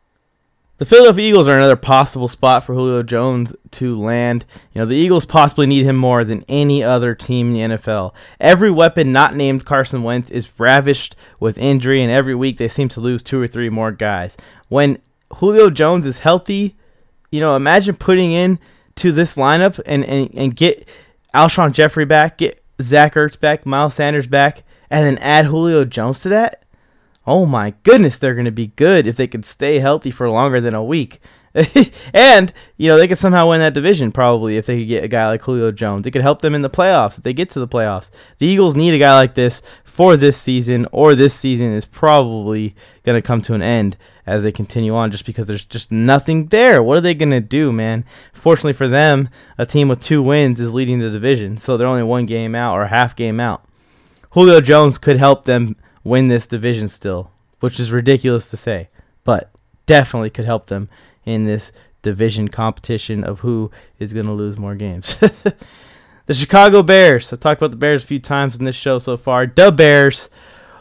The 0.84 0.90
Philadelphia 0.90 1.30
Eagles 1.30 1.48
are 1.48 1.56
another 1.56 1.78
possible 1.78 2.28
spot 2.28 2.62
for 2.62 2.76
Julio 2.76 3.04
Jones 3.04 3.56
to 3.72 3.98
land. 3.98 4.44
You 4.74 4.80
know, 4.80 4.86
the 4.86 4.98
Eagles 4.98 5.26
possibly 5.26 5.66
need 5.66 5.86
him 5.86 5.96
more 5.96 6.26
than 6.26 6.44
any 6.50 6.84
other 6.84 7.16
team 7.16 7.56
in 7.56 7.70
the 7.70 7.78
NFL. 7.78 8.14
Every 8.38 8.70
weapon 8.70 9.14
not 9.14 9.34
named 9.34 9.64
Carson 9.64 10.04
Wentz 10.04 10.30
is 10.30 10.60
ravished 10.60 11.16
with 11.40 11.58
injury, 11.58 12.04
and 12.04 12.12
every 12.12 12.36
week 12.36 12.58
they 12.58 12.68
seem 12.68 12.90
to 12.90 13.00
lose 13.00 13.24
two 13.24 13.42
or 13.42 13.48
three 13.48 13.70
more 13.70 13.94
guys. 13.94 14.36
When 14.68 14.98
Julio 15.36 15.70
Jones 15.70 16.06
is 16.06 16.20
healthy, 16.20 16.76
you 17.32 17.40
know, 17.40 17.56
imagine 17.56 17.96
putting 17.96 18.34
in 18.34 18.60
to 18.96 19.14
this 19.14 19.38
lineup 19.38 19.80
and, 19.86 20.04
and, 20.04 20.36
and 20.36 20.54
get 20.54 20.86
Alshon 21.34 21.72
Jeffery 21.72 22.04
back, 22.04 22.40
get 22.40 22.62
Zach 22.82 23.14
Ertz 23.14 23.40
back, 23.40 23.66
Miles 23.66 23.94
Sanders 23.94 24.28
back, 24.28 24.64
and 24.90 25.08
then 25.08 25.18
add 25.20 25.46
Julio 25.46 25.86
Jones 25.86 26.20
to 26.20 26.28
that 26.28 26.63
oh 27.26 27.46
my 27.46 27.74
goodness, 27.84 28.20
they're 28.20 28.36
going 28.36 28.46
to 28.46 28.52
be 28.52 28.68
good 28.68 29.08
if 29.08 29.16
they 29.16 29.28
can 29.28 29.44
stay 29.44 29.80
healthy 29.80 30.12
for 30.12 30.30
longer 30.30 30.60
than 30.60 30.74
a 30.74 30.84
week. 30.84 31.20
and, 32.14 32.52
you 32.78 32.88
know, 32.88 32.98
they 32.98 33.08
could 33.08 33.18
somehow 33.18 33.50
win 33.50 33.60
that 33.60 33.76
division 33.76 34.12
probably 34.12 34.58
if 34.58 34.66
they 34.66 34.80
could 34.80 34.88
get 34.88 35.04
a 35.04 35.08
guy 35.08 35.28
like 35.28 35.42
Julio 35.44 35.72
Jones. 35.72 36.06
It 36.06 36.12
could 36.12 36.24
help 36.24 36.42
them 36.42 36.56
in 36.56 36.64
the 36.64 36.70
playoffs 36.70 37.18
if 37.18 37.24
they 37.24 37.34
get 37.34 37.52
to 37.52 37.60
the 37.60 37.68
playoffs. 37.68 38.10
The 38.40 38.48
Eagles 38.48 38.76
need 38.76 38.94
a 38.94 39.00
guy 39.00 39.16
like 39.16 39.36
this 39.36 39.62
for 39.84 40.18
this 40.18 40.38
season, 40.38 40.88
or 40.92 41.14
this 41.14 41.36
season 41.36 41.72
is 41.72 41.86
probably 41.86 42.76
going 43.04 43.22
to 43.22 43.26
come 43.26 43.42
to 43.44 43.54
an 43.54 43.62
end 43.62 43.96
as 44.26 44.42
they 44.42 44.52
continue 44.52 44.96
on 44.96 45.12
just 45.12 45.26
because 45.26 45.46
there's 45.46 45.66
just 45.66 45.92
nothing 45.92 46.48
there. 46.48 46.82
What 46.82 46.98
are 46.98 47.02
they 47.02 47.14
going 47.14 47.30
to 47.30 47.40
do, 47.40 47.72
man? 47.72 48.04
Fortunately 48.32 48.74
for 48.74 48.88
them, 48.88 49.30
a 49.60 49.68
team 49.68 49.90
with 49.90 50.02
two 50.02 50.24
wins 50.24 50.60
is 50.60 50.74
leading 50.74 50.98
the 50.98 51.12
division, 51.12 51.58
so 51.58 51.78
they're 51.78 51.88
only 51.88 52.04
one 52.04 52.26
game 52.26 52.56
out 52.56 52.76
or 52.76 52.88
half 52.88 53.16
game 53.16 53.40
out. 53.40 53.64
Julio 54.32 54.62
Jones 54.62 54.98
could 54.98 55.18
help 55.18 55.46
them 55.46 55.76
win 56.04 56.28
this 56.28 56.48
division 56.48 56.88
still, 56.88 57.32
which 57.60 57.80
is 57.80 57.92
ridiculous 57.92 58.50
to 58.50 58.58
say, 58.58 58.90
but 59.24 59.52
definitely 59.86 60.30
could 60.30 60.46
help 60.46 60.68
them 60.68 60.90
in 61.26 61.46
this 61.46 61.72
division 62.02 62.50
competition 62.50 63.24
of 63.24 63.40
who 63.40 63.72
is 64.00 64.14
going 64.14 64.26
to 64.26 64.32
lose 64.32 64.58
more 64.58 64.76
games. 64.76 65.16
the 66.26 66.34
Chicago 66.34 66.84
Bears. 66.84 67.32
I've 67.32 67.40
talked 67.40 67.62
about 67.62 67.72
the 67.72 67.78
Bears 67.78 68.04
a 68.04 68.08
few 68.08 68.20
times 68.20 68.58
in 68.58 68.66
this 68.66 68.76
show 68.76 69.00
so 69.00 69.18
far. 69.18 69.48
The 69.48 69.72
Bears 69.72 70.30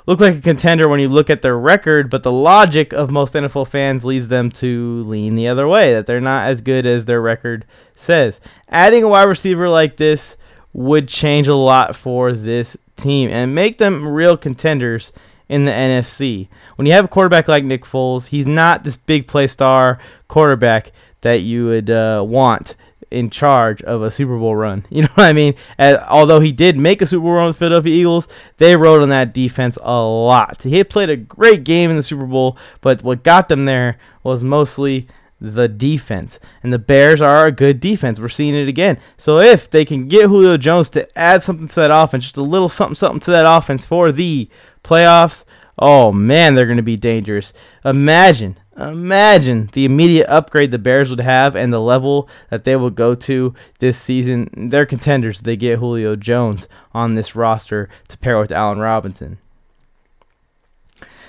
look 0.07 0.21
like 0.21 0.37
a 0.37 0.41
contender 0.41 0.89
when 0.89 1.01
you 1.01 1.09
look 1.09 1.31
at 1.31 1.43
their 1.43 1.59
record, 1.59 2.11
but 2.11 2.23
the 2.23 2.33
logic 2.33 2.93
of 2.93 3.11
most 3.11 3.35
NFL 3.35 3.69
fans 3.69 4.05
leads 4.05 4.29
them 4.29 4.51
to 4.51 5.05
lean 5.05 5.37
the 5.37 5.49
other 5.49 5.69
way, 5.69 5.93
that 5.95 6.07
they're 6.07 6.21
not 6.21 6.49
as 6.49 6.61
good 6.61 6.87
as 6.87 7.07
their 7.07 7.21
record 7.21 7.65
says. 7.95 8.41
Adding 8.69 9.05
a 9.05 9.09
wide 9.09 9.23
receiver 9.23 9.69
like 9.69 9.97
this 9.97 10.37
would 10.73 11.07
change 11.07 11.49
a 11.49 11.55
lot 11.55 11.95
for 11.95 12.33
this 12.33 12.77
team 12.97 13.31
and 13.31 13.55
make 13.55 13.79
them 13.79 14.07
real 14.07 14.37
contenders 14.37 15.13
in 15.49 15.65
the 15.65 15.73
NFC. 15.73 16.49
When 16.77 16.87
you 16.87 16.93
have 16.93 17.05
a 17.05 17.09
quarterback 17.09 17.49
like 17.49 17.65
Nick 17.65 17.85
Foles, 17.85 18.29
he's 18.29 18.47
not 18.47 18.85
this 18.85 18.97
big 18.97 19.27
play 19.27 19.47
star 19.47 19.99
quarterback 20.29 20.93
that 21.21 21.41
you 21.41 21.67
would 21.67 21.91
uh, 21.91 22.25
want 22.27 22.75
in 23.11 23.29
charge 23.29 23.83
of 23.83 24.03
a 24.03 24.11
Super 24.11 24.39
Bowl 24.39 24.57
run. 24.57 24.87
You 24.91 25.03
know 25.03 25.09
what 25.15 25.27
I 25.27 25.33
mean? 25.33 25.55
And 25.79 25.99
although 26.09 26.41
he 26.41 26.53
did 26.53 26.79
make 26.79 27.03
a 27.03 27.07
Super 27.07 27.23
Bowl 27.23 27.33
run 27.33 27.47
with 27.47 27.57
the 27.57 27.61
Philadelphia 27.61 27.95
Eagles, 27.95 28.29
they 28.57 28.77
rode 28.77 29.03
on 29.03 29.11
that 29.11 29.35
defense 29.35 29.79
a 29.83 30.01
lot. 30.01 30.63
He 30.63 30.83
played 30.85 31.11
a 31.11 31.17
great 31.17 31.65
game 31.65 31.91
in 31.91 31.97
the 31.97 32.03
Super 32.03 32.27
Bowl, 32.27 32.57
but 32.81 33.03
what 33.03 33.23
got 33.23 33.49
them 33.49 33.65
there 33.65 33.99
was 34.23 34.43
mostly 34.43 35.07
the 35.43 35.69
defense. 35.69 36.39
And 36.63 36.73
the 36.73 36.79
Bears 36.79 37.21
are 37.21 37.47
a 37.47 37.53
good 37.53 37.81
defense. 37.81 38.21
We're 38.21 38.29
seeing 38.29 38.55
it 38.55 38.69
again. 38.69 38.99
So 39.17 39.41
if 39.41 39.69
they 39.69 39.85
can 39.85 40.09
get 40.09 40.29
Julio 40.29 40.57
Jones 40.57 40.89
to 40.91 41.19
add 41.19 41.43
something 41.43 41.69
to 41.69 41.75
that 41.77 41.91
offense, 41.91 42.25
just 42.25 42.37
a 42.37 42.43
little 42.43 42.69
something 42.69 42.95
something 42.95 43.21
to 43.21 43.31
that 43.33 43.47
offense 43.47 43.85
for 43.85 44.13
the 44.13 44.49
playoffs, 44.85 45.45
oh 45.79 46.13
man, 46.13 46.55
they're 46.55 46.67
going 46.67 46.77
to 46.77 46.83
be 46.83 46.97
dangerous. 46.97 47.53
Imagine 47.85 48.57
Imagine 48.77 49.69
the 49.73 49.85
immediate 49.85 50.29
upgrade 50.29 50.71
the 50.71 50.79
Bears 50.79 51.11
would 51.11 51.21
have 51.21 51.55
and 51.55 51.73
the 51.73 51.81
level 51.81 52.29
that 52.49 52.65
they 52.65 52.75
would 52.75 52.95
go 52.95 53.15
to 53.15 53.55
this 53.81 53.99
season. 53.99 54.49
They're 54.71 54.87
contenders. 54.87 55.43
They 55.43 55.57
get 55.57 55.79
Julio 55.79 56.17
Jones 56.17 56.69
on 56.95 57.15
this 57.15 57.37
roster 57.37 57.91
to 58.09 58.17
pair 58.17 58.39
with 58.41 58.51
Allen 58.51 58.79
Robinson. 58.79 59.39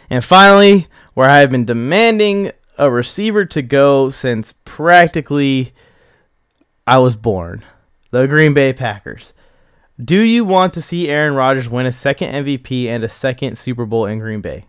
And 0.10 0.24
finally, 0.24 0.88
where 1.16 1.30
I 1.30 1.40
have 1.40 1.52
been 1.52 1.66
demanding 1.66 2.52
a 2.78 2.90
receiver 2.90 3.46
to 3.46 3.62
go 3.62 4.10
since 4.10 4.54
practically 4.66 5.74
I 6.86 7.00
was 7.00 7.16
born 7.16 7.64
the 8.12 8.28
Green 8.28 8.54
Bay 8.54 8.74
Packers. 8.74 9.34
Do 10.04 10.20
you 10.20 10.44
want 10.46 10.74
to 10.74 10.82
see 10.82 11.10
Aaron 11.10 11.36
Rodgers 11.36 11.70
win 11.70 11.86
a 11.86 11.92
second 11.92 12.46
MVP 12.46 12.88
and 12.88 13.04
a 13.04 13.10
second 13.10 13.58
Super 13.58 13.86
Bowl 13.86 14.06
in 14.06 14.20
Green 14.20 14.42
Bay? 14.42 14.66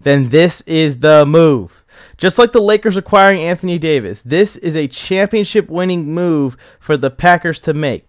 then 0.00 0.28
this 0.28 0.60
is 0.62 1.00
the 1.00 1.24
move. 1.26 1.84
Just 2.16 2.38
like 2.38 2.52
the 2.52 2.60
Lakers 2.60 2.96
acquiring 2.96 3.40
Anthony 3.42 3.78
Davis, 3.78 4.22
this 4.22 4.56
is 4.56 4.76
a 4.76 4.88
championship 4.88 5.68
winning 5.68 6.12
move 6.12 6.56
for 6.78 6.96
the 6.96 7.10
Packers 7.10 7.60
to 7.60 7.74
make. 7.74 8.06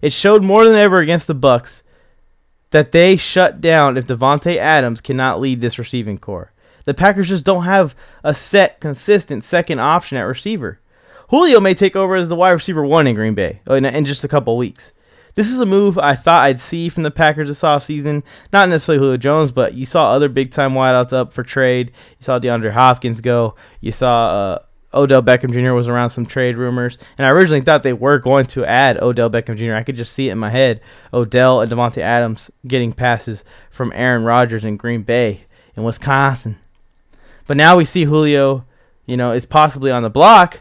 It 0.00 0.12
showed 0.12 0.42
more 0.42 0.64
than 0.64 0.76
ever 0.76 1.00
against 1.00 1.26
the 1.26 1.34
Bucs 1.34 1.82
that 2.70 2.92
they 2.92 3.16
shut 3.16 3.60
down 3.60 3.96
if 3.96 4.06
Davante 4.06 4.56
Adams 4.56 5.00
cannot 5.00 5.40
lead 5.40 5.60
this 5.60 5.78
receiving 5.78 6.18
corps. 6.18 6.52
The 6.86 6.94
Packers 6.94 7.28
just 7.28 7.44
don't 7.44 7.64
have 7.64 7.94
a 8.24 8.34
set, 8.34 8.80
consistent 8.80 9.44
second 9.44 9.80
option 9.80 10.16
at 10.16 10.22
receiver. 10.22 10.80
Julio 11.28 11.60
may 11.60 11.74
take 11.74 11.96
over 11.96 12.14
as 12.14 12.28
the 12.28 12.36
wide 12.36 12.50
receiver 12.50 12.84
one 12.84 13.06
in 13.06 13.14
Green 13.14 13.34
Bay 13.34 13.60
in, 13.68 13.84
in 13.84 14.04
just 14.04 14.24
a 14.24 14.28
couple 14.28 14.56
weeks. 14.56 14.92
This 15.34 15.50
is 15.50 15.60
a 15.60 15.66
move 15.66 15.98
I 15.98 16.14
thought 16.14 16.44
I'd 16.44 16.60
see 16.60 16.88
from 16.88 17.02
the 17.02 17.10
Packers 17.10 17.48
this 17.48 17.60
offseason. 17.60 18.22
Not 18.52 18.70
necessarily 18.70 19.02
Julio 19.02 19.16
Jones, 19.18 19.50
but 19.52 19.74
you 19.74 19.84
saw 19.84 20.12
other 20.12 20.30
big 20.30 20.50
time 20.50 20.72
wideouts 20.72 21.12
up 21.12 21.34
for 21.34 21.42
trade. 21.42 21.88
You 22.18 22.24
saw 22.24 22.38
DeAndre 22.38 22.70
Hopkins 22.70 23.20
go. 23.20 23.54
You 23.80 23.92
saw 23.92 24.28
uh, 24.30 24.58
Odell 24.94 25.22
Beckham 25.22 25.52
Jr. 25.52 25.74
was 25.74 25.88
around 25.88 26.10
some 26.10 26.24
trade 26.24 26.56
rumors. 26.56 26.96
And 27.18 27.26
I 27.26 27.30
originally 27.30 27.60
thought 27.60 27.82
they 27.82 27.92
were 27.92 28.18
going 28.18 28.46
to 28.46 28.64
add 28.64 29.02
Odell 29.02 29.28
Beckham 29.28 29.56
Jr. 29.56 29.74
I 29.74 29.82
could 29.82 29.96
just 29.96 30.14
see 30.14 30.28
it 30.28 30.32
in 30.32 30.38
my 30.38 30.50
head. 30.50 30.80
Odell 31.12 31.60
and 31.60 31.70
Davante 31.70 31.98
Adams 31.98 32.50
getting 32.66 32.92
passes 32.92 33.44
from 33.70 33.92
Aaron 33.94 34.24
Rodgers 34.24 34.64
in 34.64 34.78
Green 34.78 35.02
Bay 35.02 35.42
in 35.76 35.82
Wisconsin. 35.82 36.56
But 37.46 37.56
now 37.56 37.76
we 37.76 37.84
see 37.84 38.04
Julio, 38.04 38.64
you 39.06 39.16
know, 39.16 39.32
is 39.32 39.46
possibly 39.46 39.90
on 39.90 40.02
the 40.02 40.10
block. 40.10 40.60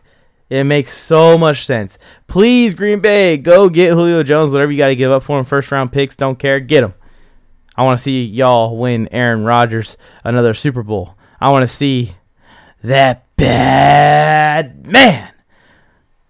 It 0.50 0.64
makes 0.64 0.94
so 0.94 1.38
much 1.38 1.66
sense. 1.66 1.98
Please, 2.28 2.76
Green 2.76 3.00
Bay, 3.00 3.38
go 3.38 3.68
get 3.68 3.94
Julio 3.94 4.22
Jones. 4.22 4.52
Whatever 4.52 4.72
you 4.72 4.78
got 4.78 4.88
to 4.88 4.96
give 4.96 5.12
up 5.12 5.24
for 5.24 5.40
him, 5.40 5.46
first 5.46 5.72
round 5.72 5.92
picks, 5.92 6.16
don't 6.16 6.38
care. 6.38 6.60
Get 6.60 6.84
him. 6.84 6.94
I 7.76 7.84
want 7.84 7.98
to 7.98 8.04
see 8.04 8.24
y'all 8.24 8.78
win 8.78 9.10
Aaron 9.12 9.44
Rodgers 9.44 9.98
another 10.24 10.54
Super 10.54 10.84
Bowl. 10.84 11.16
I 11.42 11.52
want 11.52 11.64
to 11.64 11.68
see 11.68 12.16
that 12.84 13.26
bad 13.36 14.86
man 14.88 15.34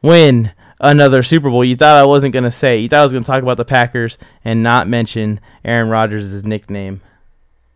win 0.02 0.52
another 0.80 1.22
Super 1.22 1.50
Bowl. 1.50 1.64
You 1.64 1.76
thought 1.76 1.98
I 1.98 2.06
wasn't 2.06 2.34
going 2.34 2.44
to 2.46 2.52
say. 2.52 2.80
You 2.80 2.88
thought 2.88 3.02
I 3.02 3.04
was 3.04 3.12
going 3.12 3.24
to 3.24 3.30
talk 3.30 3.44
about 3.44 3.58
the 3.58 3.66
Packers 3.66 4.18
and 4.44 4.64
not 4.64 4.88
mention 4.88 5.40
Aaron 5.64 5.90
Rodgers' 5.90 6.46
nickname. 6.46 7.02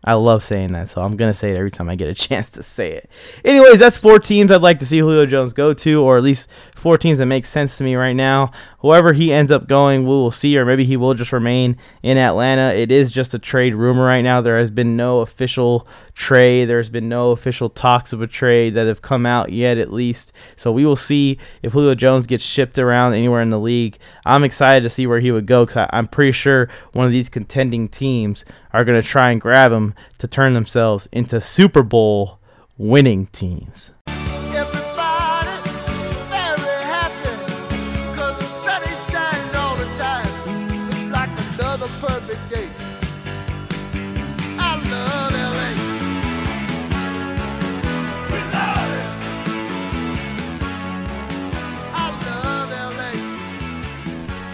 I 0.02 0.14
love 0.14 0.42
saying 0.42 0.72
that, 0.72 0.88
so 0.88 1.02
I'm 1.02 1.16
gonna 1.16 1.34
say 1.34 1.50
it 1.50 1.56
every 1.58 1.70
time 1.70 1.90
I 1.90 1.94
get 1.94 2.08
a 2.08 2.14
chance 2.28 2.50
to 2.52 2.62
say 2.62 2.92
it. 2.92 3.10
Anyways, 3.44 3.78
that's 3.78 3.98
four 3.98 4.18
teams 4.18 4.50
I'd 4.50 4.62
like 4.62 4.78
to 4.78 4.86
see 4.86 4.98
Julio 4.98 5.26
Jones 5.26 5.52
go 5.52 5.74
to, 5.74 6.02
or 6.02 6.16
at 6.16 6.22
least 6.22 6.48
four 6.74 6.96
teams 6.96 7.18
that 7.18 7.26
make 7.26 7.44
sense 7.44 7.76
to 7.76 7.84
me 7.84 7.94
right 7.96 8.14
now. 8.14 8.50
Whoever 8.78 9.12
he 9.12 9.32
ends 9.32 9.52
up 9.52 9.68
going, 9.68 10.04
we 10.04 10.08
will 10.08 10.30
see, 10.30 10.56
or 10.56 10.64
maybe 10.64 10.84
he 10.84 10.96
will 10.96 11.12
just 11.12 11.32
remain 11.32 11.76
in 12.02 12.16
Atlanta. 12.16 12.72
It 12.72 12.90
is 12.90 13.10
just 13.10 13.34
a 13.34 13.38
trade 13.38 13.74
rumor 13.74 14.06
right 14.06 14.24
now. 14.24 14.40
There 14.40 14.58
has 14.58 14.70
been 14.70 14.96
no 14.96 15.20
official 15.20 15.86
trade. 16.20 16.66
There's 16.66 16.90
been 16.90 17.08
no 17.08 17.30
official 17.30 17.70
talks 17.70 18.12
of 18.12 18.20
a 18.20 18.26
trade 18.26 18.74
that 18.74 18.86
have 18.86 19.00
come 19.00 19.24
out 19.24 19.50
yet, 19.50 19.78
at 19.78 19.92
least. 19.92 20.32
So 20.54 20.70
we 20.70 20.84
will 20.84 20.94
see 20.94 21.38
if 21.62 21.72
Julio 21.72 21.94
Jones 21.94 22.26
gets 22.26 22.44
shipped 22.44 22.78
around 22.78 23.14
anywhere 23.14 23.40
in 23.40 23.50
the 23.50 23.58
league. 23.58 23.98
I'm 24.26 24.44
excited 24.44 24.82
to 24.82 24.90
see 24.90 25.06
where 25.06 25.20
he 25.20 25.32
would 25.32 25.46
go 25.46 25.64
because 25.64 25.88
I'm 25.90 26.06
pretty 26.06 26.32
sure 26.32 26.68
one 26.92 27.06
of 27.06 27.12
these 27.12 27.30
contending 27.30 27.88
teams 27.88 28.44
are 28.72 28.84
going 28.84 29.00
to 29.00 29.08
try 29.08 29.30
and 29.30 29.40
grab 29.40 29.72
him 29.72 29.94
to 30.18 30.28
turn 30.28 30.52
themselves 30.52 31.08
into 31.10 31.40
Super 31.40 31.82
Bowl 31.82 32.38
winning 32.76 33.26
teams. 33.28 33.94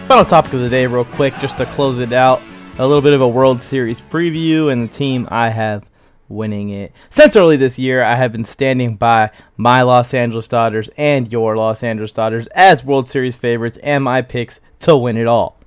Final 0.07 0.23
topic 0.23 0.53
of 0.53 0.61
the 0.61 0.69
day, 0.69 0.87
real 0.87 1.03
quick, 1.03 1.35
just 1.41 1.57
to 1.57 1.65
close 1.65 1.99
it 1.99 2.13
out. 2.13 2.41
A 2.79 2.87
little 2.87 3.01
bit 3.01 3.11
of 3.11 3.19
a 3.19 3.27
World 3.27 3.59
Series 3.59 3.99
preview 3.99 4.71
and 4.71 4.81
the 4.81 4.93
team 4.93 5.27
I 5.29 5.49
have 5.49 5.89
winning 6.29 6.69
it. 6.69 6.93
Since 7.09 7.35
early 7.35 7.57
this 7.57 7.77
year, 7.77 8.01
I 8.01 8.15
have 8.15 8.31
been 8.31 8.45
standing 8.45 8.95
by 8.95 9.31
my 9.57 9.81
Los 9.81 10.13
Angeles 10.13 10.47
Dodgers 10.47 10.89
and 10.95 11.29
your 11.29 11.57
Los 11.57 11.83
Angeles 11.83 12.13
Dodgers 12.13 12.47
as 12.55 12.85
World 12.85 13.09
Series 13.09 13.35
favorites 13.35 13.77
and 13.83 14.01
my 14.01 14.21
picks 14.21 14.61
to 14.79 14.95
win 14.95 15.17
it 15.17 15.27
all. 15.27 15.59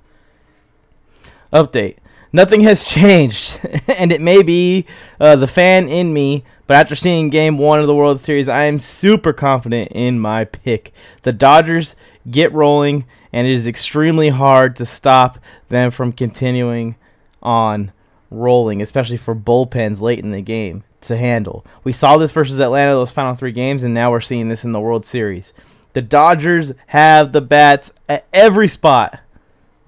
Update. 1.53 1.97
Nothing 2.33 2.61
has 2.61 2.83
changed, 2.89 3.59
and 3.95 4.11
it 4.11 4.21
may 4.21 4.41
be 4.41 4.87
uh, 5.19 5.35
the 5.35 5.47
fan 5.47 5.87
in 5.87 6.13
me, 6.13 6.45
but 6.65 6.77
after 6.77 6.95
seeing 6.95 7.29
game 7.29 7.59
one 7.59 7.79
of 7.79 7.85
the 7.85 7.93
World 7.93 8.19
Series, 8.19 8.49
I 8.49 8.63
am 8.63 8.79
super 8.79 9.33
confident 9.33 9.91
in 9.91 10.19
my 10.19 10.45
pick. 10.45 10.93
The 11.21 11.31
Dodgers 11.31 11.95
get 12.27 12.51
rolling 12.53 13.05
and 13.33 13.47
it 13.47 13.53
is 13.53 13.67
extremely 13.67 14.29
hard 14.29 14.75
to 14.77 14.85
stop 14.85 15.39
them 15.69 15.91
from 15.91 16.11
continuing 16.11 16.95
on 17.41 17.91
rolling, 18.29 18.81
especially 18.81 19.17
for 19.17 19.35
bullpens 19.35 20.01
late 20.01 20.19
in 20.19 20.31
the 20.31 20.41
game 20.41 20.83
to 21.01 21.17
handle. 21.17 21.65
We 21.83 21.93
saw 21.93 22.17
this 22.17 22.31
versus 22.31 22.59
Atlanta 22.59 22.91
those 22.91 23.11
final 23.11 23.35
three 23.35 23.51
games, 23.51 23.83
and 23.83 23.93
now 23.93 24.11
we're 24.11 24.21
seeing 24.21 24.49
this 24.49 24.63
in 24.63 24.71
the 24.71 24.79
World 24.79 25.05
Series. 25.05 25.53
The 25.93 26.01
Dodgers 26.01 26.71
have 26.87 27.31
the 27.31 27.41
bats 27.41 27.91
at 28.07 28.25
every 28.33 28.67
spot 28.67 29.19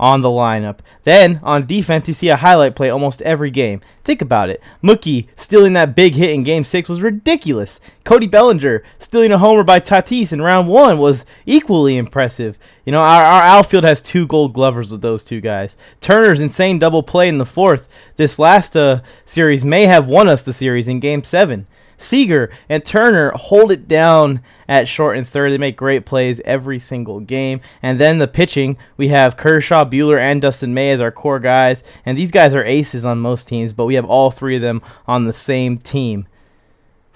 on 0.04 0.22
the 0.22 0.28
lineup. 0.28 0.80
Then 1.06 1.40
on 1.44 1.66
defense, 1.66 2.10
you 2.10 2.14
see 2.14 2.28
a 2.28 2.36
highlight 2.36 2.76
play 2.76 2.90
almost 2.90 3.22
every 3.22 3.50
game. 3.50 3.80
Think 4.04 4.22
about 4.22 4.50
it. 4.50 4.62
Mookie 4.84 5.28
stealing 5.34 5.72
that 5.74 5.96
big 5.96 6.14
hit 6.14 6.32
in 6.32 6.44
Game 6.44 6.66
Six 6.66 6.90
was 6.90 7.02
ridiculous. 7.02 7.80
Cody 8.04 8.28
Bellinger 8.28 8.84
stealing 9.00 9.32
a 9.32 9.38
homer 9.38 9.64
by 9.64 9.80
Tatis 9.80 10.34
in 10.34 10.42
Round 10.42 10.68
One 10.68 10.98
was 10.98 11.26
equally 11.46 11.96
impressive. 11.96 12.60
You 12.84 12.92
know, 12.92 13.02
our, 13.02 13.24
our 13.24 13.44
outfield 13.44 13.86
has 13.86 14.02
two 14.02 14.28
Gold 14.28 14.54
Glovers 14.54 14.92
with 14.92 15.02
those 15.02 15.24
two 15.24 15.40
guys. 15.40 15.78
Turner's 16.02 16.42
insane 16.42 16.80
double 16.80 17.02
play 17.02 17.30
in 17.30 17.38
the 17.38 17.46
fourth. 17.46 17.88
This 18.18 18.38
last 18.38 18.76
uh, 18.76 19.00
series 19.24 19.64
may 19.64 19.86
have 19.86 20.10
won 20.10 20.28
us 20.28 20.44
the 20.44 20.52
series 20.52 20.90
in 20.90 21.00
Game 21.00 21.24
Seven. 21.24 21.66
Seager 21.98 22.52
and 22.70 22.84
Turner 22.84 23.32
hold 23.32 23.72
it 23.72 23.88
down 23.88 24.42
at 24.68 24.88
short 24.88 25.18
and 25.18 25.28
third. 25.28 25.52
They 25.52 25.58
make 25.58 25.78
great 25.78 26.06
plays 26.06 26.40
every 26.42 26.80
single 26.80 27.20
game. 27.20 27.62
And 27.82 28.00
then 28.00 28.18
the 28.18 28.28
pitching, 28.28 28.78
we 28.98 29.10
have 29.10 29.38
Kershaw, 29.38 29.86
Buehler, 29.86 30.20
and 30.20 30.42
Dustin 30.42 30.74
May 30.74 30.92
as 30.92 31.02
our 31.02 31.12
core 31.12 31.40
guys. 31.40 31.84
And 32.06 32.18
these 32.18 32.32
guys 32.32 32.56
are 32.56 32.64
aces 32.64 33.06
on 33.06 33.20
most 33.20 33.48
teams, 33.48 33.74
but 33.74 33.86
we 33.86 33.96
have 33.96 34.06
all 34.06 34.32
three 34.32 34.56
of 34.56 34.62
them 34.62 34.82
on 35.08 35.26
the 35.26 35.34
same 35.34 35.78
team. 35.78 36.28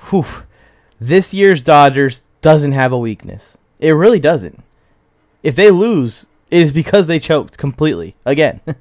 Whew. 0.09 0.25
This 0.99 1.33
year's 1.33 1.61
Dodgers 1.61 2.23
doesn't 2.41 2.71
have 2.71 2.91
a 2.91 2.97
weakness. 2.97 3.57
It 3.79 3.91
really 3.91 4.19
doesn't. 4.19 4.63
If 5.43 5.55
they 5.55 5.69
lose, 5.71 6.27
it 6.49 6.61
is 6.61 6.71
because 6.71 7.07
they 7.07 7.19
choked 7.19 7.57
completely. 7.57 8.15
Again. 8.25 8.61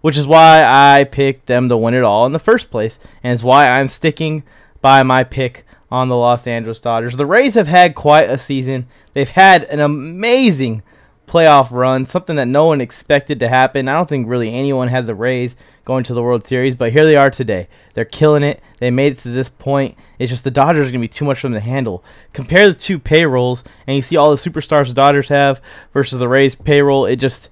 Which 0.00 0.16
is 0.16 0.28
why 0.28 0.62
I 0.64 1.04
picked 1.04 1.46
them 1.46 1.68
to 1.68 1.76
win 1.76 1.94
it 1.94 2.04
all 2.04 2.24
in 2.24 2.32
the 2.32 2.38
first 2.38 2.70
place. 2.70 3.00
And 3.22 3.32
it's 3.32 3.42
why 3.42 3.68
I'm 3.68 3.88
sticking 3.88 4.44
by 4.80 5.02
my 5.02 5.24
pick 5.24 5.64
on 5.90 6.08
the 6.08 6.16
Los 6.16 6.46
Angeles 6.46 6.80
Dodgers. 6.80 7.16
The 7.16 7.26
Rays 7.26 7.54
have 7.54 7.68
had 7.68 7.94
quite 7.94 8.28
a 8.28 8.38
season. 8.38 8.86
They've 9.14 9.28
had 9.28 9.64
an 9.64 9.80
amazing 9.80 10.82
playoff 11.26 11.70
run, 11.70 12.06
something 12.06 12.36
that 12.36 12.46
no 12.46 12.66
one 12.66 12.80
expected 12.80 13.38
to 13.40 13.48
happen. 13.48 13.88
I 13.88 13.94
don't 13.94 14.08
think 14.08 14.28
really 14.28 14.52
anyone 14.52 14.88
had 14.88 15.06
the 15.06 15.14
Rays 15.14 15.56
going 15.84 16.04
to 16.04 16.14
the 16.14 16.22
World 16.22 16.44
Series, 16.44 16.74
but 16.74 16.92
here 16.92 17.04
they 17.04 17.16
are 17.16 17.30
today. 17.30 17.68
They're 17.94 18.04
killing 18.04 18.42
it. 18.42 18.60
They 18.78 18.90
made 18.90 19.12
it 19.12 19.18
to 19.20 19.30
this 19.30 19.48
point. 19.48 19.96
It's 20.18 20.30
just 20.30 20.44
the 20.44 20.50
Dodgers 20.50 20.88
are 20.88 20.90
going 20.90 20.94
to 20.94 20.98
be 20.98 21.08
too 21.08 21.24
much 21.24 21.40
for 21.40 21.46
them 21.46 21.54
to 21.54 21.60
handle. 21.60 22.04
Compare 22.32 22.68
the 22.68 22.74
two 22.74 22.98
payrolls, 22.98 23.62
and 23.86 23.96
you 23.96 24.02
see 24.02 24.16
all 24.16 24.30
the 24.30 24.36
superstars 24.36 24.88
the 24.88 24.94
Dodgers 24.94 25.28
have 25.28 25.60
versus 25.92 26.18
the 26.18 26.28
Rays 26.28 26.54
payroll. 26.54 27.06
It 27.06 27.16
just 27.16 27.50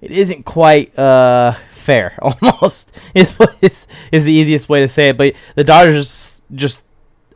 it 0.00 0.10
isn't 0.10 0.44
quite 0.44 0.96
uh, 0.98 1.54
fair. 1.70 2.18
Almost 2.22 2.96
is 3.14 3.36
is 3.60 3.86
is 4.12 4.24
the 4.24 4.32
easiest 4.32 4.68
way 4.68 4.80
to 4.80 4.88
say 4.88 5.10
it. 5.10 5.16
But 5.16 5.34
the 5.54 5.64
Dodgers 5.64 6.10
just 6.54 6.84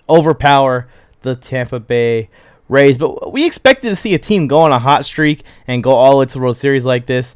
overpower 0.09 0.89
the 1.23 1.37
Tampa 1.37 1.81
Bay 1.81 2.29
Rays. 2.69 2.99
But 2.99 3.33
we 3.33 3.47
expected 3.47 3.91
to 3.91 3.97
see 3.97 4.15
a 4.15 4.19
team 4.19 4.47
go 4.47 4.61
on 4.61 4.73
a 4.73 4.79
hot 4.79 5.05
streak 5.05 5.45
and 5.67 5.83
go 5.83 5.93
all 5.93 6.13
the 6.13 6.17
way 6.19 6.27
to 6.27 6.33
the 6.33 6.41
World 6.41 6.57
Series 6.57 6.87
like 6.87 7.07
this. 7.07 7.35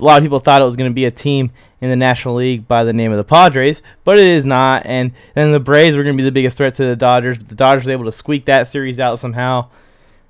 A 0.00 0.04
lot 0.04 0.18
of 0.18 0.24
people 0.24 0.40
thought 0.40 0.60
it 0.60 0.64
was 0.64 0.76
going 0.76 0.90
to 0.90 0.94
be 0.94 1.04
a 1.04 1.10
team 1.10 1.52
in 1.80 1.90
the 1.90 1.96
National 1.96 2.36
League 2.36 2.66
by 2.66 2.84
the 2.84 2.92
name 2.92 3.10
of 3.10 3.18
the 3.18 3.24
Padres, 3.24 3.82
but 4.04 4.18
it 4.18 4.26
is 4.26 4.44
not. 4.46 4.84
And 4.86 5.12
then 5.34 5.52
the 5.52 5.60
Braves 5.60 5.96
were 5.96 6.02
going 6.02 6.16
to 6.16 6.20
be 6.20 6.24
the 6.24 6.32
biggest 6.32 6.56
threat 6.56 6.74
to 6.74 6.84
the 6.84 6.96
Dodgers. 6.96 7.38
But 7.38 7.48
the 7.48 7.54
Dodgers 7.54 7.86
were 7.86 7.92
able 7.92 8.04
to 8.06 8.12
squeak 8.12 8.46
that 8.46 8.68
series 8.68 8.98
out 8.98 9.18
somehow. 9.18 9.68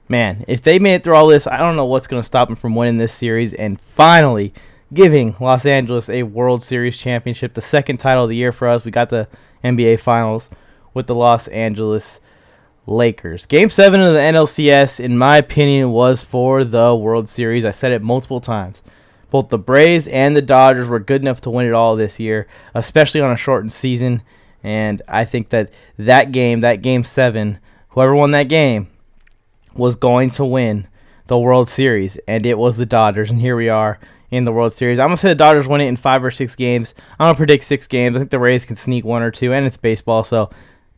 Man, 0.09 0.45
if 0.49 0.61
they 0.61 0.79
made 0.79 0.97
it 0.97 1.05
through 1.05 1.15
all 1.15 1.27
this, 1.27 1.47
I 1.47 1.59
don't 1.59 1.77
know 1.77 1.87
what's 1.87 2.07
going 2.07 2.21
to 2.21 2.27
stop 2.27 2.49
them 2.49 2.57
from 2.57 2.75
winning 2.75 2.99
this 2.99 3.15
series 3.15 3.55
and 3.55 3.81
finally 3.81 4.53
giving 4.93 5.35
Los 5.41 5.65
Angeles 5.65 6.11
a 6.11 6.23
World 6.25 6.63
Series 6.63 6.99
championship, 6.99 7.55
the 7.55 7.63
second 7.63 7.97
title 7.99 8.25
of 8.25 8.31
the 8.31 8.37
year 8.37 8.53
for 8.53 8.69
us. 8.69 8.85
We 8.85 8.91
got 8.91 9.09
the 9.09 9.29
NBA 9.65 10.01
Finals 10.01 10.51
with 10.95 11.07
the 11.07 11.15
Los 11.15 11.49
Angeles 11.49 12.21
Lakers. 12.87 13.47
Game 13.47 13.71
7 13.71 14.01
of 14.01 14.13
the 14.13 14.19
NLCS, 14.19 15.01
in 15.01 15.17
my 15.17 15.37
opinion, 15.37 15.93
was 15.93 16.23
for 16.23 16.65
the 16.65 16.95
World 16.95 17.29
Series. 17.29 17.65
I 17.65 17.71
said 17.71 17.93
it 17.93 18.03
multiple 18.03 18.41
times. 18.41 18.83
Both 19.31 19.49
the 19.49 19.59
Braves 19.59 20.09
and 20.09 20.37
the 20.37 20.43
Dodgers 20.43 20.89
were 20.89 20.99
good 20.99 21.23
enough 21.23 21.41
to 21.43 21.51
win 21.51 21.67
it 21.67 21.73
all 21.73 21.97
this 21.97 22.21
year, 22.21 22.47
especially 22.75 23.21
on 23.21 23.33
a 23.33 23.37
shortened 23.37 23.73
season. 23.73 24.23
And 24.63 25.01
I 25.09 25.25
think 25.25 25.49
that 25.51 25.73
that 25.99 26.33
game, 26.33 26.61
that 26.61 26.83
game 26.83 27.05
7, 27.05 27.59
whoever 27.91 28.15
won 28.15 28.33
that 28.33 28.49
game 28.49 28.89
was 29.75 29.97
going 29.97 30.31
to 30.31 30.45
win 30.45 30.87
the 31.27 31.39
World 31.39 31.69
Series, 31.69 32.19
and 32.29 32.45
it 32.45 32.59
was 32.59 32.77
the 32.77 32.87
Dodgers. 32.87 33.31
And 33.31 33.41
here 33.41 33.57
we 33.57 33.69
are 33.69 33.99
in 34.33 34.47
the 34.47 34.53
World 34.53 34.73
Series. 34.73 34.99
I'm 34.99 35.09
gonna 35.09 35.19
say 35.19 35.29
the 35.29 35.35
Dodgers 35.35 35.69
win 35.69 35.83
it 35.83 35.87
in 35.87 35.97
five 35.97 36.25
or 36.25 36.31
six 36.31 36.57
games. 36.57 36.95
I'm 37.21 37.27
gonna 37.27 37.37
predict 37.37 37.65
six 37.65 37.87
games. 37.87 38.17
I 38.17 38.19
think 38.19 38.31
the 38.31 38.39
Rays 38.39 38.65
can 38.65 38.75
sneak 38.75 39.05
one 39.05 39.23
or 39.23 39.31
two, 39.31 39.53
and 39.53 39.67
it's 39.67 39.77
baseball, 39.77 40.25
so 40.25 40.51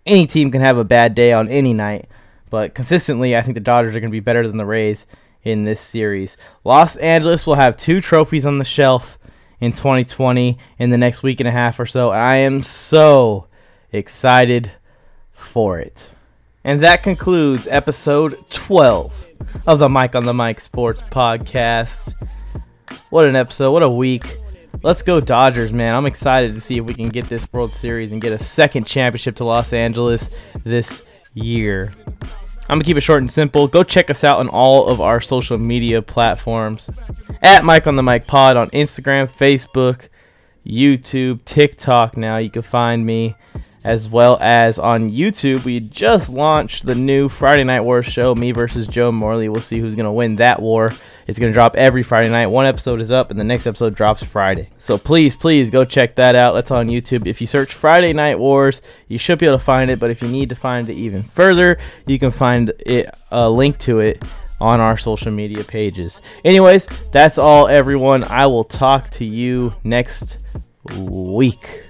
any 0.07 0.26
team 0.26 0.53
can 0.53 0.61
have 0.61 0.78
a 0.78 0.85
bad 0.85 1.16
day 1.16 1.32
on 1.32 1.49
any 1.49 1.74
night. 1.74 2.09
But 2.49 2.74
consistently, 2.74 3.37
I 3.37 3.43
think 3.43 3.55
the 3.55 3.61
Dodgers 3.61 3.95
are 3.95 4.01
gonna 4.01 4.11
be 4.11 4.20
better 4.20 4.47
than 4.47 4.57
the 4.57 4.64
Rays 4.64 5.07
in 5.43 5.64
this 5.64 5.80
series. 5.80 6.37
Los 6.62 6.95
Angeles 6.97 7.45
will 7.45 7.57
have 7.57 7.76
two 7.76 8.01
trophies 8.01 8.47
on 8.47 8.59
the 8.59 8.64
shelf 8.64 9.18
in 9.59 9.72
2020 9.72 10.57
in 10.78 10.91
the 10.91 10.99
next 10.99 11.24
week 11.24 11.41
and 11.41 11.49
a 11.49 11.53
half 11.53 11.80
or 11.80 11.87
so. 11.87 12.11
I 12.11 12.37
am 12.37 12.62
so 12.62 13.49
excited 13.93 14.70
for 15.32 15.80
it. 15.80 16.09
And 16.62 16.80
that 16.82 17.03
concludes 17.03 17.66
episode 17.66 18.39
12 18.51 19.26
of 19.66 19.80
the 19.80 19.89
Mike 19.89 20.14
on 20.14 20.24
the 20.24 20.32
Mic 20.32 20.61
Sports 20.61 21.03
Podcast. 21.03 22.14
What 23.11 23.26
an 23.26 23.37
episode. 23.37 23.72
What 23.72 23.82
a 23.82 23.91
week. 23.91 24.39
Let's 24.82 25.03
go 25.03 25.20
Dodgers, 25.20 25.72
man. 25.72 25.95
I'm 25.95 26.07
excited 26.07 26.55
to 26.55 26.61
see 26.61 26.78
if 26.78 26.85
we 26.85 26.95
can 26.95 27.09
get 27.09 27.28
this 27.28 27.51
World 27.53 27.72
Series 27.72 28.12
and 28.12 28.20
get 28.20 28.32
a 28.32 28.39
second 28.39 28.87
championship 28.87 29.37
to 29.37 29.45
Los 29.45 29.72
Angeles 29.72 30.30
this 30.64 31.03
year. 31.32 31.93
I'm 32.68 32.78
to 32.78 32.85
keep 32.85 32.97
it 32.97 33.03
short 33.03 33.20
and 33.20 33.30
simple. 33.30 33.68
Go 33.68 33.82
check 33.82 34.11
us 34.11 34.24
out 34.24 34.41
on 34.41 34.49
all 34.49 34.87
of 34.89 35.01
our 35.01 35.20
social 35.20 35.59
media 35.59 36.03
platforms. 36.03 36.91
At 37.43 37.64
Mike 37.64 37.87
on 37.87 37.97
the 37.97 38.03
Mic 38.03 38.26
Pod 38.26 38.57
on 38.57 38.70
Instagram, 38.70 39.30
Facebook, 39.30 40.09
YouTube, 40.66 41.45
TikTok 41.45 42.16
now. 42.16 42.39
You 42.39 42.51
can 42.51 42.62
find 42.62 43.05
me 43.05 43.37
as 43.85 44.09
well 44.09 44.39
as 44.41 44.78
on 44.78 45.11
YouTube. 45.11 45.64
We 45.64 45.80
just 45.80 46.30
launched 46.30 46.87
the 46.87 46.95
new 46.95 47.28
Friday 47.28 47.64
Night 47.64 47.82
War 47.82 48.03
show, 48.03 48.35
me 48.35 48.53
versus 48.53 48.87
Joe 48.87 49.12
Morley. 49.12 49.49
We'll 49.51 49.61
see 49.61 49.78
who's 49.78 49.95
to 50.07 50.12
win 50.12 50.37
that 50.37 50.61
war. 50.61 50.95
It's 51.27 51.39
going 51.39 51.53
to 51.53 51.55
drop 51.55 51.77
every 51.77 52.03
Friday 52.03 52.29
night. 52.29 52.47
One 52.47 52.66
episode 52.66 53.01
is 53.01 53.11
up, 53.11 53.31
and 53.31 53.41
the 53.41 53.45
next 53.45 53.66
episode 53.66 53.95
drops 53.95 54.22
Friday. 54.22 54.68
So 54.79 54.99
please, 54.99 55.37
please 55.37 55.70
go 55.70 55.85
check 55.85 56.16
that 56.16 56.35
out. 56.35 56.53
That's 56.53 56.70
on 56.70 56.89
YouTube. 56.89 57.27
If 57.27 57.41
you 57.41 57.47
search 57.47 57.72
Friday 57.72 58.12
Night 58.12 58.39
Wars, 58.39 58.83
you 59.09 59.18
should 59.18 59.39
be 59.39 59.47
able 59.47 59.59
to 59.59 59.64
find 59.64 59.91
it. 59.91 59.99
But 59.99 60.11
if 60.11 60.22
you 60.22 60.29
need 60.29 60.51
to 60.51 60.55
find 60.55 60.91
it 60.91 60.95
even 60.95 61.22
further, 61.22 61.79
you 62.07 62.18
can 62.18 62.31
find 62.31 62.72
it 62.81 63.09
a 63.31 63.49
link 63.49 63.79
to 63.79 64.01
it 64.01 64.22
on 64.61 64.81
our 64.81 64.97
social 64.97 65.33
media 65.33 65.64
pages. 65.64 66.20
Anyways, 66.45 66.89
that's 67.11 67.39
all, 67.39 67.68
everyone. 67.68 68.25
I 68.25 68.47
will 68.47 68.64
talk 68.64 69.11
to 69.12 69.25
you 69.25 69.75
next 69.83 70.39
week. 70.97 71.83